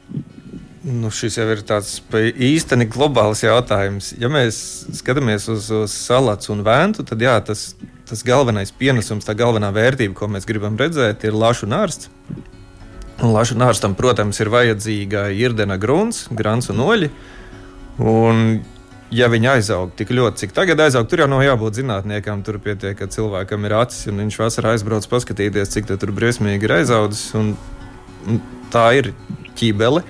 Nu, 0.80 1.10
šis 1.12 1.36
jau 1.36 1.44
ir 1.52 1.60
tāds 1.68 1.98
īstenībā 2.16 2.94
globāls 2.94 3.42
jautājums. 3.44 4.14
Ja 4.16 4.30
mēs 4.32 4.56
skatāmies 4.96 5.44
uz, 5.52 5.66
uz 5.68 5.92
salātu 5.92 6.54
un 6.54 6.62
vēntu, 6.64 7.04
tad 7.04 7.20
jā, 7.20 7.34
tas, 7.44 7.74
tas 8.08 8.24
galvenais 8.24 8.72
pienesums, 8.72 9.26
tā 9.28 9.34
galvenā 9.36 9.68
vērtība, 9.76 10.16
ko 10.16 10.30
mēs 10.32 10.48
gribam 10.48 10.80
redzēt, 10.80 11.26
ir 11.28 11.36
lašu 11.36 11.68
nārsts. 11.68 12.08
Un 13.20 13.34
lašu 13.34 13.58
nārstam, 13.60 13.92
protams, 13.98 14.40
ir 14.40 14.48
vajadzīga 14.48 15.26
irdena 15.36 15.76
grunts, 15.76 16.24
grants 16.32 16.70
un 16.72 16.80
oļi. 16.86 17.10
Un, 18.00 18.62
ja 19.14 19.28
viņi 19.30 19.50
aizaug 19.56 19.92
tik 19.98 20.12
ļoti, 20.14 20.44
cik 20.44 20.54
tagad 20.56 20.80
aizaug, 20.84 21.08
tur 21.10 21.24
jau 21.24 21.28
nav 21.30 21.42
jābūt 21.44 21.80
zinātniekam. 21.80 22.44
Tur 22.46 22.60
pietiek, 22.62 22.96
ka 22.98 23.10
cilvēkam 23.10 23.66
ir 23.66 23.76
acis, 23.80 24.06
un 24.10 24.22
viņš 24.24 24.38
vasarā 24.40 24.74
aizbrauc 24.76 25.06
paskatīties, 25.10 25.74
cik 25.74 25.90
tur 25.90 26.14
briesmīgi 26.16 26.68
ir 26.68 26.76
aizaudzis. 26.80 27.28
Un, 27.38 27.54
un 28.30 28.40
tā 28.72 28.86
ir 29.00 29.12
ķībele. 29.58 30.04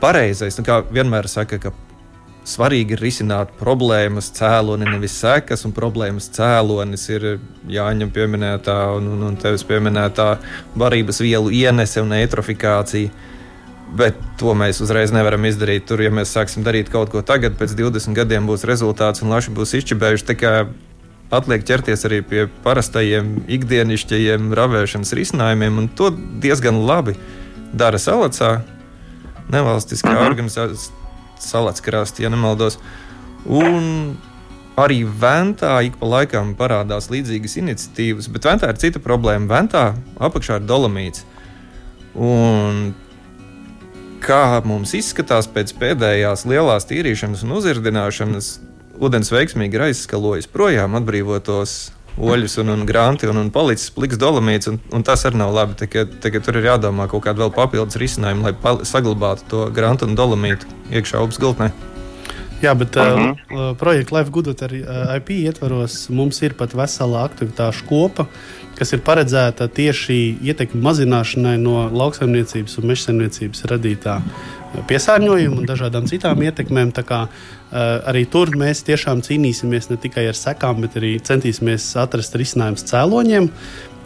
Pareizais, 0.00 0.56
nu, 0.56 0.64
kā 0.64 0.80
vienmēr 0.88 1.28
saka, 1.28 1.58
ka 1.60 1.74
svarīgi 2.48 2.96
ir 2.96 3.02
risināt 3.04 3.52
problēmas 3.58 4.30
cēloni, 4.36 4.88
nevis 4.88 5.18
sekas, 5.20 5.66
un 5.68 5.74
problēmas 5.76 6.30
cēlonis 6.34 7.04
ir 7.12 7.26
Jāņem 7.70 8.12
pieminētā 8.14 8.78
un, 8.96 9.10
un, 9.14 9.26
un 9.28 9.36
tevis 9.40 9.66
pieminētā 9.68 10.30
barības 10.80 11.20
vielu 11.22 11.52
ienese 11.60 12.00
un 12.02 12.14
eitrofikācija 12.16 13.28
Bet 13.96 14.18
to 14.38 14.52
mēs 14.54 14.78
uzreiz 14.84 15.10
nevaram 15.10 15.44
izdarīt. 15.48 15.88
Tur, 15.88 16.02
ja 16.04 16.12
mēs 16.14 16.30
sāksim 16.36 16.62
darīt 16.66 16.92
kaut 16.92 17.10
ko 17.10 17.24
tagad, 17.26 17.56
pēc 17.58 17.74
20 17.78 18.14
gadiem 18.14 18.46
būs 18.46 18.66
rezultāts 18.68 19.24
un 19.24 19.32
laši 19.34 19.54
būs 19.56 19.74
izčibējuši. 19.80 20.38
Atliek 21.30 21.62
ķerties 21.62 22.02
arī 22.08 22.24
pie 22.26 22.44
parastajiem 22.64 23.44
ikdienišķajiem 23.54 24.48
ravēšanas 24.58 25.14
risinājumiem, 25.14 25.76
un 25.78 25.86
to 25.94 26.08
diezgan 26.42 26.80
labi 26.88 27.14
dara 27.70 28.00
Salacā, 28.02 28.56
nevalstiskā 29.50 30.10
mhm. 30.16 30.24
organizācija, 30.26 30.96
Salats 31.40 31.80
krāstā, 31.80 32.24
ja 32.26 32.32
nemaldos. 32.34 32.80
Un 33.46 34.16
arī 34.80 35.04
Ventā 35.06 35.78
ik 35.86 36.00
pa 36.00 36.08
laikam 36.16 36.50
parādās 36.58 37.08
līdzīgas 37.12 37.56
iniciatīvas, 37.62 38.28
bet 38.34 38.50
Ventā 38.50 38.72
ir 38.72 38.80
cita 38.82 39.00
problēma. 39.02 39.48
Ventā 39.48 39.84
apakšā 40.18 40.58
ir 40.60 40.66
dolomīts. 40.68 41.24
Un 42.18 42.90
kā 44.30 44.60
mums 44.66 44.94
izskatās 44.94 45.48
pēc 45.50 45.72
pēdējās 45.80 46.46
lielās 46.46 46.86
tīrīšanas 46.86 47.42
un 47.46 47.56
uzirdināšanas, 47.58 48.50
ūdens 49.02 49.32
veiksmīgi 49.34 49.78
ir 49.78 49.88
aizskalojis 49.88 50.46
projām 50.52 50.94
atbrīvotos 51.00 51.90
oļus 52.20 52.58
un, 52.62 52.74
un 52.74 52.86
granti 52.86 53.28
un, 53.30 53.40
un 53.40 53.50
palicis 53.54 53.90
pliks 53.94 54.18
dolomīts, 54.20 54.68
un, 54.70 54.78
un 54.94 55.06
tas 55.06 55.24
arī 55.26 55.40
nav 55.40 55.54
labi. 55.56 55.78
Tagad, 55.82 56.18
tagad 56.22 56.46
tur 56.46 56.60
ir 56.60 56.68
jādomā 56.68 57.08
kaut 57.10 57.24
kāda 57.26 57.46
vēl 57.46 57.54
papildus 57.54 57.98
risinājuma, 58.00 58.50
lai 58.50 58.74
saglabātu 58.86 59.48
to 59.50 59.68
grantu 59.74 60.06
un 60.06 60.18
dolomītu 60.18 60.68
iekšā 60.92 61.22
upes 61.24 61.40
gultnē. 61.40 61.70
Jā, 62.60 62.74
bet 62.76 62.96
uh 62.96 63.02
-huh. 63.02 63.30
uh, 63.32 63.76
projekta 63.76 64.18
Life 64.18 64.30
Good 64.30 64.62
ar 64.62 64.72
uh, 64.72 65.16
IP 65.16 65.30
ietvaros 65.30 66.08
mums 66.08 66.42
ir 66.42 66.54
pat 66.54 66.74
vesela 66.74 67.24
aktivitāšu 67.24 67.86
kopa, 67.88 68.26
kas 68.80 68.94
ir 68.96 69.02
paredzēta 69.04 69.68
tieši 69.76 70.16
ietekmi 70.48 70.80
mazināšanai 70.80 71.58
no 71.60 71.84
lauksaimniecības 71.92 72.78
un 72.80 72.88
mežsaimniecības 72.88 73.66
radītā 73.68 74.14
piesārņojuma 74.88 75.60
un 75.60 75.68
dažādām 75.68 76.06
citām 76.08 76.40
ietekmēm. 76.46 76.94
Kā, 77.04 77.20
uh, 77.26 77.76
arī 78.08 78.24
tur 78.30 78.54
mēs 78.56 78.80
tiešām 78.86 79.20
cīnīsimies 79.26 79.90
ne 79.90 79.98
tikai 80.00 80.28
ar 80.30 80.38
sekām, 80.38 80.80
bet 80.84 80.96
arī 81.00 81.16
centīsimies 81.20 81.90
atrast 82.00 82.36
risinājumus 82.40 82.86
cēloņiem. 82.88 83.50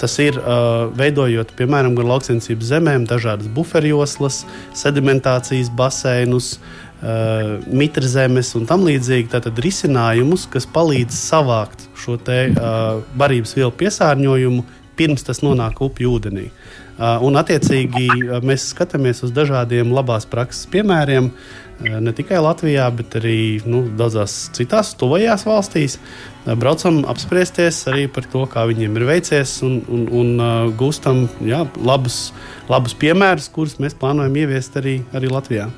Tas 0.00 0.18
ir 0.18 0.40
uh, 0.40 0.90
veidojot, 0.98 1.54
piemēram, 1.54 1.94
gan 1.94 2.10
lauksainicības 2.10 2.72
zemēm, 2.72 3.06
dažādas 3.06 3.46
buferjoslas, 3.54 4.42
sedimentācijas 4.74 5.70
baseinus, 5.78 6.56
uh, 6.56 7.60
mitrezemes 7.70 8.56
un 8.58 8.66
tam 8.66 8.88
līdzīgi. 8.88 9.30
Tātad 9.36 9.62
risinājumus, 9.62 10.48
kas 10.50 10.66
palīdz 10.66 11.14
savākt 11.14 11.86
šo 12.04 12.18
te, 12.20 12.46
uh, 12.52 13.02
barības 13.18 13.56
vielu 13.56 13.72
piesārņojumu 13.80 14.64
pirms 14.98 15.26
tas 15.26 15.42
nonāk 15.42 15.80
upju 15.82 16.16
ūdenī. 16.18 16.48
Uh, 16.94 17.18
un, 17.26 17.34
attiecīgi, 17.40 18.06
uh, 18.06 18.38
mēs 18.46 18.68
skatāmies 18.70 19.24
uz 19.26 19.32
dažādiem 19.34 19.90
labās 19.94 20.28
prakses 20.30 20.68
piemēriem, 20.70 21.32
uh, 21.32 21.64
ne 21.82 22.12
tikai 22.14 22.38
Latvijā, 22.38 22.86
bet 22.94 23.16
arī 23.18 23.38
nu, 23.66 23.82
daudzās 23.98 24.36
citās 24.54 24.94
tuvajās 25.00 25.46
valstīs. 25.48 25.98
Braucam 26.44 27.02
apspriesties 27.08 27.80
arī 27.90 28.04
par 28.12 28.28
to, 28.30 28.44
kā 28.50 28.66
viņiem 28.68 28.98
ir 29.00 29.06
veicies, 29.08 29.56
un, 29.66 29.80
un, 29.88 30.04
un 30.12 30.74
gūstam 30.78 31.24
jā, 31.42 31.64
labus, 31.82 32.28
labus 32.70 32.94
piemērus, 33.00 33.48
kurus 33.54 33.78
mēs 33.82 33.96
plānojam 33.98 34.36
ieviest 34.44 34.76
arī, 34.80 35.00
arī 35.16 35.32
Latvijā. 35.32 35.70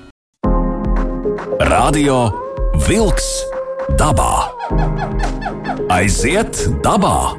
Radio 1.70 2.26
Wolks 2.86 3.30
dabā. 3.96 4.55
Aiziet 5.92 6.58
dabā! 6.82 7.36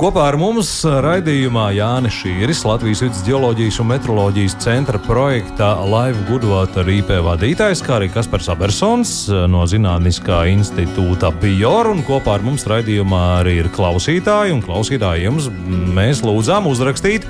Kopā 0.00 0.22
ar 0.30 0.38
mums 0.40 0.68
raidījumā 1.04 1.66
Jānis 1.76 2.16
Šīris, 2.22 2.62
Latvijas 2.64 3.02
vidus 3.04 3.20
geoloģijas 3.26 3.80
un 3.82 3.90
meteoroloģijas 3.90 4.54
centra 4.64 4.96
projekta 5.04 5.74
Live 5.84 6.24
Goodwater 6.30 6.88
IP 6.88 7.12
vadītājs, 7.26 7.82
kā 7.84 7.98
arī 7.98 8.08
Kaspars 8.14 8.48
Abersons 8.54 9.12
no 9.52 9.66
Zinātniskā 9.68 10.46
institūta 10.54 11.28
Bior. 11.42 11.92
Un 11.92 12.00
kopā 12.08 12.38
ar 12.38 12.46
mums 12.46 12.64
raidījumā 12.70 13.24
arī 13.42 13.58
ir 13.60 13.68
klausītāji, 13.76 14.56
un 14.56 14.64
klausītāji 14.64 15.28
jums 15.28 15.50
mēs 15.92 16.24
lūdzām 16.24 16.70
uzrakstīt 16.72 17.28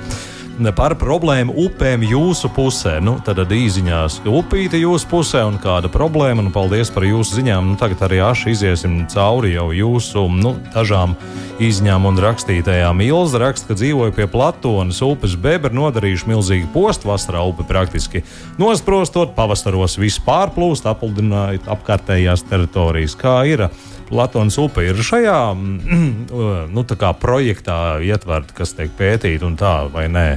par 0.75 0.95
problēmu 0.99 1.53
upēm 1.65 2.03
jūsu 2.05 2.49
pusē. 2.55 2.97
Nu, 3.03 3.15
tad 3.25 3.39
īsiņās 3.41 4.19
upīte 4.29 4.79
jūsu 4.81 5.07
pusē 5.09 5.43
un 5.47 5.57
kāda 5.61 5.89
problēma. 5.91 6.43
Nu, 6.45 6.51
paldies 6.53 6.91
par 6.93 7.05
jūsu 7.07 7.39
ziņām. 7.39 7.71
Nu, 7.71 7.77
tagad 7.79 8.03
arī 8.07 8.21
aši 8.25 8.53
iziesim 8.53 9.01
cauri 9.11 9.55
jau 9.55 9.69
jūsu 9.75 10.27
nu, 10.35 10.55
dažām 10.75 11.15
izņām 11.61 12.05
un 12.09 12.19
rakstītajām. 12.21 13.03
Ilza 13.05 13.41
raksta, 13.41 13.71
ka 13.71 13.79
dzīvoja 13.79 14.15
pie 14.17 14.27
Platonas 14.31 15.01
upes 15.05 15.37
bebra, 15.39 15.73
nodarījuši 15.75 16.29
milzīgu 16.31 16.71
postu. 16.73 17.09
Vasarā 17.11 17.43
upe 17.47 17.65
praktiski 17.67 18.23
nosprostot, 18.61 19.35
pavasaros 19.37 19.97
viss 20.01 20.21
pārplūst, 20.25 20.89
apludinājot 20.89 21.69
apkārtējās 21.71 22.45
teritorijas. 22.49 23.17
Kā 23.19 23.41
ir? 23.49 23.69
Latvijas 24.11 24.57
upe 24.59 24.83
ir 24.89 24.97
šajā 24.99 25.39
nu, 25.55 26.83
projektā 27.21 27.77
ietverta, 28.03 28.55
kas 28.57 28.75
tiek 28.75 28.91
pētīta 28.97 29.47
un 29.47 29.55
tā, 29.59 29.75
vai 29.91 30.07
nē? 30.11 30.27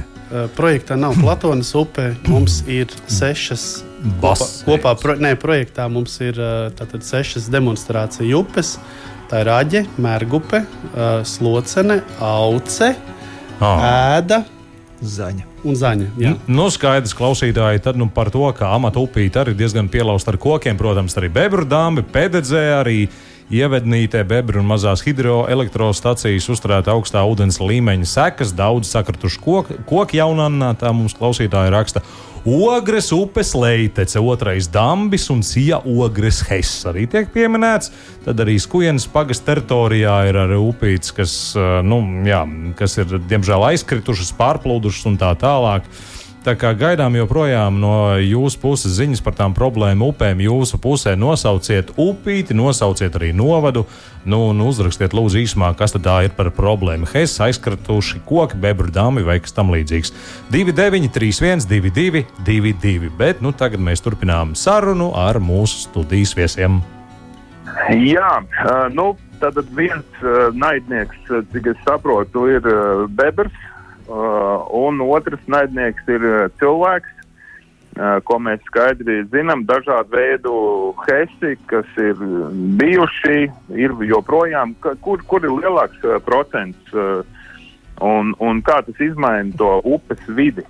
Projektā 0.55 0.95
nav 0.99 1.19
Latvijas 1.23 1.73
upe. 1.75 2.13
Mums 2.31 2.61
ir 2.71 2.91
sešas 3.11 3.83
Bas, 4.21 4.63
kopā. 4.65 4.95
Pro, 5.01 5.17
nē, 5.19 5.35
projektā 5.41 5.89
mums 5.91 6.15
ir 6.23 6.39
tātad, 6.77 7.03
sešas 7.05 7.49
demonstrāciju 7.51 8.43
upes. 8.45 8.75
Tā 9.29 9.41
ir 9.41 9.49
Aģe, 9.49 9.85
Mērgupe, 10.01 10.61
Slocene, 11.25 12.01
Auce, 12.21 12.91
oh. 13.59 13.81
Ēda. 13.81 14.43
Zaņa. 15.05 15.43
Un 15.65 15.75
zaņa. 15.75 16.07
Jā. 16.21 16.33
Nu, 16.47 16.67
skaidrs, 16.71 17.13
klausītāji, 17.17 17.81
tad 17.83 17.97
nu, 17.99 18.07
par 18.13 18.29
to, 18.33 18.45
ka 18.55 18.69
amata 18.77 19.01
upīte 19.01 19.41
arī 19.41 19.55
diezgan 19.57 19.89
pielausta 19.91 20.31
ar 20.31 20.37
kokiem, 20.41 20.77
protams, 20.79 21.17
arī 21.19 21.31
bebru 21.33 21.65
dāmbi, 21.67 22.05
pededzē 22.13 22.63
arī 22.77 22.99
ievednītē 23.53 24.23
bebru 24.27 24.61
un 24.61 24.69
mazās 24.69 25.03
hidroelektrostacijas 25.05 26.47
uzturēt 26.49 26.89
augstā 26.91 27.21
ūdens 27.29 27.59
līmeņa 27.61 28.07
sekas, 28.09 28.53
daudz 28.57 28.89
sakrituši 28.93 29.41
koki, 29.41 29.77
koki 29.89 30.21
jaunannā, 30.21 30.73
tā 30.79 30.93
mums 30.95 31.17
klausītāji 31.17 31.73
raksta. 31.75 32.01
Ogres 32.45 33.09
upes 33.09 33.55
leitece, 33.57 34.21
otrais 34.21 34.67
dambis 34.69 35.23
un 35.33 35.39
sija 35.41 35.79
ogres 35.81 36.43
hess 36.45 36.83
arī 36.85 37.07
tiek 37.09 37.31
pieminēts. 37.33 37.89
Tad 38.25 38.43
arī 38.43 38.59
skujienas 38.61 39.07
pagas 39.09 39.41
teritorijā 39.45 40.19
ir 40.29 40.37
arī 40.43 40.59
upītes, 40.61 41.09
kas, 41.17 41.33
nu, 41.85 42.03
jā, 42.25 42.43
kas 42.77 42.99
ir 43.01 43.17
diemžēl 43.31 43.65
aizkritušas, 43.71 44.35
pārplūdušas 44.37 45.09
un 45.09 45.17
tā 45.21 45.33
tālāk. 45.41 45.89
Tā 46.45 46.53
kā 46.61 46.75
gaidām 46.77 47.15
joprojām 47.17 47.79
no 47.81 48.19
jūsu 48.21 48.59
puses 48.61 48.99
ziņas 48.99 49.23
par 49.25 49.33
tām 49.33 49.55
problēmu 49.57 50.11
upēm. 50.11 50.43
Jūsu 50.45 50.77
pusē 50.77 51.15
nosauciet 51.17 51.89
upīti, 51.97 52.53
nosauciet 52.53 53.17
arī 53.17 53.31
novadu. 53.33 53.87
Nu, 54.29 54.43
un 54.51 54.61
uzrakstiet, 54.61 55.15
lūdzu, 55.17 55.41
īsumā, 55.41 55.71
kas 55.73 55.97
tā 55.97 56.19
ir 56.27 56.35
par 56.37 56.51
problēmu. 56.53 57.09
Hess 57.09 57.41
aizkratuši 57.41 58.21
koki, 58.29 58.61
bebru 58.61 58.93
dāmi 58.93 59.25
vai 59.25 59.39
kas 59.41 59.57
tam 59.57 59.73
līdzīgs. 59.73 60.13
2931, 60.53 61.65
22, 61.65 62.25
22. 62.45 63.09
Bet 63.17 63.41
nu, 63.41 63.49
tagad 63.49 63.81
mēs 63.81 64.05
turpinām 64.05 64.53
sarunu 64.53 65.15
ar 65.17 65.41
mūsu 65.41 65.87
studijas 65.87 66.37
viesiem. 66.37 66.77
Jā, 67.89 68.35
nu, 68.93 69.15
tad 69.41 69.57
viens 69.73 70.25
naidnieks, 70.53 71.25
cik 71.53 71.73
es 71.73 71.87
saprotu, 71.89 72.51
ir 72.53 72.75
bebrs 73.17 73.65
un 74.07 75.01
otrs 75.01 75.45
naidnieks 75.49 76.09
ir 76.13 76.25
uh, 76.29 76.47
cilvēks, 76.59 77.13
uh, 77.97 78.17
ko 78.27 78.39
mēs 78.39 78.61
skaidri 78.69 79.23
zinām. 79.33 79.65
Dažādu 79.69 80.17
veidu 80.17 80.55
hesi, 81.07 81.55
kas 81.71 81.89
ir 82.01 82.19
bijuši, 82.81 83.47
ir 83.75 83.95
joprojām, 84.09 84.75
kur, 84.81 85.23
kur 85.25 85.45
ir 85.45 85.55
lielāks 85.57 86.05
procents 86.25 86.95
un, 88.01 88.33
un 88.39 88.61
kā 88.65 88.81
tas 88.85 88.99
izmaina 89.01 89.55
to 89.57 89.71
upes 89.83 90.21
vidi. 90.27 90.65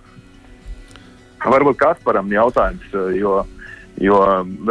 Varbūt 1.45 1.77
Kasparam 1.77 2.31
jautājums, 2.33 2.87
jo, 3.13 3.43
jo 4.01 4.21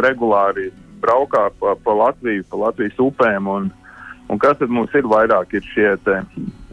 regulāri 0.03 0.71
braukā 0.99 1.47
pa, 1.59 1.75
pa 1.79 1.95
Latviju, 1.95 2.43
pa 2.49 2.59
Latvijas 2.65 2.99
upēm. 2.99 3.47
Un, 3.47 3.69
un 4.27 4.41
kas 4.41 4.59
tad 4.59 4.73
mums 4.73 4.93
ir 4.97 5.07
vairāk? 5.07 5.55
Ir 5.55 5.69
šie 5.71 5.93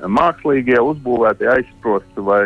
mākslīgie, 0.07 0.79
uzbūvētie 0.81 1.49
aizsprosti 1.53 2.25
vai 2.25 2.45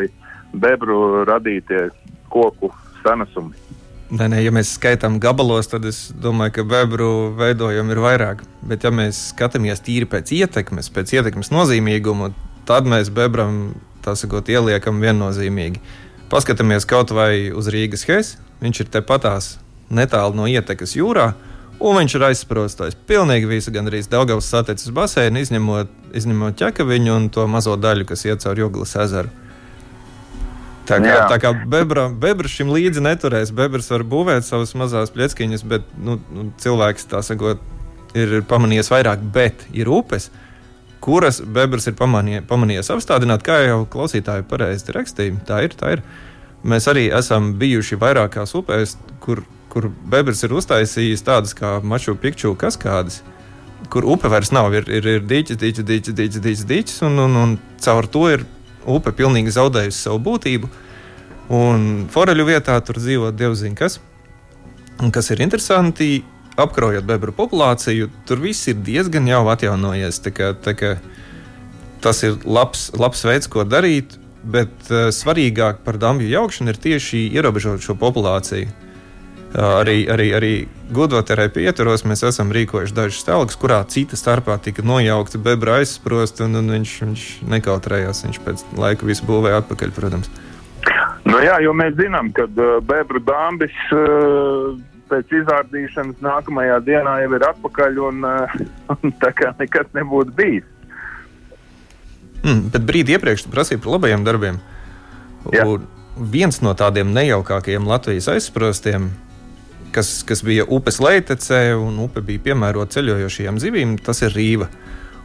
bebru 0.57 1.25
radītie 1.29 1.89
koku 2.33 2.73
senesumi. 3.05 3.55
Nē, 4.07 4.29
nē, 4.31 4.39
ja 4.45 4.53
mēs 4.55 4.77
skaitām 4.77 5.17
gabalos, 5.19 5.67
tad 5.67 5.87
es 5.89 6.13
domāju, 6.23 6.61
ka 6.61 6.65
bebru 6.71 7.33
veidojumi 7.35 7.91
ir 7.91 8.01
vairāk. 8.05 8.45
Bet, 8.63 8.87
ja 8.87 8.93
mēs 8.95 9.33
skatāmies 9.33 9.83
tīri 9.83 10.07
pēc 10.07 10.31
ietekmes, 10.37 10.93
pēc 10.95 11.17
ietekmes 11.19 11.51
nozīmīguma, 11.51 12.31
tad 12.69 12.87
mēs 12.87 13.11
bebram 13.11 13.75
sakot, 14.07 14.47
ieliekam 14.47 15.01
viennozīmīgi. 15.03 15.81
Paskatāmies 16.31 16.87
kaut 16.87 17.11
vai 17.11 17.51
uz 17.51 17.67
Rīgas 17.73 18.07
Hēs, 18.07 18.37
viņš 18.63 18.85
ir 18.85 18.93
tepatās 18.95 19.57
netālu 19.91 20.39
no 20.39 20.47
ietekas 20.47 20.95
jūrā. 20.95 21.33
Un 21.83 21.99
viņš 21.99 22.15
ir 22.17 22.25
aizsprostojis 22.31 22.97
pilnīgi 23.09 23.51
visu, 23.51 23.73
gan 23.75 23.91
arī 23.91 24.01
Daugavas 24.09 24.47
saticis 24.49 24.95
basēnu, 24.97 25.43
izņemot, 25.43 25.91
izņemot 26.17 26.57
ķekaviņu 26.61 27.15
un 27.15 27.29
to 27.33 27.47
mazo 27.51 27.77
daļu, 27.81 28.07
kas 28.09 28.25
iet 28.27 28.45
caur 28.45 28.59
Joglas 28.61 28.97
ezeru. 29.01 29.33
Tā 30.87 31.01
kā, 31.03 31.11
Jā. 31.11 31.23
tā 31.27 31.39
kā 31.43 31.51
bebra, 31.67 32.07
bebra 32.09 32.51
šim 32.51 32.71
līdzi 32.71 33.03
neturēs, 33.03 33.51
bebrs 33.55 33.91
var 33.91 34.05
būvēt 34.07 34.47
savas 34.47 34.75
mazās 34.79 35.11
pļeckiņas, 35.15 35.65
bet 35.67 35.89
nu, 35.99 36.21
nu, 36.31 36.51
cilvēks 36.63 37.09
tā 37.11 37.25
sakot, 37.27 37.63
ir 38.15 38.39
pamanījis 38.47 38.93
vairāk, 38.93 39.25
bet 39.35 39.67
ir 39.75 39.91
upes, 39.91 40.29
kuras 41.03 41.41
bebrs 41.43 41.91
ir 41.91 41.99
pamanīja, 41.99 42.45
pamanījies 42.47 42.93
apstādināt, 42.95 43.43
kā 43.47 43.59
jau 43.65 43.83
klausītāji 43.91 44.47
pareizi 44.47 44.95
rakstīja. 44.95 45.43
Tā 45.49 45.61
ir, 45.67 45.75
tā 45.79 45.97
ir. 45.99 46.07
Mēs 46.67 46.87
arī 46.91 47.09
esam 47.15 47.53
bijuši 47.59 47.99
vairākās 48.01 48.55
upēs, 48.59 48.95
kur 49.23 49.43
kur 49.77 49.91
Bebrs 50.09 50.41
ir 50.47 50.55
uztaisījis 50.57 51.21
tādas 51.27 51.53
kā 51.53 51.75
maču 51.85 52.15
pikču 52.17 52.55
kaskādes, 52.57 53.19
kur 53.93 54.07
upe 54.09 54.31
vairs 54.33 54.53
nav. 54.55 54.75
Ir, 54.75 54.89
ir, 54.91 55.07
ir 55.17 55.25
dīķis, 55.29 55.61
dīķis, 55.61 55.87
dīķis, 55.91 56.17
dīķis, 56.19 56.43
dīķis, 56.47 56.67
dīķis 56.71 57.03
un, 57.09 57.19
un, 57.27 57.39
un 57.43 57.57
caur 57.83 58.09
to 58.11 58.27
ir 58.33 58.47
upe 58.87 59.13
pilnīgi 59.17 59.55
zaudējusi 59.57 60.07
savu 60.07 60.23
būtību. 60.27 60.71
Un 61.57 62.07
foreļu 62.11 62.47
vietā 62.49 62.79
tur 62.83 62.99
dzīvo 62.99 63.31
dievziņa 63.37 63.79
kas. 63.79 64.01
Un 65.03 65.13
kas 65.15 65.29
ir 65.31 65.43
interesanti, 65.45 66.25
apkarojot 66.57 67.05
bebru 67.07 67.35
populāciju, 67.37 68.09
tur 68.27 68.41
viss 68.43 68.67
ir 68.71 68.81
diezgan 68.83 69.29
jau 69.29 69.45
atjaunojies. 69.53 70.23
Tā 70.25 70.33
kā, 70.35 70.53
tā 70.57 70.73
kā 70.79 70.95
tas 72.03 72.23
ir 72.27 72.39
labs, 72.45 72.89
labs 72.97 73.23
veids, 73.27 73.51
ko 73.51 73.67
darīt, 73.69 74.17
bet 74.47 74.73
uh, 74.91 75.09
svarīgāk 75.15 75.83
par 75.85 75.99
dambju 76.01 76.31
jaukšanu 76.31 76.73
ir 76.73 76.81
tieši 76.83 77.27
ierobežot 77.37 77.85
šo 77.85 77.97
populāciju. 78.01 78.71
Arī, 79.57 80.03
arī, 80.13 80.27
arī 80.37 80.51
gudvoterē 80.93 81.47
pietvaros 81.49 82.03
mēs 82.05 82.21
esam 82.29 82.51
rīkojuši 82.53 82.93
dažas 82.93 83.25
telpas, 83.25 83.57
kurā 83.57 83.79
cita 83.89 84.19
starpā 84.19 84.59
tika 84.61 84.85
nojaukta 84.85 85.41
bebra 85.41 85.79
aizsprost, 85.81 86.43
un, 86.45 86.59
un 86.61 86.69
viņš, 86.75 86.93
viņš 87.07 87.25
nekautrējās. 87.55 88.21
Viņš 88.27 88.41
pēc 88.45 88.67
laika 88.77 89.09
visu 89.09 89.25
būvēja 89.25 89.63
atpakaļ, 89.63 89.95
protams. 89.97 90.29
Nu 91.25 91.41
jā, 91.41 91.57
jo 91.65 91.73
mēs 91.73 91.97
zinām, 91.97 92.29
ka 92.37 92.45
uh, 92.45 92.77
bebru 92.85 93.23
dāmbis 93.25 93.75
uh, 93.97 94.77
pēc 95.09 95.33
izrādīšanas 95.41 96.21
nākamajā 96.21 96.79
dienā 96.85 97.17
jau 97.25 97.35
ir 97.41 97.49
atpakaļ, 97.49 98.01
un, 98.11 98.29
uh, 98.29 98.57
un 98.99 99.19
tā 99.25 99.33
kā 99.41 99.57
nekas 99.57 99.89
nebūtu 99.97 100.37
bijis. 100.37 100.73
Mm, 102.45 102.67
bet 102.77 102.85
brīdi 102.85 103.17
iepriekš 103.17 103.49
tu 103.49 103.57
prasīji 103.57 103.81
par 103.81 103.97
labajiem 103.97 104.27
darbiem. 104.27 104.61
Jā. 105.55 105.65
Un 105.65 105.89
viens 106.17 106.61
no 106.61 106.77
tādiem 106.77 107.09
nejaukākajiem 107.17 107.89
Latvijas 107.89 108.29
aizsprostiem 108.37 109.15
kas, 109.97 110.21
kas 110.29 110.45
bija 110.45 110.67
upes 110.69 111.01
leitecē, 111.01 111.71
un 111.81 111.97
upe 112.05 112.23
bija 112.25 112.51
piemērota 112.51 112.99
ceļojošajām 112.99 113.61
zivīm, 113.63 113.97
tas 114.05 114.23
ir 114.27 114.37
rīva. 114.37 114.69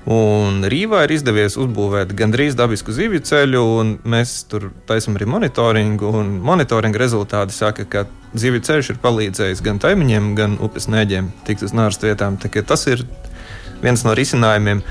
Un 0.09 0.63
Rīvā 0.65 1.03
ir 1.05 1.11
izdevies 1.13 1.59
uzbūvēt 1.61 2.15
gandrīz 2.17 2.55
dabisku 2.57 2.93
zivju 2.95 3.21
ceļu, 3.27 3.59
un 3.77 3.91
mēs 4.09 4.33
tur 4.49 4.71
taisām 4.89 5.19
arī 5.19 5.27
monitoringu. 5.29 6.09
Monitoringa 6.41 7.03
rezultāti 7.03 7.53
saka, 7.53 7.85
ka 7.85 8.07
zivju 8.33 8.63
ceļš 8.65 8.95
ir 8.95 9.01
palīdzējis 9.03 9.61
gan 9.61 9.77
taimiņiem, 9.83 10.31
gan 10.39 10.57
upes 10.63 10.89
nēģiem 10.89 11.29
tikt 11.45 11.67
uz 11.67 11.75
nārstu 11.77 12.09
vietām. 12.09 12.39
Tas 12.41 12.87
ir 12.89 13.05
viens 13.83 14.01
no 14.07 14.17
risinājumiem. 14.17 14.81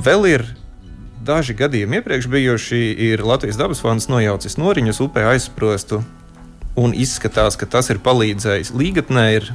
Vēl 0.00 0.26
ir 0.30 0.46
daži 1.22 1.52
gadījumi 1.58 2.00
iepriekš 2.00 2.32
bijuši, 2.32 2.82
ir 3.12 3.26
Latvijas 3.28 3.60
dabas 3.60 3.84
fonds 3.84 4.08
nojaucis 4.08 4.56
noriņus 4.56 5.04
upē 5.04 5.28
aizsprostu 5.34 6.00
un 6.78 6.94
izskatās, 6.96 7.58
ka 7.60 7.68
tas 7.68 7.90
ir 7.92 8.00
palīdzējis. 8.04 8.72
Līgatnē 8.76 9.26
ir 9.36 9.52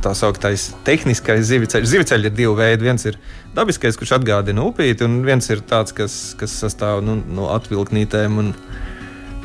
tā 0.00 0.12
sauktais 0.14 0.68
tehniskais 0.86 1.48
zivceļš. 1.48 1.88
Zivceļi 1.90 2.30
ir 2.30 2.34
divi 2.34 2.54
veidi. 2.58 2.86
Viens 2.86 3.06
ir 3.08 3.18
dabiskais, 3.56 3.98
kurš 3.98 4.14
atgādina 4.20 4.62
upīti, 4.66 5.04
un 5.06 5.20
viens 5.26 5.50
ir 5.50 5.62
tāds, 5.66 5.94
kas, 5.96 6.18
kas 6.38 6.54
sastāv 6.62 7.02
nu, 7.06 7.18
no 7.34 7.50
atvilknītēm, 7.56 8.38
un, 8.42 8.52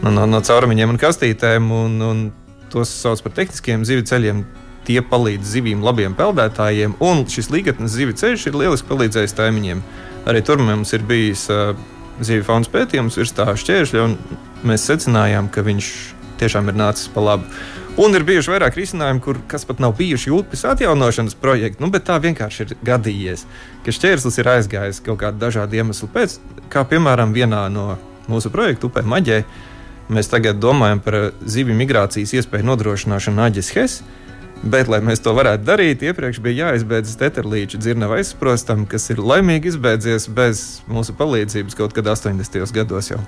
no, 0.03 0.11
no, 0.11 0.27
no 0.29 0.41
caurumiņiem 0.45 0.93
un 0.93 1.01
kastītēm. 1.01 1.71
Un, 1.73 1.97
un 2.05 2.25
tos 2.73 2.91
sauc 2.91 3.23
par 3.25 3.35
tehniskiem 3.39 3.85
zivceļiem. 3.87 4.45
Tie 4.85 4.99
palīdz 5.01 5.49
zivīm, 5.49 5.81
labiem 5.81 6.13
peldētājiem, 6.13 6.99
un 7.01 7.23
šis 7.31 7.49
līgatnes 7.49 7.95
zivju 7.95 8.19
ceļš 8.21 8.43
ir 8.51 8.57
lieliski 8.59 8.89
palīdzējis 8.91 9.33
taimiņiem. 9.39 9.81
Arī 10.29 10.43
tur 10.45 10.61
mums 10.61 10.93
ir 10.93 11.05
bijis 11.09 11.47
uh, 11.49 11.71
zivju 12.21 12.45
faunas 12.45 12.69
pētījums 12.69 13.17
virs 13.17 13.33
tā 13.33 13.47
šķēršļa, 13.57 14.03
un 14.05 14.13
mēs 14.69 14.85
secinājām, 14.85 15.49
ka 15.49 15.65
viņš 15.65 15.89
tiešām 16.39 16.69
ir 16.71 16.79
nācis 16.79 17.09
pa 17.13 17.23
labu. 17.23 17.49
Un 17.95 18.11
ir 18.17 18.25
bijuši 18.27 18.51
vairāk 18.51 18.75
risinājumu, 18.75 19.21
kur, 19.23 19.37
kas 19.47 19.63
pat 19.67 19.79
nav 19.79 19.93
bijuši 19.95 20.33
upes 20.35 20.65
atjaunošanas 20.67 21.37
projekti, 21.39 21.79
nu, 21.83 21.87
bet 21.93 22.03
tā 22.09 22.17
vienkārši 22.19 22.65
ir 22.65 22.73
gadījies, 22.83 23.45
ka 23.85 23.93
šķērslis 23.95 24.41
ir 24.41 24.49
aizgājis 24.51 24.99
kaut 25.05 25.21
kādu 25.21 25.39
dažādu 25.45 25.79
iemeslu 25.79 26.09
pēc, 26.11 26.35
kā 26.73 26.83
piemēram 26.89 27.31
vienā 27.35 27.69
no 27.71 27.93
mūsu 28.27 28.51
projektu 28.51 28.91
upē 28.91 29.05
Maģē. 29.07 29.39
Mēs 30.11 30.29
tagad 30.29 30.59
domājam 30.61 30.99
par 31.01 31.17
zivju 31.49 31.73
migrācijas 31.79 32.35
iespēju 32.35 32.67
nodrošināšanu 32.67 33.47
Aģes 33.47 33.71
Hes. 33.77 33.97
Bet, 34.65 34.89
lai 34.89 35.01
mēs 35.03 35.21
to 35.21 35.33
varētu 35.35 35.65
darīt, 35.67 36.03
iepriekš 36.05 36.39
bija 36.43 36.69
jāizbeidz 36.71 37.15
Teterlīča 37.19 37.79
dzirnava 37.81 38.19
aizsprostam, 38.19 38.85
kas 38.89 39.09
ir 39.13 39.21
laimīgi 39.21 39.71
izbeidzies 39.73 40.29
bez 40.31 40.63
mūsu 40.89 41.15
palīdzības 41.17 41.77
kaut 41.77 41.93
kad 41.95 42.07
80. 42.11 42.73
gados 42.73 43.11
jau. 43.11 43.19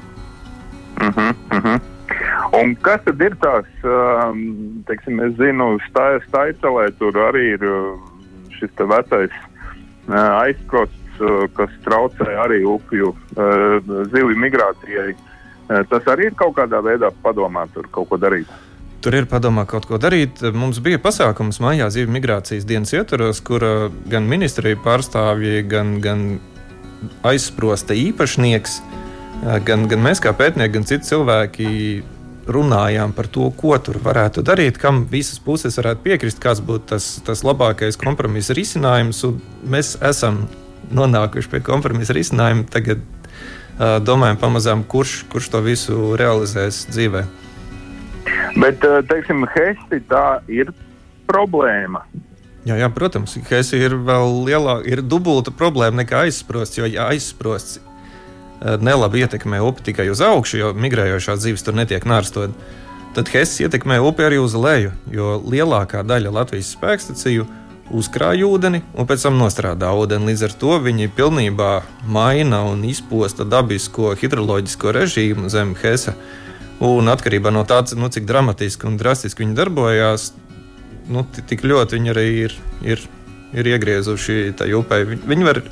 Uh 0.97 1.13
-huh, 1.13 1.35
uh 1.51 1.63
-huh. 1.63 1.96
Un 2.57 2.73
kas 2.81 3.03
tad 3.05 3.21
ir 3.21 3.35
tās, 3.41 3.67
um, 3.85 4.39
teiksim, 4.87 5.19
es 5.25 5.35
zinu, 5.37 5.75
Staicelē 5.89 6.87
tur 6.97 7.17
arī 7.27 7.51
ir 7.53 7.65
uh, 7.67 7.97
šis 8.57 8.71
vecais 8.79 9.33
uh, 9.33 10.15
aizkrosts, 10.41 11.19
uh, 11.21 11.45
kas 11.57 11.73
traucē 11.85 12.37
arī 12.45 12.63
upju 12.65 13.13
zivju 14.13 14.37
migrācijai. 14.41 15.13
Tas 15.67 16.05
arī 16.07 16.29
ir 16.29 16.35
kaut 16.39 16.55
kādā 16.55 16.79
veidā 16.79 17.09
padomāt, 17.21 17.73
tur 17.75 17.89
kaut 17.91 18.07
ko 18.09 18.17
darīt. 18.17 18.47
Tur 19.03 19.13
ir 19.13 19.27
padomā 19.29 19.65
kaut 19.67 19.85
ko 19.85 19.99
darīt. 19.99 20.39
Mums 20.55 20.79
bija 20.81 20.97
pasākums 21.03 21.59
mājā 21.61 21.89
zivju 21.91 22.13
migrācijas 22.15 22.65
dienas 22.65 22.93
ietvaros, 22.95 23.41
kur 23.43 23.65
gan 24.07 24.29
ministrija 24.31 24.79
pārstāvji, 24.79 25.65
gan, 25.69 25.97
gan 26.01 26.23
aizsprosta 27.27 27.97
īpašnieks, 27.99 28.79
gan, 29.67 29.85
gan 29.91 30.05
mēs 30.07 30.23
kā 30.23 30.31
pētnieki, 30.39 30.77
gan 30.79 30.87
citi 30.87 31.11
cilvēki 31.11 31.67
runājām 32.47 33.13
par 33.15 33.27
to, 33.31 33.49
ko 33.57 33.75
tur 33.83 33.99
varētu 34.03 34.43
darīt, 34.45 34.79
kam 34.81 35.03
visas 35.11 35.39
puses 35.43 35.77
varētu 35.79 36.03
piekrist, 36.05 36.41
kāds 36.43 36.61
būtu 36.63 36.93
tas, 36.93 37.09
tas 37.25 37.43
labākais 37.47 37.99
kompromisa 37.99 38.55
risinājums. 38.57 39.23
Mēs 39.67 39.95
esam 40.05 40.45
nonākuši 40.93 41.51
pie 41.51 41.61
kompromisa 41.65 42.15
risinājuma. 42.17 42.67
Tagad 42.71 43.01
uh, 43.01 43.97
domājam, 44.03 44.39
pamazām, 44.41 44.85
kurš, 44.87 45.21
kurš 45.31 45.51
to 45.53 45.63
visu 45.65 46.13
realizēs 46.19 46.85
dzīvē. 46.91 47.25
Bet, 48.57 48.83
teiksim, 49.09 49.45
Hesti 49.53 50.01
tā 50.09 50.39
ir 50.51 50.71
problēma. 51.29 52.03
Jā, 52.67 52.75
jā, 52.81 52.87
protams, 52.91 53.37
Hesi 53.47 53.79
ir 53.79 53.95
vēl 54.07 54.41
lielāka, 54.47 54.83
ir 54.91 55.03
dubulta 55.05 55.53
problēma 55.55 56.01
nekā 56.01 56.25
aizsprosts. 56.25 56.79
Jo, 56.81 56.87
ja 56.89 57.07
aizsprosts 57.13 57.79
nelabi 58.61 59.23
ietekmē 59.25 59.61
upi 59.61 59.89
tikai 59.91 60.09
uz 60.11 60.21
augšu, 60.23 60.57
jo 60.61 60.73
migrējošās 60.73 61.43
zivis 61.43 61.65
tur 61.65 61.77
netiek 61.77 62.05
nārstot. 62.07 62.55
Tad 63.17 63.29
Hess 63.33 63.61
ietekmē 63.63 63.99
upi 64.03 64.25
arī 64.27 64.37
uz 64.41 64.53
leju, 64.57 64.91
jo 65.09 65.37
lielākā 65.41 66.03
daļa 66.05 66.33
Latvijas 66.35 66.73
spēkstaciju 66.75 67.47
uzkrāj 67.97 68.43
ūdeni 68.47 68.81
un 68.97 69.07
pēc 69.07 69.23
tam 69.27 69.37
nostrādā 69.39 69.89
ūdeni. 69.95 70.31
Līdz 70.31 70.43
ar 70.49 70.55
to 70.61 70.79
viņi 70.83 71.09
pilnībā 71.17 71.71
maina 72.05 72.63
un 72.67 72.83
izposta 72.87 73.47
dabisko 73.47 74.13
hidroloģisko 74.19 74.93
režīmu 74.99 75.51
zem 75.53 75.75
Hessa. 75.81 76.15
Un 76.83 77.09
atkarībā 77.09 77.49
no 77.53 77.63
tā, 77.65 77.79
nu, 77.97 78.09
cik 78.13 78.27
dramatiski 78.29 78.85
un 78.85 78.99
drastiski 79.01 79.41
viņi 79.41 79.57
darbojās, 79.57 80.29
nu, 81.09 81.23
tik 81.49 81.63
ļoti 81.65 81.97
viņi 81.97 82.13
arī 82.13 82.27
ir, 82.43 82.57
ir, 82.85 83.01
ir 83.57 83.71
iegriezuši 83.73 84.53
tajā 84.59 84.77
upē. 84.83 85.01
Viņi 85.25 85.47
var 85.47 85.63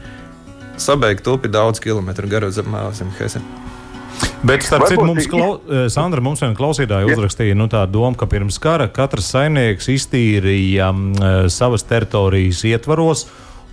sabeigt 0.78 1.28
upi 1.28 1.52
daudz 1.52 1.80
kilometru 1.80 2.28
garu 2.28 2.52
zem 2.52 2.76
zem 2.94 3.12
Hese. 3.20 3.42
Bet, 4.46 4.64
starp 4.64 4.86
citu, 4.88 5.06
mums, 5.06 5.26
klau, 5.28 5.58
eh, 5.70 5.88
Sandra, 5.90 6.22
mums 6.22 6.44
viena 6.44 6.56
klausītāja 6.56 7.08
uzrakstīja 7.10 7.56
nu, 7.58 7.68
tādu 7.72 7.98
domu, 7.98 8.18
ka 8.20 8.28
pirms 8.30 8.60
kara 8.62 8.88
katrs 8.94 9.32
saimnieks 9.34 9.90
iztīrīja 9.92 10.92
uh, 10.94 11.48
savas 11.52 11.86
teritorijas 11.88 12.62
ietvaros 12.70 13.26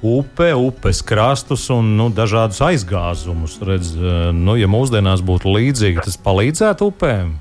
upe, 0.02 0.48
upes 0.56 1.02
krastus 1.06 1.68
un 1.70 1.92
nu, 1.98 2.08
dažādus 2.14 2.62
aizgāzumus. 2.64 3.58
Redz, 3.68 3.92
uh, 3.98 4.30
nu, 4.34 4.56
ja 4.58 4.70
mūsdienās 4.70 5.22
būtu 5.26 5.52
līdzīgi, 5.58 6.06
tas 6.06 6.16
palīdzētu 6.24 6.88
upēm. 6.88 7.36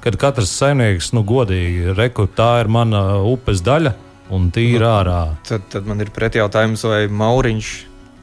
Kad 0.00 0.16
katrs 0.16 0.54
saimnieks, 0.56 1.12
nu, 1.12 1.26
godīgi, 1.28 1.92
reku, 1.98 2.24
tā 2.24 2.54
ir 2.62 2.72
mana 2.72 3.20
upes 3.20 3.60
daļa 3.66 3.92
un 4.32 4.48
tīra 4.54 4.86
nu, 4.86 4.90
ārā. 4.96 5.20
Tad, 5.44 5.68
tad 5.74 5.86
man 5.90 6.00
ir 6.00 6.14
pretjautājums, 6.14 6.88
vai 6.88 7.04
Mauriņš 7.12 7.74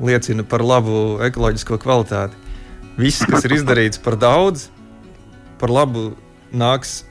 liecina 0.03 0.45
par 0.47 0.63
labu 0.65 1.17
ekoloģisko 1.25 1.79
kvalitāti. 1.81 2.37
Viss, 2.97 3.25
kas 3.29 3.45
ir 3.45 3.57
izdarīts 3.59 4.01
par 4.01 4.17
daudz, 4.17 4.69
par 5.61 5.73
labu 5.73 6.11
nāks 6.53 7.03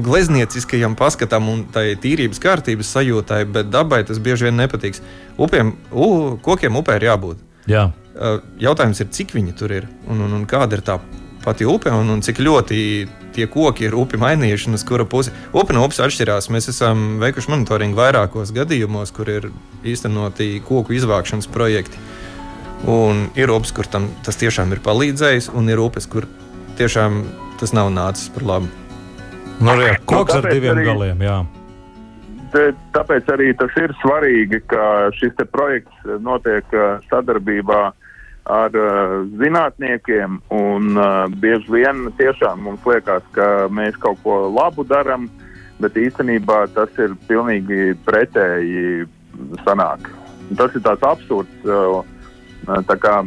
gleznieciskajam 0.00 0.94
paskatam 0.96 1.48
un 1.52 1.64
tai 1.72 1.94
tīrības 2.00 2.40
kārtības 2.42 2.92
sajūtai, 2.94 3.42
bet 3.52 3.70
dabai 3.72 4.02
tas 4.08 4.20
bieži 4.22 4.48
vien 4.48 4.60
nepatiks. 4.60 5.02
Upiem, 5.40 5.74
u, 5.92 6.36
kokiem 6.44 6.78
upē 6.80 6.98
ir 7.00 7.08
jābūt. 7.10 7.42
Jā. 7.70 7.88
Jautājums 8.60 9.00
ir, 9.00 9.10
cik 9.14 9.34
viņi 9.36 9.56
tur 9.56 9.72
ir 9.74 9.88
un, 10.08 10.20
un, 10.26 10.38
un 10.40 10.46
kāda 10.48 10.78
ir 10.78 10.84
tā 10.84 10.98
pati 11.44 11.66
upe 11.68 11.92
un, 11.94 12.10
un 12.12 12.22
cik 12.24 12.40
ļoti 12.42 12.80
tie 13.34 13.46
koki 13.50 13.86
ir 13.86 13.96
upi 13.98 14.18
mainījuši 14.20 14.70
un 14.70 14.78
uz 14.78 14.84
kura 14.86 15.06
pusi. 15.08 15.32
Upe 15.56 15.74
no 15.76 15.84
upes 15.86 16.00
atšķirās. 16.02 16.50
Mēs 16.52 16.70
esam 16.72 17.20
veikuši 17.22 17.52
monitoringu 17.52 17.98
vairākos 17.98 18.52
gadījumos, 18.56 19.12
kur 19.14 19.30
ir 19.30 19.50
īstenoti 19.86 20.58
koku 20.66 20.96
izvākšanas 20.98 21.48
projekti. 21.52 22.00
Un 22.90 23.28
ir 23.36 23.52
upes, 23.52 23.74
kur 23.76 23.88
tam 23.90 24.08
tas 24.24 24.40
tiešām 24.40 24.72
ir 24.74 24.82
palīdzējis, 24.84 25.50
un 25.56 25.68
ir 25.68 25.80
upes, 25.82 26.08
kur 26.10 26.26
tiešām 26.80 27.22
tas 27.60 27.74
nav 27.76 27.92
nācis 27.92 28.30
par 28.34 28.46
labu. 28.54 28.70
Nu, 29.60 29.74
jā, 29.76 29.96
koks 30.08 30.32
nu, 30.32 30.40
ar 30.40 30.48
diviem 30.48 30.78
arī, 30.78 30.86
galiem. 30.88 31.24
Jā. 31.26 31.40
Tāpēc 32.96 33.28
arī 33.30 33.50
tas 33.54 33.74
ir 33.78 33.92
svarīgi, 34.00 34.62
ka 34.72 35.10
šis 35.18 35.36
projekts 35.52 36.14
notiek 36.24 36.64
sadarbībā 37.10 37.90
ar 38.48 38.76
uh, 38.76 39.16
zinātniekiem, 39.40 40.40
un 40.54 40.96
uh, 40.96 41.26
bieži 41.42 41.72
vien 41.72 42.06
tiešām 42.18 42.64
mums 42.66 42.86
liekas, 42.88 43.26
ka 43.36 43.68
mēs 43.72 43.98
kaut 44.00 44.20
ko 44.24 44.42
labu 44.48 44.84
darām, 44.88 45.28
bet 45.80 45.96
īstenībā 45.96 46.66
tas 46.74 46.90
ir 47.00 47.16
pilnīgi 47.28 47.94
pretēji 48.06 49.06
sanāk. 49.66 50.10
Tas 50.58 50.74
ir 50.74 50.84
tāds 50.84 51.06
absurds. 51.06 51.68
Uh, 51.68 52.02
tā 52.88 52.96
kā 53.00 53.20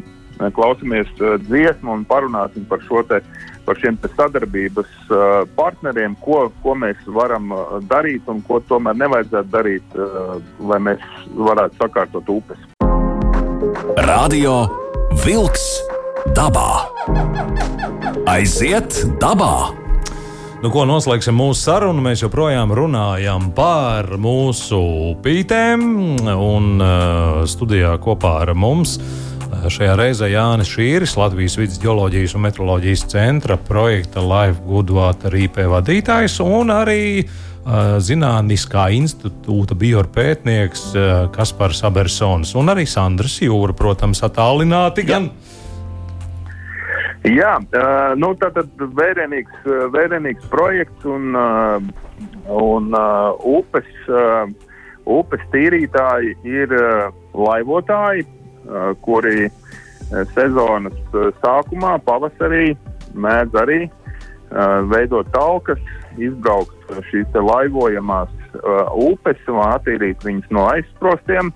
klausāmies 0.53 1.09
dziesmu 1.47 1.93
un 1.93 2.05
parunāsim 2.05 2.65
par 2.69 2.81
te. 3.09 3.21
Par 3.63 3.77
šiem 3.79 3.95
sadarbības 3.95 4.89
uh, 5.07 5.45
partneriem, 5.55 6.17
ko, 6.19 6.51
ko 6.59 6.73
mēs 6.75 6.99
varam 7.07 7.53
uh, 7.55 7.79
darīt 7.87 8.27
un 8.27 8.41
ko 8.43 8.59
tomēr 8.59 8.97
nevajadzētu 8.99 9.53
darīt, 9.53 9.95
uh, 9.95 10.35
lai 10.59 10.81
mēs 10.83 10.99
varētu 11.31 11.79
sakārtot 11.79 12.27
upes. 12.27 12.59
Radio 14.03 14.82
Wolks 15.23 15.77
dabā. 16.35 16.83
Aiziet 18.27 18.97
dabā! 19.21 19.71
Nu, 20.59 20.67
ko 20.67 20.83
noslēgsim 20.83 21.37
mūsu 21.39 21.61
sarunu? 21.61 22.03
Mēs 22.03 22.25
joprojām 22.25 22.73
runājam 22.75 23.45
par 23.55 24.09
mūsu 24.19 24.81
upītēm. 25.13 25.85
Un 26.27 26.67
uh, 26.83 27.39
studijā 27.47 27.93
kopā 28.03 28.33
ar 28.41 28.51
mums 28.51 28.97
uh, 28.99 29.63
šajā 29.71 29.95
reizē 30.01 30.27
Jānis 30.33 30.73
Šīris, 30.75 31.15
Latvijas 31.15 31.55
vidus 31.61 31.79
geoloģijas 31.79 32.35
un 32.35 32.43
meteoroloģijas 32.49 33.07
centra 33.15 33.55
projekta 33.55 34.19
Life 34.27 34.59
Good 34.67 34.91
Water 34.91 35.39
IP 35.39 35.63
vadītājs 35.71 36.41
un 36.43 36.75
arī 36.75 37.03
uh, 37.23 37.52
Zinātniskā 37.63 38.89
institūta 38.97 39.77
biopētnieks 39.79 40.85
uh, 40.97 41.11
Kaspars 41.31 41.79
Abersons 41.87 42.51
un 42.59 42.73
arī 42.73 42.83
Sandrs 42.89 43.39
Jūra, 43.45 43.75
protams, 43.77 44.19
attālināti 44.27 45.07
gan. 45.07 45.29
Jā 45.31 45.53
Jā, 47.23 47.55
uh, 47.55 48.11
nu, 48.19 48.33
tātad 48.35 48.67
vērienīgs, 48.75 49.67
vērienīgs 49.93 50.43
projekts 50.51 51.05
un, 51.07 51.37
un 52.51 52.89
upes, 53.47 53.87
upes 55.07 55.45
tīrītāji 55.53 56.33
ir 56.43 56.75
laivotāji, 57.31 58.27
kuri 59.07 59.47
sezonas 60.35 60.99
sākumā, 61.39 61.95
pavasarī 62.03 62.73
mēdz 63.15 63.55
arī 63.61 63.79
uh, 63.87 64.83
veidot 64.91 65.31
talkas, 65.31 65.79
izbraukt 66.19 66.72
šīs 67.09 67.37
laivojamās 67.37 68.31
uh, 68.59 68.87
upes 69.09 69.39
un 69.51 69.61
attīrīt 69.65 70.23
viņas 70.25 70.51
no 70.53 70.67
aizsprostiem, 70.71 71.51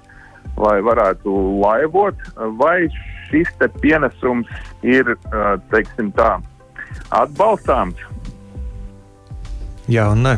lai 0.57 0.77
varētu 0.85 1.33
laivot. 1.61 2.21
Vai 2.59 2.87
šis 3.29 3.49
pienesums 3.81 4.49
ir 4.87 5.15
teiksim, 5.71 6.11
tā, 6.17 6.37
atbalstāms. 7.11 7.99
Jā, 9.87 10.09
un 10.11 10.25
nē. 10.27 10.37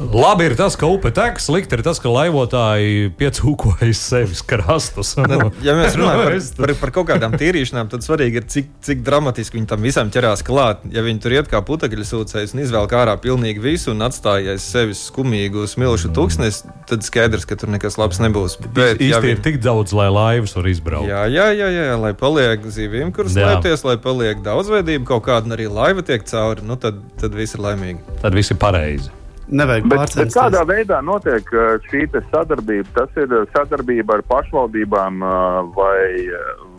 Labi 0.00 0.46
ir 0.48 0.54
tas, 0.56 0.76
ka 0.80 0.88
upe 0.88 1.10
tek, 1.12 1.36
slikti 1.42 1.76
ir 1.76 1.82
tas, 1.84 1.98
ka 2.00 2.08
laivotāji 2.08 3.10
piecūkojas 3.20 4.00
sevis 4.00 4.40
krastus. 4.48 5.12
Nu, 5.20 5.50
ja 5.66 5.74
mēs 5.76 5.96
runājam 5.98 6.22
par, 6.24 6.36
par, 6.56 6.72
par 6.80 6.92
kaut 6.96 7.08
kādām 7.10 7.36
tīrīšanām, 7.40 7.90
tad 7.92 8.06
svarīgi 8.06 8.40
ir, 8.40 8.46
cik, 8.48 8.70
cik 8.86 9.04
dramatiski 9.04 9.58
viņi 9.58 9.68
tam 9.68 9.84
visam 9.84 10.12
ķerās 10.12 10.44
klāt. 10.46 10.86
Ja 10.94 11.04
viņi 11.04 11.20
tur 11.20 11.36
iet 11.36 11.50
kā 11.52 11.60
putekļu 11.66 12.06
sūcējs 12.08 12.56
un 12.56 12.64
izvēl 12.64 12.88
ārā 13.00 13.18
pilnīgi 13.20 13.60
visu 13.60 13.92
un 13.92 14.00
atstājies 14.06 14.64
sevis 14.72 15.04
skumīgu 15.10 15.66
smilšu 15.68 16.14
tūkstnes, 16.16 16.62
tad 16.88 17.04
skaidrs, 17.04 17.44
ka 17.44 17.60
tur 17.60 17.72
nekas 17.76 18.00
labs 18.00 18.22
nebūs. 18.24 18.56
Bet 18.72 18.96
īsti 18.96 19.12
ja 19.12 19.20
viņi... 19.20 19.36
ir 19.36 19.44
tik 19.44 19.60
daudz, 19.62 19.92
lai 19.96 20.08
laivas 20.08 20.56
var 20.56 20.72
izbraukt. 20.72 21.12
Jā, 21.12 21.26
jā, 21.28 21.50
jā, 21.52 21.70
jā, 21.76 21.86
lai 22.00 22.14
paliek 22.16 22.64
zivīm, 22.72 23.12
kuras 23.12 23.36
slēpties, 23.36 23.84
lai 23.84 24.00
paliek 24.00 24.40
daudzveidība 24.48 25.12
kaut 25.12 25.28
kāda 25.28 25.50
un 25.50 25.58
arī 25.60 25.68
laiva 25.68 26.04
tiek 26.06 26.24
cauri, 26.30 26.64
nu 26.64 26.80
tad, 26.80 27.04
tad 27.20 27.36
viss 27.36 27.58
ir 27.58 27.68
laimīgi. 27.68 28.20
Tad 28.24 28.36
viss 28.36 28.54
ir 28.54 28.60
pareizi 28.60 29.19
nevajag 29.50 29.86
pārcensties. 29.90 30.16
Bet, 30.16 30.26
bet 30.26 30.36
kādā 30.36 30.62
veidā 30.68 31.00
notiek 31.04 31.52
uh, 31.54 31.76
šī 31.90 32.06
sadarbība? 32.30 32.88
Tas 32.96 33.20
ir 33.20 33.32
uh, 33.34 33.46
sadarbība 33.54 34.18
ar 34.18 34.24
pašvaldībām, 34.30 35.22
uh, 35.24 35.60
vai, 35.76 36.28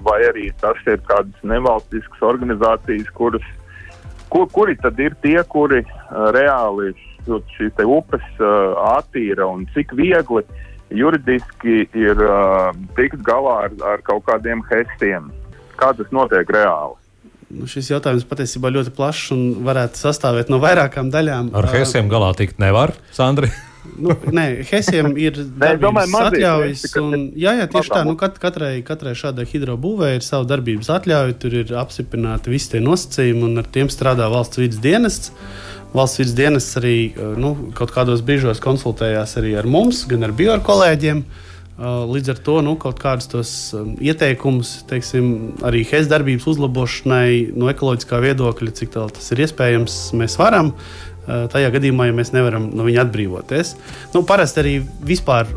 vai 0.06 0.20
arī 0.30 0.50
tas 0.62 0.80
ir 0.88 1.02
kādas 1.10 1.48
nevalstiskas 1.48 2.26
organizācijas, 2.32 3.12
kuras, 3.18 3.46
kur, 4.34 4.48
kuri 4.56 4.78
tad 4.82 5.00
ir 5.00 5.18
tie, 5.24 5.40
kuri 5.52 5.84
reāli 6.36 6.94
šīs 7.28 7.84
upes 7.86 8.24
attīra 8.42 9.46
un 9.46 9.68
cik 9.76 9.94
viegli 9.94 10.42
juridiski 10.90 11.86
ir 11.94 12.24
tikt 12.98 13.22
galā 13.28 13.60
ar, 13.68 13.76
ar 13.94 14.02
kaut 14.08 14.26
kādiem 14.28 14.64
hestiem. 14.72 15.30
Kā 15.78 15.94
tas 15.98 16.10
notiek 16.12 16.50
reāli? 16.52 17.01
Nu, 17.52 17.68
šis 17.70 17.92
jautājums 17.92 18.28
patiesībā 18.30 18.72
ļoti 18.72 18.94
plašs 18.96 19.34
un 19.36 19.42
varētu 19.66 20.00
sastāvēt 20.00 20.52
no 20.52 20.62
vairākām 20.64 21.12
daļām. 21.14 21.52
Ar 21.58 21.68
hesiem 21.74 22.10
galā 22.12 22.32
tikt 22.38 22.62
nevar, 22.62 22.94
Sandri. 23.16 23.52
nu, 23.98 24.16
nē, 24.32 24.46
Hesiem 24.70 25.12
ir 25.20 25.40
darbības 25.64 26.16
atļaujas. 26.22 26.86
Un, 27.02 27.28
jā, 27.36 27.56
jā, 27.60 27.68
tieši 27.72 27.94
tā. 27.94 28.06
Nu, 28.08 28.16
kat, 28.20 28.40
katrai, 28.42 28.74
katrai 28.88 29.16
šādai 29.18 29.48
hidrobūvē 29.50 30.14
ir 30.18 30.26
sava 30.26 30.48
darbības 30.50 30.92
atļauja. 30.98 31.38
Tur 31.42 31.60
ir 31.64 31.76
apstiprināti 31.82 32.54
visi 32.54 32.76
tie 32.76 32.84
nosacījumi, 32.84 33.46
un 33.50 33.64
ar 33.64 33.70
tiem 33.74 33.92
strādā 33.92 34.32
valsts 34.32 34.62
vidas 34.62 34.82
dienests. 34.84 35.36
Valsts 35.92 36.22
vidas 36.22 36.36
dienests 36.38 36.78
arī 36.80 36.98
nu, 37.42 37.56
kaut 37.76 37.92
kādos 37.92 38.24
brīžos 38.24 38.64
konsultējās 38.64 39.36
arī 39.42 39.58
ar 39.60 39.68
mums, 39.68 40.06
gan 40.08 40.24
ar 40.24 40.32
biokolēģiem. 40.32 41.26
kolēģiem 41.26 41.50
līdz 41.82 42.34
ar 42.34 42.42
to 42.46 42.58
nu, 42.66 42.76
kaut 42.82 43.00
kādus 43.02 43.30
tos 43.32 43.52
um, 43.78 43.94
ieteikumus, 44.02 44.82
teiksim, 44.90 45.32
arī 45.66 45.84
HES 45.90 46.10
darbības 46.12 46.46
uzlabošanai 46.54 47.54
no 47.58 47.72
ekoloģiskā 47.72 48.20
viedokļa, 48.22 48.76
cik 48.78 48.94
tālu 48.94 49.14
tas 49.16 49.32
ir 49.34 49.42
iespējams, 49.48 49.98
mēs 50.20 50.38
varam. 50.42 50.76
Uh, 51.22 51.48
tajā 51.52 51.70
gadījumā, 51.74 52.10
ja 52.10 52.18
mēs 52.18 52.34
nevaram 52.36 52.70
no 52.76 52.86
viņa 52.88 53.06
atbrīvoties. 53.06 53.76
Nu, 54.16 54.24
parasti 54.28 54.62
arī 54.64 54.76
vispār 55.06 55.50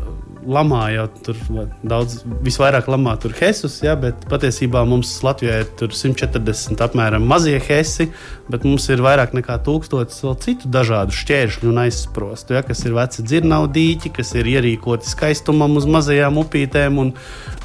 lamā 0.47 0.81
jau 0.93 1.05
tur 1.25 1.39
daudz, 1.85 2.19
visvairāk 2.45 2.89
lamā 2.91 3.15
tur 3.21 3.33
hesus, 3.39 3.77
ja, 3.83 3.95
bet 3.99 4.27
patiesībā 4.31 4.83
mums 4.87 5.11
Latvijā 5.25 5.61
ir 5.63 5.69
140 5.95 6.83
apmēram 6.85 7.25
mazie 7.29 7.57
hesi, 7.61 8.09
bet 8.51 8.65
mums 8.67 8.87
ir 8.93 9.03
vairāk 9.05 9.35
nekā 9.37 9.57
tūkstotis 9.65 10.21
vēl 10.25 10.37
citu 10.43 10.71
dažādu 10.71 11.15
šķēršļu 11.15 11.71
un 11.71 11.81
aizsprostu, 11.85 12.57
ja, 12.57 12.63
kas 12.65 12.85
ir 12.85 12.97
veci 12.97 13.25
dzirnaudīķi, 13.25 14.13
kas 14.15 14.35
ir 14.37 14.51
ierīkoti 14.55 15.09
skaistumam 15.09 15.79
uz 15.79 15.89
mazajām 15.89 16.41
upītēm 16.43 17.01
un, 17.01 17.15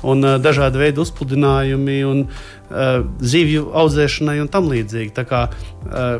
un 0.06 0.32
dažādi 0.42 0.84
veidi 0.84 1.04
uzpludinājumi. 1.04 2.00
Un, 2.10 2.24
uh, 2.70 3.02
zivju 3.20 3.70
audzēšanai 3.76 4.38
un 4.42 4.50
tam 4.52 4.70
līdzīgi. 4.70 5.12
Tā 5.16 5.26
kā, 5.28 5.42
uh, 5.50 6.10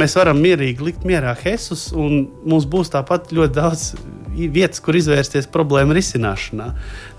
mēs 0.00 0.16
varam 0.18 0.40
mierīgi 0.42 0.86
likt 0.86 1.06
mierā 1.08 1.34
hesus, 1.42 1.90
un 1.96 2.28
mums 2.46 2.68
būs 2.70 2.92
tāpat 2.94 3.32
ļoti 3.34 3.56
daudz 3.56 3.92
vietas, 4.34 4.80
kur 4.84 4.98
izvērsties 4.98 5.50
problēmu 5.52 5.96
risināšanā. 5.96 6.70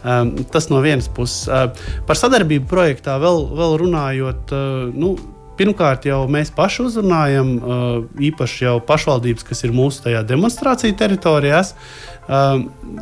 Um, 0.02 0.34
tas 0.52 0.70
no 0.72 0.82
vienas 0.84 1.10
puses. 1.12 1.46
Uh, 1.50 1.70
par 2.08 2.20
sadarbību 2.20 2.70
projektā 2.72 3.18
vēl, 3.22 3.46
vēl 3.58 3.78
runājot. 3.86 4.56
Uh, 4.56 4.90
nu, 4.96 5.16
Pirmkārt, 5.62 6.08
jau 6.08 6.24
mēs 6.32 6.50
paši 6.56 6.86
uzrunājam, 6.88 7.50
uh, 7.60 7.90
īpaši 8.24 8.64
jau 8.64 8.78
pašvaldības, 8.88 9.44
kas 9.46 9.60
ir 9.68 9.74
mūsu 9.76 10.10
demonstrāciju 10.26 10.96
teritorijās. 10.98 11.76
Uh, 12.32 12.62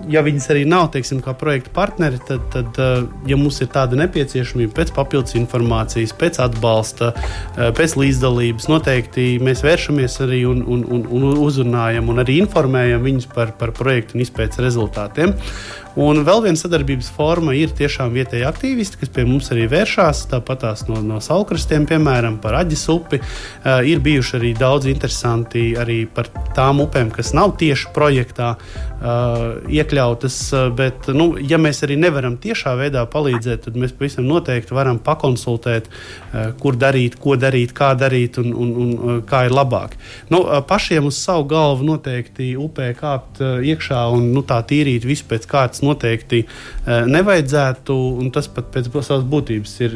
ja 0.10 0.24
viņas 0.26 0.48
arī 0.50 0.64
nav, 0.66 0.88
teiksim, 0.94 1.20
kā 1.22 1.36
projekta 1.38 1.70
partneri, 1.76 2.18
tad, 2.26 2.48
tad 2.54 2.80
uh, 2.82 3.04
ja 3.30 3.38
mums 3.38 3.60
ir 3.62 3.70
tāda 3.70 4.00
nepieciešamība 4.00 4.74
pēc 4.80 4.94
papildus 4.96 5.38
informācijas, 5.38 6.16
pēc 6.18 6.40
atbalsta, 6.42 7.12
pēc 7.78 7.94
līdzdalības, 8.00 8.70
noteikti 8.72 9.28
mēs 9.44 9.62
vēršamies 9.66 10.18
arī 10.26 10.42
un, 10.50 10.64
un, 10.66 10.82
un, 10.90 11.06
un 11.14 11.28
uzrunājam 11.46 12.10
un 12.10 12.24
arī 12.24 12.40
informējam 12.42 13.06
viņus 13.06 13.30
par, 13.36 13.54
par 13.60 13.76
projektu 13.78 14.18
un 14.18 14.26
izpētes 14.26 14.62
rezultātiem. 14.66 15.36
Un 16.00 16.22
vēl 16.24 16.44
viena 16.46 16.60
sadarbības 16.60 17.10
forma 17.12 17.56
ir 17.58 17.74
tiešām 17.76 18.14
vietējie 18.14 18.46
aktīvisti, 18.48 19.00
kas 19.02 19.12
pie 19.12 19.26
mums 19.28 19.50
arī 19.52 19.66
vēršās. 19.72 20.22
Tāpat 20.32 20.62
tās 20.64 20.86
no, 20.88 21.02
no 21.04 21.18
saukrastiem, 21.24 21.88
piemēram, 21.90 22.38
par 22.44 22.60
aģis 22.62 22.86
upi. 22.94 23.20
Uh, 23.20 23.82
ir 23.90 24.00
bijuši 24.06 24.38
arī 24.40 24.54
daudz 24.58 24.88
interesanti 24.92 25.74
arī 25.80 26.04
par 26.14 26.30
tām 26.56 26.80
upēm, 26.86 27.12
kas 27.12 27.34
nav 27.36 27.58
tieši 27.60 27.92
projektā 27.96 28.54
uh, 28.56 28.89
iekļautas. 29.00 30.38
Bet, 30.76 31.08
nu, 31.16 31.32
ja 31.40 31.60
mēs 31.62 31.84
arī 31.88 31.96
nevaram 32.00 32.38
tiešā 32.42 32.76
veidā 32.80 33.06
palīdzēt, 33.10 33.66
tad 33.68 33.78
mēs 33.80 33.94
pavisam 33.96 34.28
noteikti 34.28 34.76
varam 34.76 35.00
pakonsultēt, 35.04 35.90
kur 36.60 36.78
darīt, 36.80 37.18
ko 37.22 37.38
darīt, 37.40 37.74
kā 37.76 37.94
darīt 38.00 38.40
un, 38.42 38.52
un, 38.54 38.74
un 38.80 39.22
kā 39.28 39.46
ir 39.48 39.56
labāk. 39.56 39.96
Nu, 40.34 40.44
pašiem 40.68 41.08
uz 41.10 41.20
savu 41.20 41.48
galvu 41.50 41.88
noteikti 41.88 42.52
upē 42.60 42.92
kāpt 43.00 43.42
iekšā 43.42 44.04
un 44.16 44.30
nu, 44.36 44.44
tā 44.48 44.60
tīrīt 44.68 45.08
visu 45.08 45.28
pēc 45.30 45.48
kārtas 45.50 45.84
noteikti 45.86 46.44
nevajadzētu. 46.88 48.00
Tas 48.36 48.50
pat 48.52 48.70
pēc 48.74 48.92
savas 49.00 49.26
būtības 49.30 49.74
ir 49.86 49.96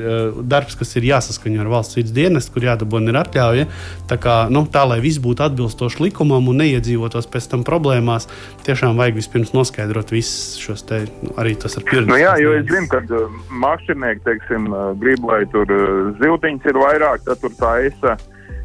darbs, 0.49 0.77
kas 0.79 0.95
ir 0.97 1.09
jāsaskaņo 1.11 1.61
ar 1.63 1.71
valsts 1.75 1.99
vidas 1.99 2.15
dienestu, 2.15 2.55
kur 2.55 2.67
jādabūna 2.69 3.11
ir 3.11 3.19
atļauja. 3.19 3.67
Tā, 4.09 4.17
kā, 4.21 4.37
nu, 4.53 4.65
tā 4.71 4.85
lai 4.87 4.99
viss 5.04 5.21
būtu 5.23 5.45
atbilstoši 5.45 6.08
likumam 6.08 6.47
un 6.49 6.62
neiedzīvotos 6.63 7.27
pēc 7.31 7.49
tam 7.51 7.65
problēmās, 7.67 8.29
tiešām 8.65 8.92
vajag 9.00 9.17
vispirms 9.19 9.54
noskaidrot 9.56 10.12
visus 10.13 10.60
šos 10.62 10.85
te, 10.89 11.04
nu, 11.23 11.33
arī 11.41 11.56
tas 11.60 11.77
ar 11.79 11.85
pieredzi. 11.87 12.10
Nu, 12.12 12.19
jā, 12.19 12.35
jo 12.41 12.54
es 12.58 12.67
zinu, 12.69 12.89
ka 12.91 13.02
uh, 13.08 13.39
mākslinieki, 13.63 14.23
teiksim, 14.27 14.69
uh, 14.73 14.91
grib, 15.00 15.25
lai 15.27 15.44
tur 15.54 15.69
uh, 15.69 16.13
ziltiņas 16.21 16.69
ir 16.71 16.79
vairāk, 16.83 17.25
tad 17.27 17.44
tur 17.44 17.58
tā 17.62 17.79
esa 17.89 18.19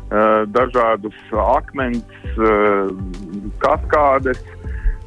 dažādus 0.09 1.17
akmens, 1.37 2.15
kaskādes, 3.61 4.41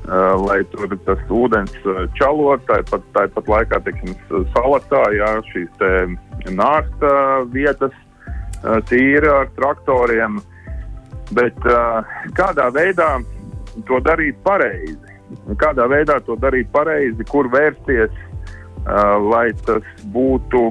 Uh, 0.01 0.33
lai 0.47 0.63
tur 0.73 0.89
tas 1.05 1.19
ūdens 1.29 1.75
uh, 1.85 2.07
čalot, 2.17 2.63
tāpat, 2.65 3.03
tāpat 3.13 3.49
laikā, 3.51 3.77
teiksim, 3.85 4.15
salatā, 4.49 5.01
jā, 5.13 5.27
šīs 5.51 5.83
nārsta 6.57 7.11
vietas 7.53 7.93
tīra 8.89 9.43
ar 9.43 9.51
traktoriem. 9.59 10.39
Bet 11.37 11.61
kādā 12.33 12.65
veidā 12.73 13.11
to 13.85 14.01
darīt 14.03 14.41
pareizi? 14.43 15.10
Kādā 15.61 15.87
veidā 15.87 16.19
to 16.25 16.35
darīt 16.35 16.69
pareizi, 16.73 17.25
kur 17.29 17.47
vērsties, 17.51 18.11
lai 19.31 19.47
tas 19.65 19.87
būtu, 20.13 20.67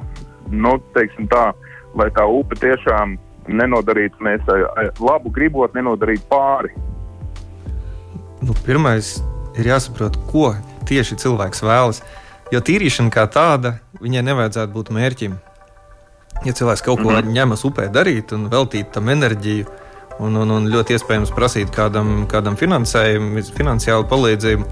nu, 0.51 0.77
teiksim 0.95 1.29
tā, 1.31 1.51
lai 1.97 2.09
tā 2.17 2.27
upe 2.27 2.59
tiešām 2.61 3.17
nenodarītu 3.49 4.23
mēs 4.25 4.47
labu 5.01 5.33
gribot, 5.35 5.75
nenodarītu 5.75 6.27
pāri. 6.31 6.75
Nu, 8.41 8.55
pirmais 8.65 9.19
ir 9.59 9.69
jāsaprot, 9.73 10.17
ko 10.31 10.55
tieši 10.89 11.19
cilvēks 11.21 11.63
vēlas. 11.65 12.03
Jo 12.51 12.63
tīrīšana 12.65 13.13
kā 13.15 13.27
tāda, 13.31 13.77
viņai 14.03 14.25
nevajadzētu 14.27 14.75
būt 14.75 14.91
mērķim. 14.95 15.37
Ja 16.47 16.55
cilvēks 16.57 16.83
kaut 16.83 17.03
ko 17.03 17.11
mm 17.11 17.17
-hmm. 17.17 17.35
ņemas 17.37 17.65
upē 17.69 17.89
darīt 17.93 18.33
un 18.33 18.49
veltīt 18.51 18.91
tam 18.93 19.09
enerģiju, 19.09 19.67
un, 20.21 20.37
un, 20.37 20.55
un 20.57 20.69
ļoti 20.71 20.97
iespējams 20.97 21.33
prasīt 21.35 21.73
kādam, 21.75 22.25
kādam 22.31 22.57
finansējumu, 22.61 23.43
finansiālu 23.57 24.07
palīdzību, 24.11 24.67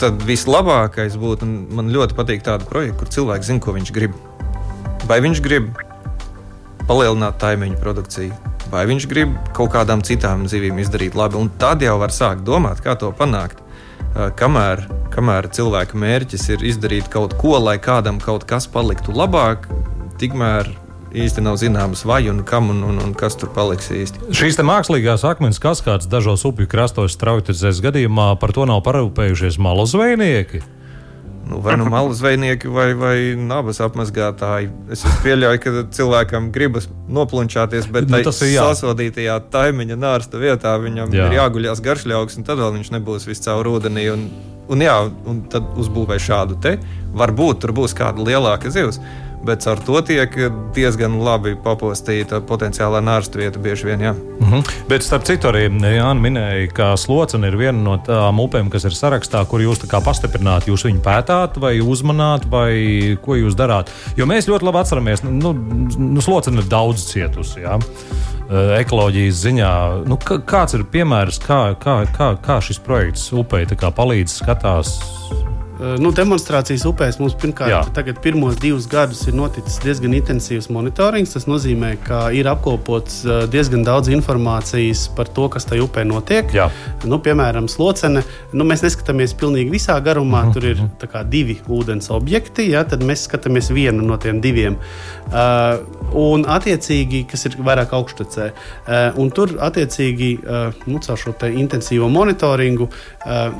tad 0.00 0.24
vislabākais 0.26 1.18
būtu, 1.20 1.46
un 1.46 1.56
man 1.78 1.92
ļoti 1.94 2.16
patīk 2.18 2.44
tāda 2.46 2.66
projekta, 2.68 2.98
kur 3.02 3.12
cilvēks 3.14 3.50
zina, 3.50 3.62
ko 3.62 3.74
viņš 3.76 3.92
grib. 3.94 4.16
Vai 5.08 5.20
viņš 5.24 5.42
grib 5.44 5.70
palielināt 6.88 7.38
taimiņu 7.42 7.80
produkciju, 7.80 8.36
vai 8.72 8.84
viņš 8.88 9.08
grib 9.10 9.34
kaut 9.56 9.72
kādām 9.74 10.02
citām 10.04 10.48
zivīm 10.50 10.80
izdarīt 10.82 11.16
labi, 11.18 11.38
un 11.40 11.52
tad 11.60 11.84
jau 11.84 11.96
var 12.00 12.14
sākt 12.14 12.44
domāt, 12.46 12.82
kā 12.84 12.96
to 13.00 13.12
panākt. 13.16 13.60
Kamēr, 14.38 14.84
kamēr 15.10 15.48
cilvēka 15.50 15.98
mērķis 15.98 16.46
ir 16.54 16.64
izdarīt 16.70 17.08
kaut 17.10 17.34
ko, 17.40 17.56
lai 17.58 17.80
kādam 17.82 18.20
kaut 18.22 18.46
kas 18.46 18.68
paliktu 18.70 19.14
labāk, 19.14 19.66
tikmēr 20.20 20.70
īsti 21.14 21.44
nav 21.44 21.58
zināms, 21.60 22.04
vai 22.08 22.24
un 22.30 22.42
kam 22.46 22.70
un, 22.74 22.82
un, 22.90 23.00
un 23.02 23.14
kas 23.16 23.38
tur 23.38 23.52
paliks 23.54 23.90
īsti. 23.94 24.30
Šīs 24.34 24.58
mākslīgās 24.66 25.26
akmens 25.28 25.60
kaskādes 25.62 26.10
dažos 26.10 26.44
upju 26.48 26.68
krastos 26.70 27.14
straujticēs 27.16 27.82
gadījumā 27.84 28.34
par 28.42 28.54
to 28.56 28.66
nav 28.68 28.82
parūpējušies 28.86 29.60
malu 29.62 29.86
zvejnieki. 29.88 30.64
Nu, 31.44 31.58
vai 31.60 31.76
nu 31.76 31.84
malu 31.84 32.14
zvejnieki, 32.16 32.68
vai, 32.72 32.86
vai 32.96 33.16
nabas 33.36 33.76
apmazgātāji. 33.84 34.70
Es 34.94 35.02
pieļauju, 35.20 35.60
ka 35.60 35.82
cilvēkam 35.92 36.48
gribas 36.54 36.88
noplunčāties, 37.12 37.84
bet 37.92 38.08
nu, 38.08 38.22
tas 38.24 38.40
ir 38.46 38.56
sasodītajā 38.56 39.36
taimiņa 39.52 39.98
nārsta 40.00 40.40
vietā. 40.40 40.72
Viņam 40.80 41.12
jā. 41.12 41.28
ir 41.28 41.36
jāguļās 41.36 41.84
garšļauks, 41.84 42.40
un 42.40 42.48
tad 42.48 42.62
vēl 42.62 42.72
viņš 42.78 42.94
nebūs 42.96 43.28
viscaur 43.28 43.68
ūdenī. 43.74 44.06
Un, 44.14 44.24
un, 44.72 44.86
jā, 44.88 44.96
un 45.28 45.44
tad 45.52 45.68
uzbūvē 45.76 46.16
šādu 46.16 46.56
te. 46.64 46.78
Varbūt 47.12 47.60
tur 47.66 47.76
būs 47.76 47.92
kāda 47.98 48.24
lielāka 48.24 48.72
zivs 48.72 49.02
bet 49.46 49.66
ar 49.70 49.80
to 49.84 50.00
tiek 50.06 50.34
diezgan 50.74 51.18
labi 51.24 51.54
papostīta 51.64 52.40
potenciālā 52.44 53.00
nārstu 53.04 53.42
vieta 53.42 53.62
bieži 53.62 53.90
vien. 53.90 54.00
Jā. 54.00 54.12
Mm 54.14 54.50
-hmm. 54.50 54.74
Bet 54.88 55.02
starp 55.02 55.24
citu 55.24 55.48
arī 55.48 55.68
Jānis 55.68 56.22
minēja, 56.22 56.72
ka 56.72 56.96
Slocena 56.96 57.46
ir 57.46 57.56
viena 57.56 57.78
no 57.82 57.96
tām 57.96 58.40
upēm, 58.40 58.70
kas 58.70 58.84
ir 58.84 58.90
sarakstā, 58.90 59.46
kur 59.46 59.60
jūs 59.60 59.78
pastiprināt, 60.04 60.66
jūs 60.66 60.84
viņu 60.84 61.00
pētāt 61.00 61.60
vai 61.60 61.80
uzmanāt, 61.80 62.50
vai 62.50 63.16
ko 63.22 63.34
jūs 63.34 63.54
darāt. 63.54 63.90
Jo 64.16 64.26
mēs 64.26 64.48
ļoti 64.48 64.64
labi 64.64 64.78
atceramies, 64.78 65.22
nu, 65.22 65.52
nu 65.98 66.20
Slocena 66.20 66.60
ir 66.60 66.68
daudz 66.68 67.04
cietusi. 67.12 67.60
Jā 67.60 67.78
ekoloģijas 68.78 69.40
ziņā. 69.40 69.72
Nu, 70.08 70.18
kāds 70.20 70.74
ir 70.74 70.84
piemērs, 70.84 71.40
kā, 71.40 71.74
kā, 71.80 72.04
kā, 72.16 72.34
kā 72.44 72.60
šis 72.60 72.78
projekts 72.78 73.32
upei 73.32 73.64
palīdz 73.64 74.40
skatās 74.42 74.98
nu, 75.98 76.10
demonstrācijas 76.14 76.84
upēs 76.86 77.18
mums 77.18 77.34
pirmkārt, 77.38 77.98
pirmos 78.22 78.56
divus 78.62 78.86
gadus 78.90 79.24
ir 79.26 79.34
noticis 79.34 79.80
diezgan 79.82 80.14
intensīvs 80.14 80.68
monitorings. 80.72 81.34
Tas 81.34 81.48
nozīmē, 81.50 81.94
ka 82.04 82.20
ir 82.36 82.48
apkopots 82.50 83.22
eh, 83.26 83.44
diezgan 83.50 83.82
daudz 83.86 84.10
informācijas 84.14 85.08
par 85.16 85.30
to, 85.34 85.48
kas 85.52 85.66
tajā 85.68 85.86
upē 85.88 86.04
notiek. 86.06 86.52
Jā. 86.54 86.68
Nu, 87.08 87.18
piemēram, 87.24 87.66
slocene. 87.70 88.22
Nu, 88.54 88.66
mēs 88.68 88.84
neskatāmies 88.86 89.34
pilnīgi 89.40 89.72
visā 89.74 89.98
garumā. 90.04 90.44
Mm 90.44 90.50
-hmm. 90.50 90.54
Tur 90.54 90.64
ir 90.64 91.10
kā, 91.12 91.24
divi 91.28 91.58
ūdens 91.68 92.10
objekti, 92.10 92.70
ja, 92.70 92.84
tad 92.84 93.02
mēs 93.02 93.26
skatāmies 93.28 93.72
vienu 93.72 94.06
no 94.06 94.16
tiem 94.16 94.40
diviem. 94.40 94.76
Uh, 95.24 95.80
un, 96.12 96.44
attiecīgi, 96.44 97.24
kas 97.26 97.46
ir 97.46 97.56
vairāk 97.58 97.92
augšstacē. 97.92 98.50
Uh, 98.52 99.18
un 99.18 99.30
tur, 99.30 99.56
attiecīgi, 99.58 100.38
uh, 100.38 100.72
nu, 100.86 100.98
caur 100.98 101.18
šo 101.18 101.34
intensīvo 101.48 102.08
monitoringu 102.08 102.88
uh, 102.88 103.52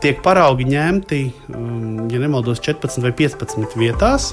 tiek 0.00 0.22
paraugi 0.22 0.64
ņemti 0.64 1.32
ja 2.10 2.18
nemaldos, 2.20 2.60
14 2.60 3.02
vai 3.02 3.12
15 3.16 3.76
vietās. 3.78 4.30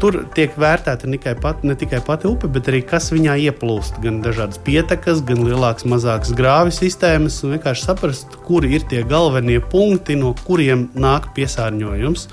Tur 0.00 0.20
tiek 0.36 0.54
vērtēta 0.60 1.08
ne 1.08 1.18
tikai, 1.18 1.34
pat, 1.40 1.64
ne 1.66 1.76
tikai 1.78 2.00
pati 2.04 2.28
upe, 2.30 2.50
bet 2.52 2.68
arī 2.70 2.82
kas 2.86 3.10
viņā 3.14 3.36
ieplūst. 3.48 4.00
Gan 4.04 4.20
dažādas 4.24 4.60
pietekas, 4.64 5.22
gan 5.26 5.42
lielākas, 5.46 5.88
mazākas 5.88 6.34
grāvi 6.36 6.74
sistēmas. 6.76 7.40
Vienkārši 7.44 7.86
saprast, 7.86 8.36
kuri 8.46 8.74
ir 8.76 8.86
tie 8.90 9.02
galvenie 9.08 9.60
punkti, 9.72 10.18
no 10.20 10.34
kuriem 10.46 10.88
nāk 10.94 11.32
piesārņojums. 11.36 12.28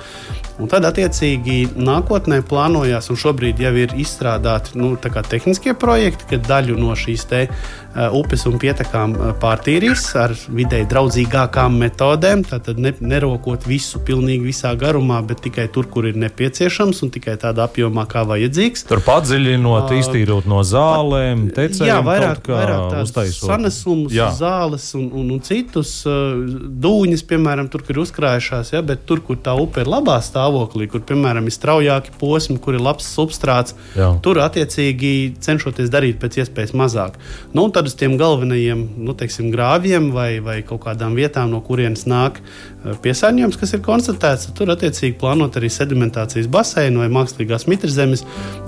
Un 0.58 0.72
tad, 0.72 0.88
attiecīgi, 0.90 1.76
nākotnē 1.78 2.40
plānojās, 2.50 3.12
un 3.14 3.20
šobrīd 3.22 3.60
jau 3.62 3.76
ir 3.78 3.92
izstrādāti 4.02 4.80
nu, 4.82 4.96
tehniskie 4.98 5.76
projekti, 5.78 6.32
kad 6.32 6.48
daļu 6.50 6.80
no 6.82 6.96
šīs 6.98 7.28
te, 7.30 7.44
uh, 7.46 7.78
upes 8.14 8.46
un 8.50 8.58
pietekām 8.62 9.16
uh, 9.16 9.32
pārtīrīs 9.42 10.04
ar 10.20 10.34
vidēji 10.34 10.88
draudzīgākām 10.92 11.78
metodēm. 11.82 12.44
Tātad 12.48 12.80
ne, 12.82 12.94
nerokot 13.02 13.66
visu 13.68 14.02
pilnīgi 14.06 14.48
visā 14.52 14.74
garumā, 14.80 15.20
bet 15.26 15.42
tikai 15.46 15.68
tur, 15.74 15.90
kur 15.92 16.08
ir 16.10 16.20
nepieciešams 16.22 17.02
un 17.06 17.14
tikai 17.14 17.38
tādā 17.42 17.66
apjomā, 17.68 18.06
kā 18.10 18.24
vajadzīgs. 18.30 18.86
Tur 18.90 19.02
padziļinot, 19.06 19.90
uh, 19.90 19.98
iztīrot 20.02 20.50
no 20.50 20.62
zālēm, 20.68 21.48
tecējiem, 21.56 21.92
jā, 21.92 21.98
vairāk, 22.06 22.52
vairāk 22.54 22.86
tādas 22.94 23.42
sanesumus, 23.42 24.14
jā. 24.16 24.30
zāles 24.38 24.90
un, 24.98 25.10
un, 25.18 25.34
un 25.36 25.44
citus 25.46 25.94
dūņus, 26.06 27.26
piemēram, 27.28 27.72
tur, 27.72 27.84
kur 27.88 27.98
ir 27.98 28.04
uzkrājušās, 28.04 28.74
ja, 28.76 28.84
bet 28.86 29.06
tur, 29.10 29.22
kur 29.26 29.40
tā 29.44 29.56
upe 29.58 29.84
ir 29.84 29.92
labā 29.92 30.18
stāvoklī, 30.24 30.90
kur, 30.92 31.04
piemēram, 31.08 31.48
ir 31.48 31.56
straujāki 31.56 32.14
posmi, 32.20 32.60
kur 32.62 32.78
ir 32.78 32.84
labs 32.84 33.08
substrāts, 33.10 33.76
Jā. 33.98 34.12
tur 34.24 34.42
attiecīgi 34.44 35.14
cenšoties 35.44 35.92
darīt 35.94 36.20
pēc 36.22 36.42
iespējas 36.44 36.76
mazāk. 36.78 37.18
Nu, 37.58 37.68
tad 37.74 37.87
uz 37.88 37.96
tiem 37.98 38.18
galvenajiem 38.20 38.84
nu, 39.08 39.16
teiksim, 39.18 39.50
grāvjiem 39.54 40.12
vai, 40.16 40.30
vai 40.44 40.60
kaut 40.68 40.84
kādām 40.86 41.18
vietām, 41.18 41.52
no 41.54 41.62
kurienes 41.66 42.06
nāk 42.10 42.42
eh, 42.42 42.96
piesārņojums, 43.04 43.60
kas 43.60 43.76
ir 43.78 43.84
konstatēts, 43.86 44.52
tur 44.58 44.72
attiecīgi 44.76 45.18
plānot 45.20 45.58
arī 45.60 45.72
sedimentācijas 45.74 46.50
baseinu 46.52 47.04
vai 47.04 47.12
mākslīgās 47.20 47.68
mitrzemes, 47.72 48.26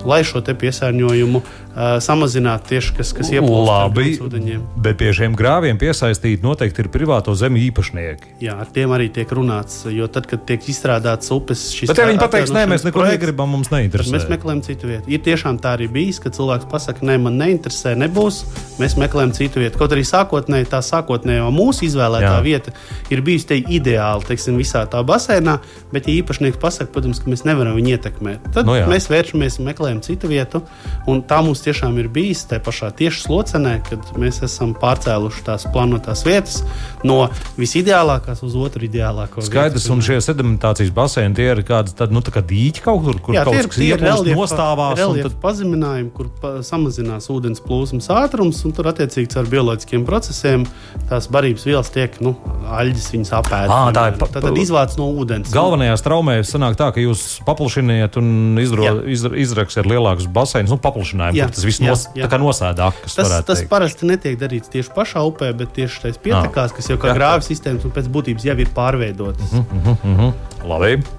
lai 0.07 0.22
šo 0.26 0.39
piesārņojumu 0.39 1.41
uh, 1.43 1.97
samazinātu 2.03 2.72
tieši 2.74 2.93
kas, 2.97 3.11
kas 3.15 3.32
ieplūst 3.34 3.70
no 3.70 4.26
ūdeņiem. 4.26 4.63
Bet 4.84 4.97
pie 5.01 5.11
šiem 5.15 5.36
grāviem 5.38 5.78
piesaistīti 5.80 6.43
noteikti 6.45 6.84
ir 6.84 6.89
privāto 6.93 7.36
zemi 7.38 7.61
īpašnieki. 7.67 8.34
Jā, 8.43 8.55
ar 8.63 8.72
tiem 8.74 8.93
arī 8.95 9.09
tiek 9.13 9.30
runāts, 9.36 9.84
jo 9.91 10.07
tad, 10.11 10.28
kad 10.30 10.45
tiek 10.49 10.65
izstrādāts 10.72 11.32
upes 11.36 11.70
šis 11.76 11.91
Bet, 11.91 12.01
ja 12.01 12.07
viņi 12.09 12.22
pateiks, 12.24 12.53
nē, 12.55 12.65
mēs 12.72 12.86
neko 12.88 13.01
projekts, 13.01 13.20
negribam, 13.20 13.51
mums 13.53 13.72
neinteresē. 13.74 14.15
Mēs 14.15 14.28
meklējam 14.32 14.63
citu 14.65 14.89
vietu. 14.89 15.11
Ir 15.11 15.24
tiešām 15.26 15.59
tā 15.61 15.76
arī 15.78 15.89
bijis, 15.91 16.22
ka 16.24 16.34
cilvēks 16.36 16.70
pasakā, 16.72 17.05
nē, 17.09 17.20
man 17.28 17.39
neinteresē, 17.41 17.95
nebūs. 17.99 18.41
Mēs 18.82 18.97
meklējam 18.99 19.09
citu 19.36 19.60
vietu. 19.60 19.80
Kaut 19.80 19.93
arī 19.95 20.03
sākotnēji 20.07 20.70
tā 20.72 20.80
sākotnējo 20.86 21.49
mūsu 21.53 21.86
izvēlētā 21.88 22.36
Jā. 22.38 22.41
vieta 22.45 22.74
ir 23.10 23.22
bijusi 23.26 23.47
te 23.49 23.57
ideāli, 23.60 24.26
teiksim, 24.28 24.57
visā 24.60 24.86
tā 24.89 25.01
basēnā. 25.03 25.60
Bet, 25.93 26.07
ja 26.07 26.20
īpašnieks 26.22 26.60
pasakā, 26.62 26.91
protams, 26.93 27.22
ka 27.24 27.32
mēs 27.32 27.45
nevaram 27.47 27.76
viņu 27.78 27.95
ietekmēt, 27.95 28.51
tad 28.53 28.68
no 28.68 28.76
nu 28.76 28.80
jā. 28.80 28.88
mēs 28.89 29.10
vēršamies 29.10 29.60
un 29.60 29.70
meklējam 29.70 30.01
citu 30.05 30.30
vietu. 30.30 30.62
Un 31.10 31.24
tā 31.26 31.41
mums 31.45 31.64
tiešām 31.66 31.97
ir 32.01 32.10
bijis 32.14 32.45
tajā 32.49 32.64
pašā 32.66 32.91
tieši 32.99 33.24
slocenē, 33.26 33.76
kad 33.89 34.12
mēs 34.22 34.43
esam 34.45 34.76
pārcēluši 34.78 35.45
tās 35.47 35.66
plānotās 35.74 36.26
vietas 36.28 36.62
no 37.07 37.30
visideālākās 37.57 38.43
uz 38.45 38.55
otru 38.60 38.86
ideālāko. 38.88 39.41
Skaidrs, 39.45 39.80
vietas, 39.80 39.89
un 39.93 40.03
šie 40.05 40.20
sedimentācijas 40.24 40.93
baseini 40.95 41.38
tie 41.38 41.49
ir 41.53 41.64
kādi 41.68 41.95
tādi 41.97 42.16
nu, 42.16 42.24
tā 42.26 42.43
dīķi 42.45 42.84
kaut 42.86 43.03
kur, 43.05 43.20
kur 43.30 43.38
Jā, 43.38 43.45
kaut 43.47 43.72
kas 43.72 43.82
ieplūst 43.84 44.30
nostāvās. 44.30 44.97
Reliefa 44.99 45.30
tad... 45.30 45.38
pazeminājumi, 45.43 46.12
kur 46.16 46.30
pa, 46.41 46.53
samazinās 46.66 47.30
ūdens 47.34 47.64
plūsmas 47.66 48.10
ātrums, 48.14 48.62
un 48.68 48.76
tur 48.76 48.89
attiecīgi 48.92 49.38
ar 49.40 49.50
bioloģiskiem 49.50 50.06
procesiem 50.08 50.66
tās 51.10 51.28
barības 51.32 51.66
vielas 51.68 51.92
tiek, 51.94 52.16
nu, 52.24 52.34
aļģis 52.70 53.08
viņas 53.14 53.34
apēd. 53.40 53.74
À, 53.74 53.80
tā 53.96 54.06
ir 54.12 54.18
pa... 54.22 54.30
tad, 54.32 54.46
tad 54.48 54.60
izvāc 54.62 54.96
no 55.00 55.10
ūdens. 55.22 55.52
Galvenajā 55.54 55.98
straumē 56.02 56.40
sanāk 56.48 56.78
tā, 56.80 56.90
ka 56.96 57.04
jūs 57.04 57.26
paplašiniet 57.48 58.18
un 58.22 58.60
izdro, 58.62 58.90
iz, 59.10 59.26
izraksiet 59.46 59.90
lielākus 59.90 60.30
baseinus, 60.34 60.74
nu, 60.74 60.80
paplašinājumu, 60.84 61.44
kur 61.44 61.56
tas 61.58 61.68
viss 61.70 61.84
nos, 61.84 62.08
nosēdā. 62.16 62.92
Tas, 63.06 63.38
tas 63.48 63.64
parasti 63.70 64.10
netiek 64.10 64.40
darīts 64.40 64.72
tieši 64.74 64.94
pašā 64.96 65.24
upē, 65.30 65.54
bet 65.60 65.74
tieši 65.78 66.06
tais 66.08 66.20
pietekās, 66.22 66.76
kas 66.76 66.92
jau 66.92 67.00
kā 67.02 67.16
grāvis 67.18 67.50
sistēmas 67.52 67.88
un 67.88 67.96
pēc 67.96 68.12
būtības 68.14 68.50
jau 68.50 68.60
ir 68.60 68.76
pārveidotas. 68.76 69.54
Mm 69.54 69.66
-hmm, 69.66 69.98
mm 70.04 70.18
-hmm. 70.20 70.68
Labi. 70.70 71.18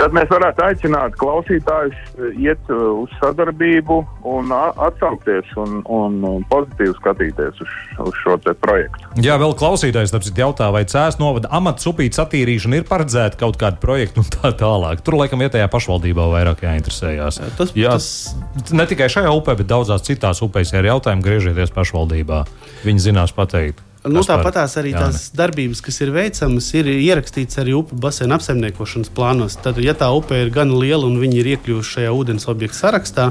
Tad 0.00 0.14
mēs 0.16 0.30
varētu 0.30 0.64
aicināt 0.64 1.16
klausītājus 1.20 1.96
eh, 1.98 2.38
iet 2.46 2.70
eh, 2.72 2.84
uz 3.02 3.12
sadarbību 3.20 3.98
un 4.30 4.52
atsaukties 4.54 5.50
un, 5.60 5.80
un 5.90 6.44
pozitīvi 6.50 6.94
skatīties 6.98 7.60
uz, 7.64 7.74
uz 8.06 8.20
šo 8.22 8.36
projektu. 8.60 9.10
Jā, 9.20 9.36
vēl 9.40 9.56
klausītājs 9.58 10.14
jautā, 10.36 10.70
vai 10.72 10.84
cēlās 10.88 11.18
novada 11.20 11.50
amata 11.52 11.84
upītes 11.90 12.22
attīrīšana 12.22 12.80
ir 12.80 12.88
paredzēta 12.88 13.40
kaut 13.40 13.58
kāda 13.60 13.80
projekta 13.82 14.22
un 14.22 14.30
tā 14.30 14.54
tālāk. 14.62 15.04
Tur 15.04 15.18
laikam 15.20 15.42
vietējā 15.42 15.68
pašvaldībā 15.72 16.30
vairāk 16.32 16.64
jāinteresējās. 16.64 17.42
Tas, 17.58 17.74
Jā, 17.76 17.96
tas... 17.98 18.72
Ne 18.76 18.86
tikai 18.88 19.10
šajā 19.12 19.34
upē, 19.36 19.58
bet 19.60 19.70
daudzās 19.70 20.06
citās 20.06 20.42
upēs, 20.46 20.72
ir 20.76 20.90
jautājumi, 20.90 21.26
griežieties 21.26 21.74
pašvaldībā. 21.76 22.44
Viņi 22.86 23.08
zinās 23.10 23.34
pateikt. 23.36 23.89
Nu, 24.08 24.22
Tāpatās 24.24 24.78
arī 24.80 24.94
Jāni. 24.94 25.12
tās 25.12 25.26
darbības, 25.36 25.82
kas 25.84 25.98
ir 26.00 26.12
veicamas, 26.14 26.70
ir 26.72 26.86
ierakstīts 26.88 27.58
arī 27.60 27.74
upu 27.76 27.98
basēna 28.00 28.38
apsaimniekošanas 28.38 29.12
plānos. 29.12 29.58
Tad, 29.60 29.76
ja 29.84 29.92
tā 29.92 30.08
upe 30.16 30.38
ir 30.40 30.48
gan 30.54 30.72
liela 30.72 31.04
un 31.04 31.18
viņi 31.20 31.42
ir 31.42 31.50
iekļuvuši 31.52 31.96
šajā 31.98 32.14
ūdens 32.16 32.48
objektu 32.48 32.78
sarakstā, 32.78 33.26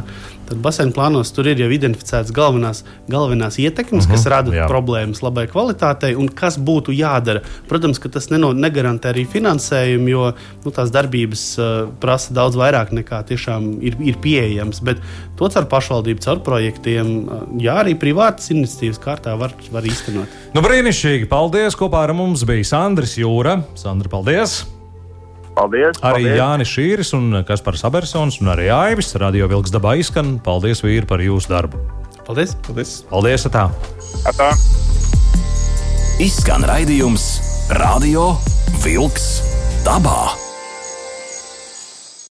tad 0.50 0.62
basēna 0.64 0.94
plānos 0.96 1.32
tur 1.36 1.48
ir 1.50 1.62
jau 1.62 1.70
identificētas 1.74 2.34
galvenās, 2.36 2.84
galvenās 3.12 3.60
ietekmes, 3.62 4.06
uh 4.06 4.10
-huh, 4.10 4.16
kas 4.16 4.26
mhm, 4.26 4.32
rada 4.34 4.56
jā. 4.56 4.68
problēmas 4.70 5.22
labai 5.26 5.48
kvalitātei 5.52 6.16
un 6.16 6.30
kas 6.30 6.58
būtu 6.58 6.96
jādara. 6.96 7.44
Protams, 7.68 8.00
ka 8.00 8.10
tas 8.10 8.30
neno, 8.30 8.54
negarantē 8.54 9.14
arī 9.14 9.26
finansējumu, 9.28 10.10
jo 10.10 10.32
nu, 10.66 10.72
tās 10.72 10.92
darbības 10.92 11.44
uh, 11.60 11.90
prasa 12.00 12.34
daudz 12.34 12.56
vairāk 12.56 12.92
nekā 12.92 13.24
tiešām 13.30 13.82
ir, 13.82 13.96
ir 14.00 14.18
pieejams. 14.22 14.82
Bet 14.82 14.98
to 15.38 15.50
caur 15.50 15.66
pašvaldību, 15.66 16.20
caur 16.26 16.40
projektiem, 16.40 17.28
uh, 17.28 17.46
jā, 17.58 17.78
arī 17.84 17.96
privātas 18.00 18.52
iniciatīvas 18.52 19.00
kārtā 19.00 19.38
var, 19.40 19.54
var 19.72 19.84
īstenot. 19.84 20.28
Nu, 20.54 20.62
brīnišķīgi! 20.66 21.30
Paldies! 21.30 21.78
Kopā 21.80 22.04
ar 22.08 22.14
mums 22.14 22.44
bija 22.44 22.64
Sandrs 22.64 23.18
Jūra. 23.18 23.62
Sandra, 23.76 24.10
paldies! 24.10 24.79
Paldies! 25.60 25.98
Arī 26.00 26.24
paldies. 26.24 26.38
Jānis 26.40 26.72
Šīris 26.72 27.14
un 27.18 27.42
Kaspars 27.48 27.84
Abersons 27.90 28.40
un 28.40 28.54
arī 28.54 28.70
Aivis 28.72 29.12
Radio 29.20 29.50
Vilks 29.52 29.74
dabā 29.76 29.98
izskan. 30.00 30.38
Paldies, 30.46 30.84
vīri, 30.86 31.04
par 31.10 31.20
jūsu 31.24 31.52
darbu! 31.52 31.82
Paldies! 32.24 32.56
Paldies! 32.64 33.00
Paldies 33.12 33.48
atā. 33.50 33.68
Atā. 34.30 34.54
Izskan 36.24 36.64
raidījums 36.68 37.32
Radio 37.76 38.32
Vilks 38.86 39.34
dabā! 39.88 40.49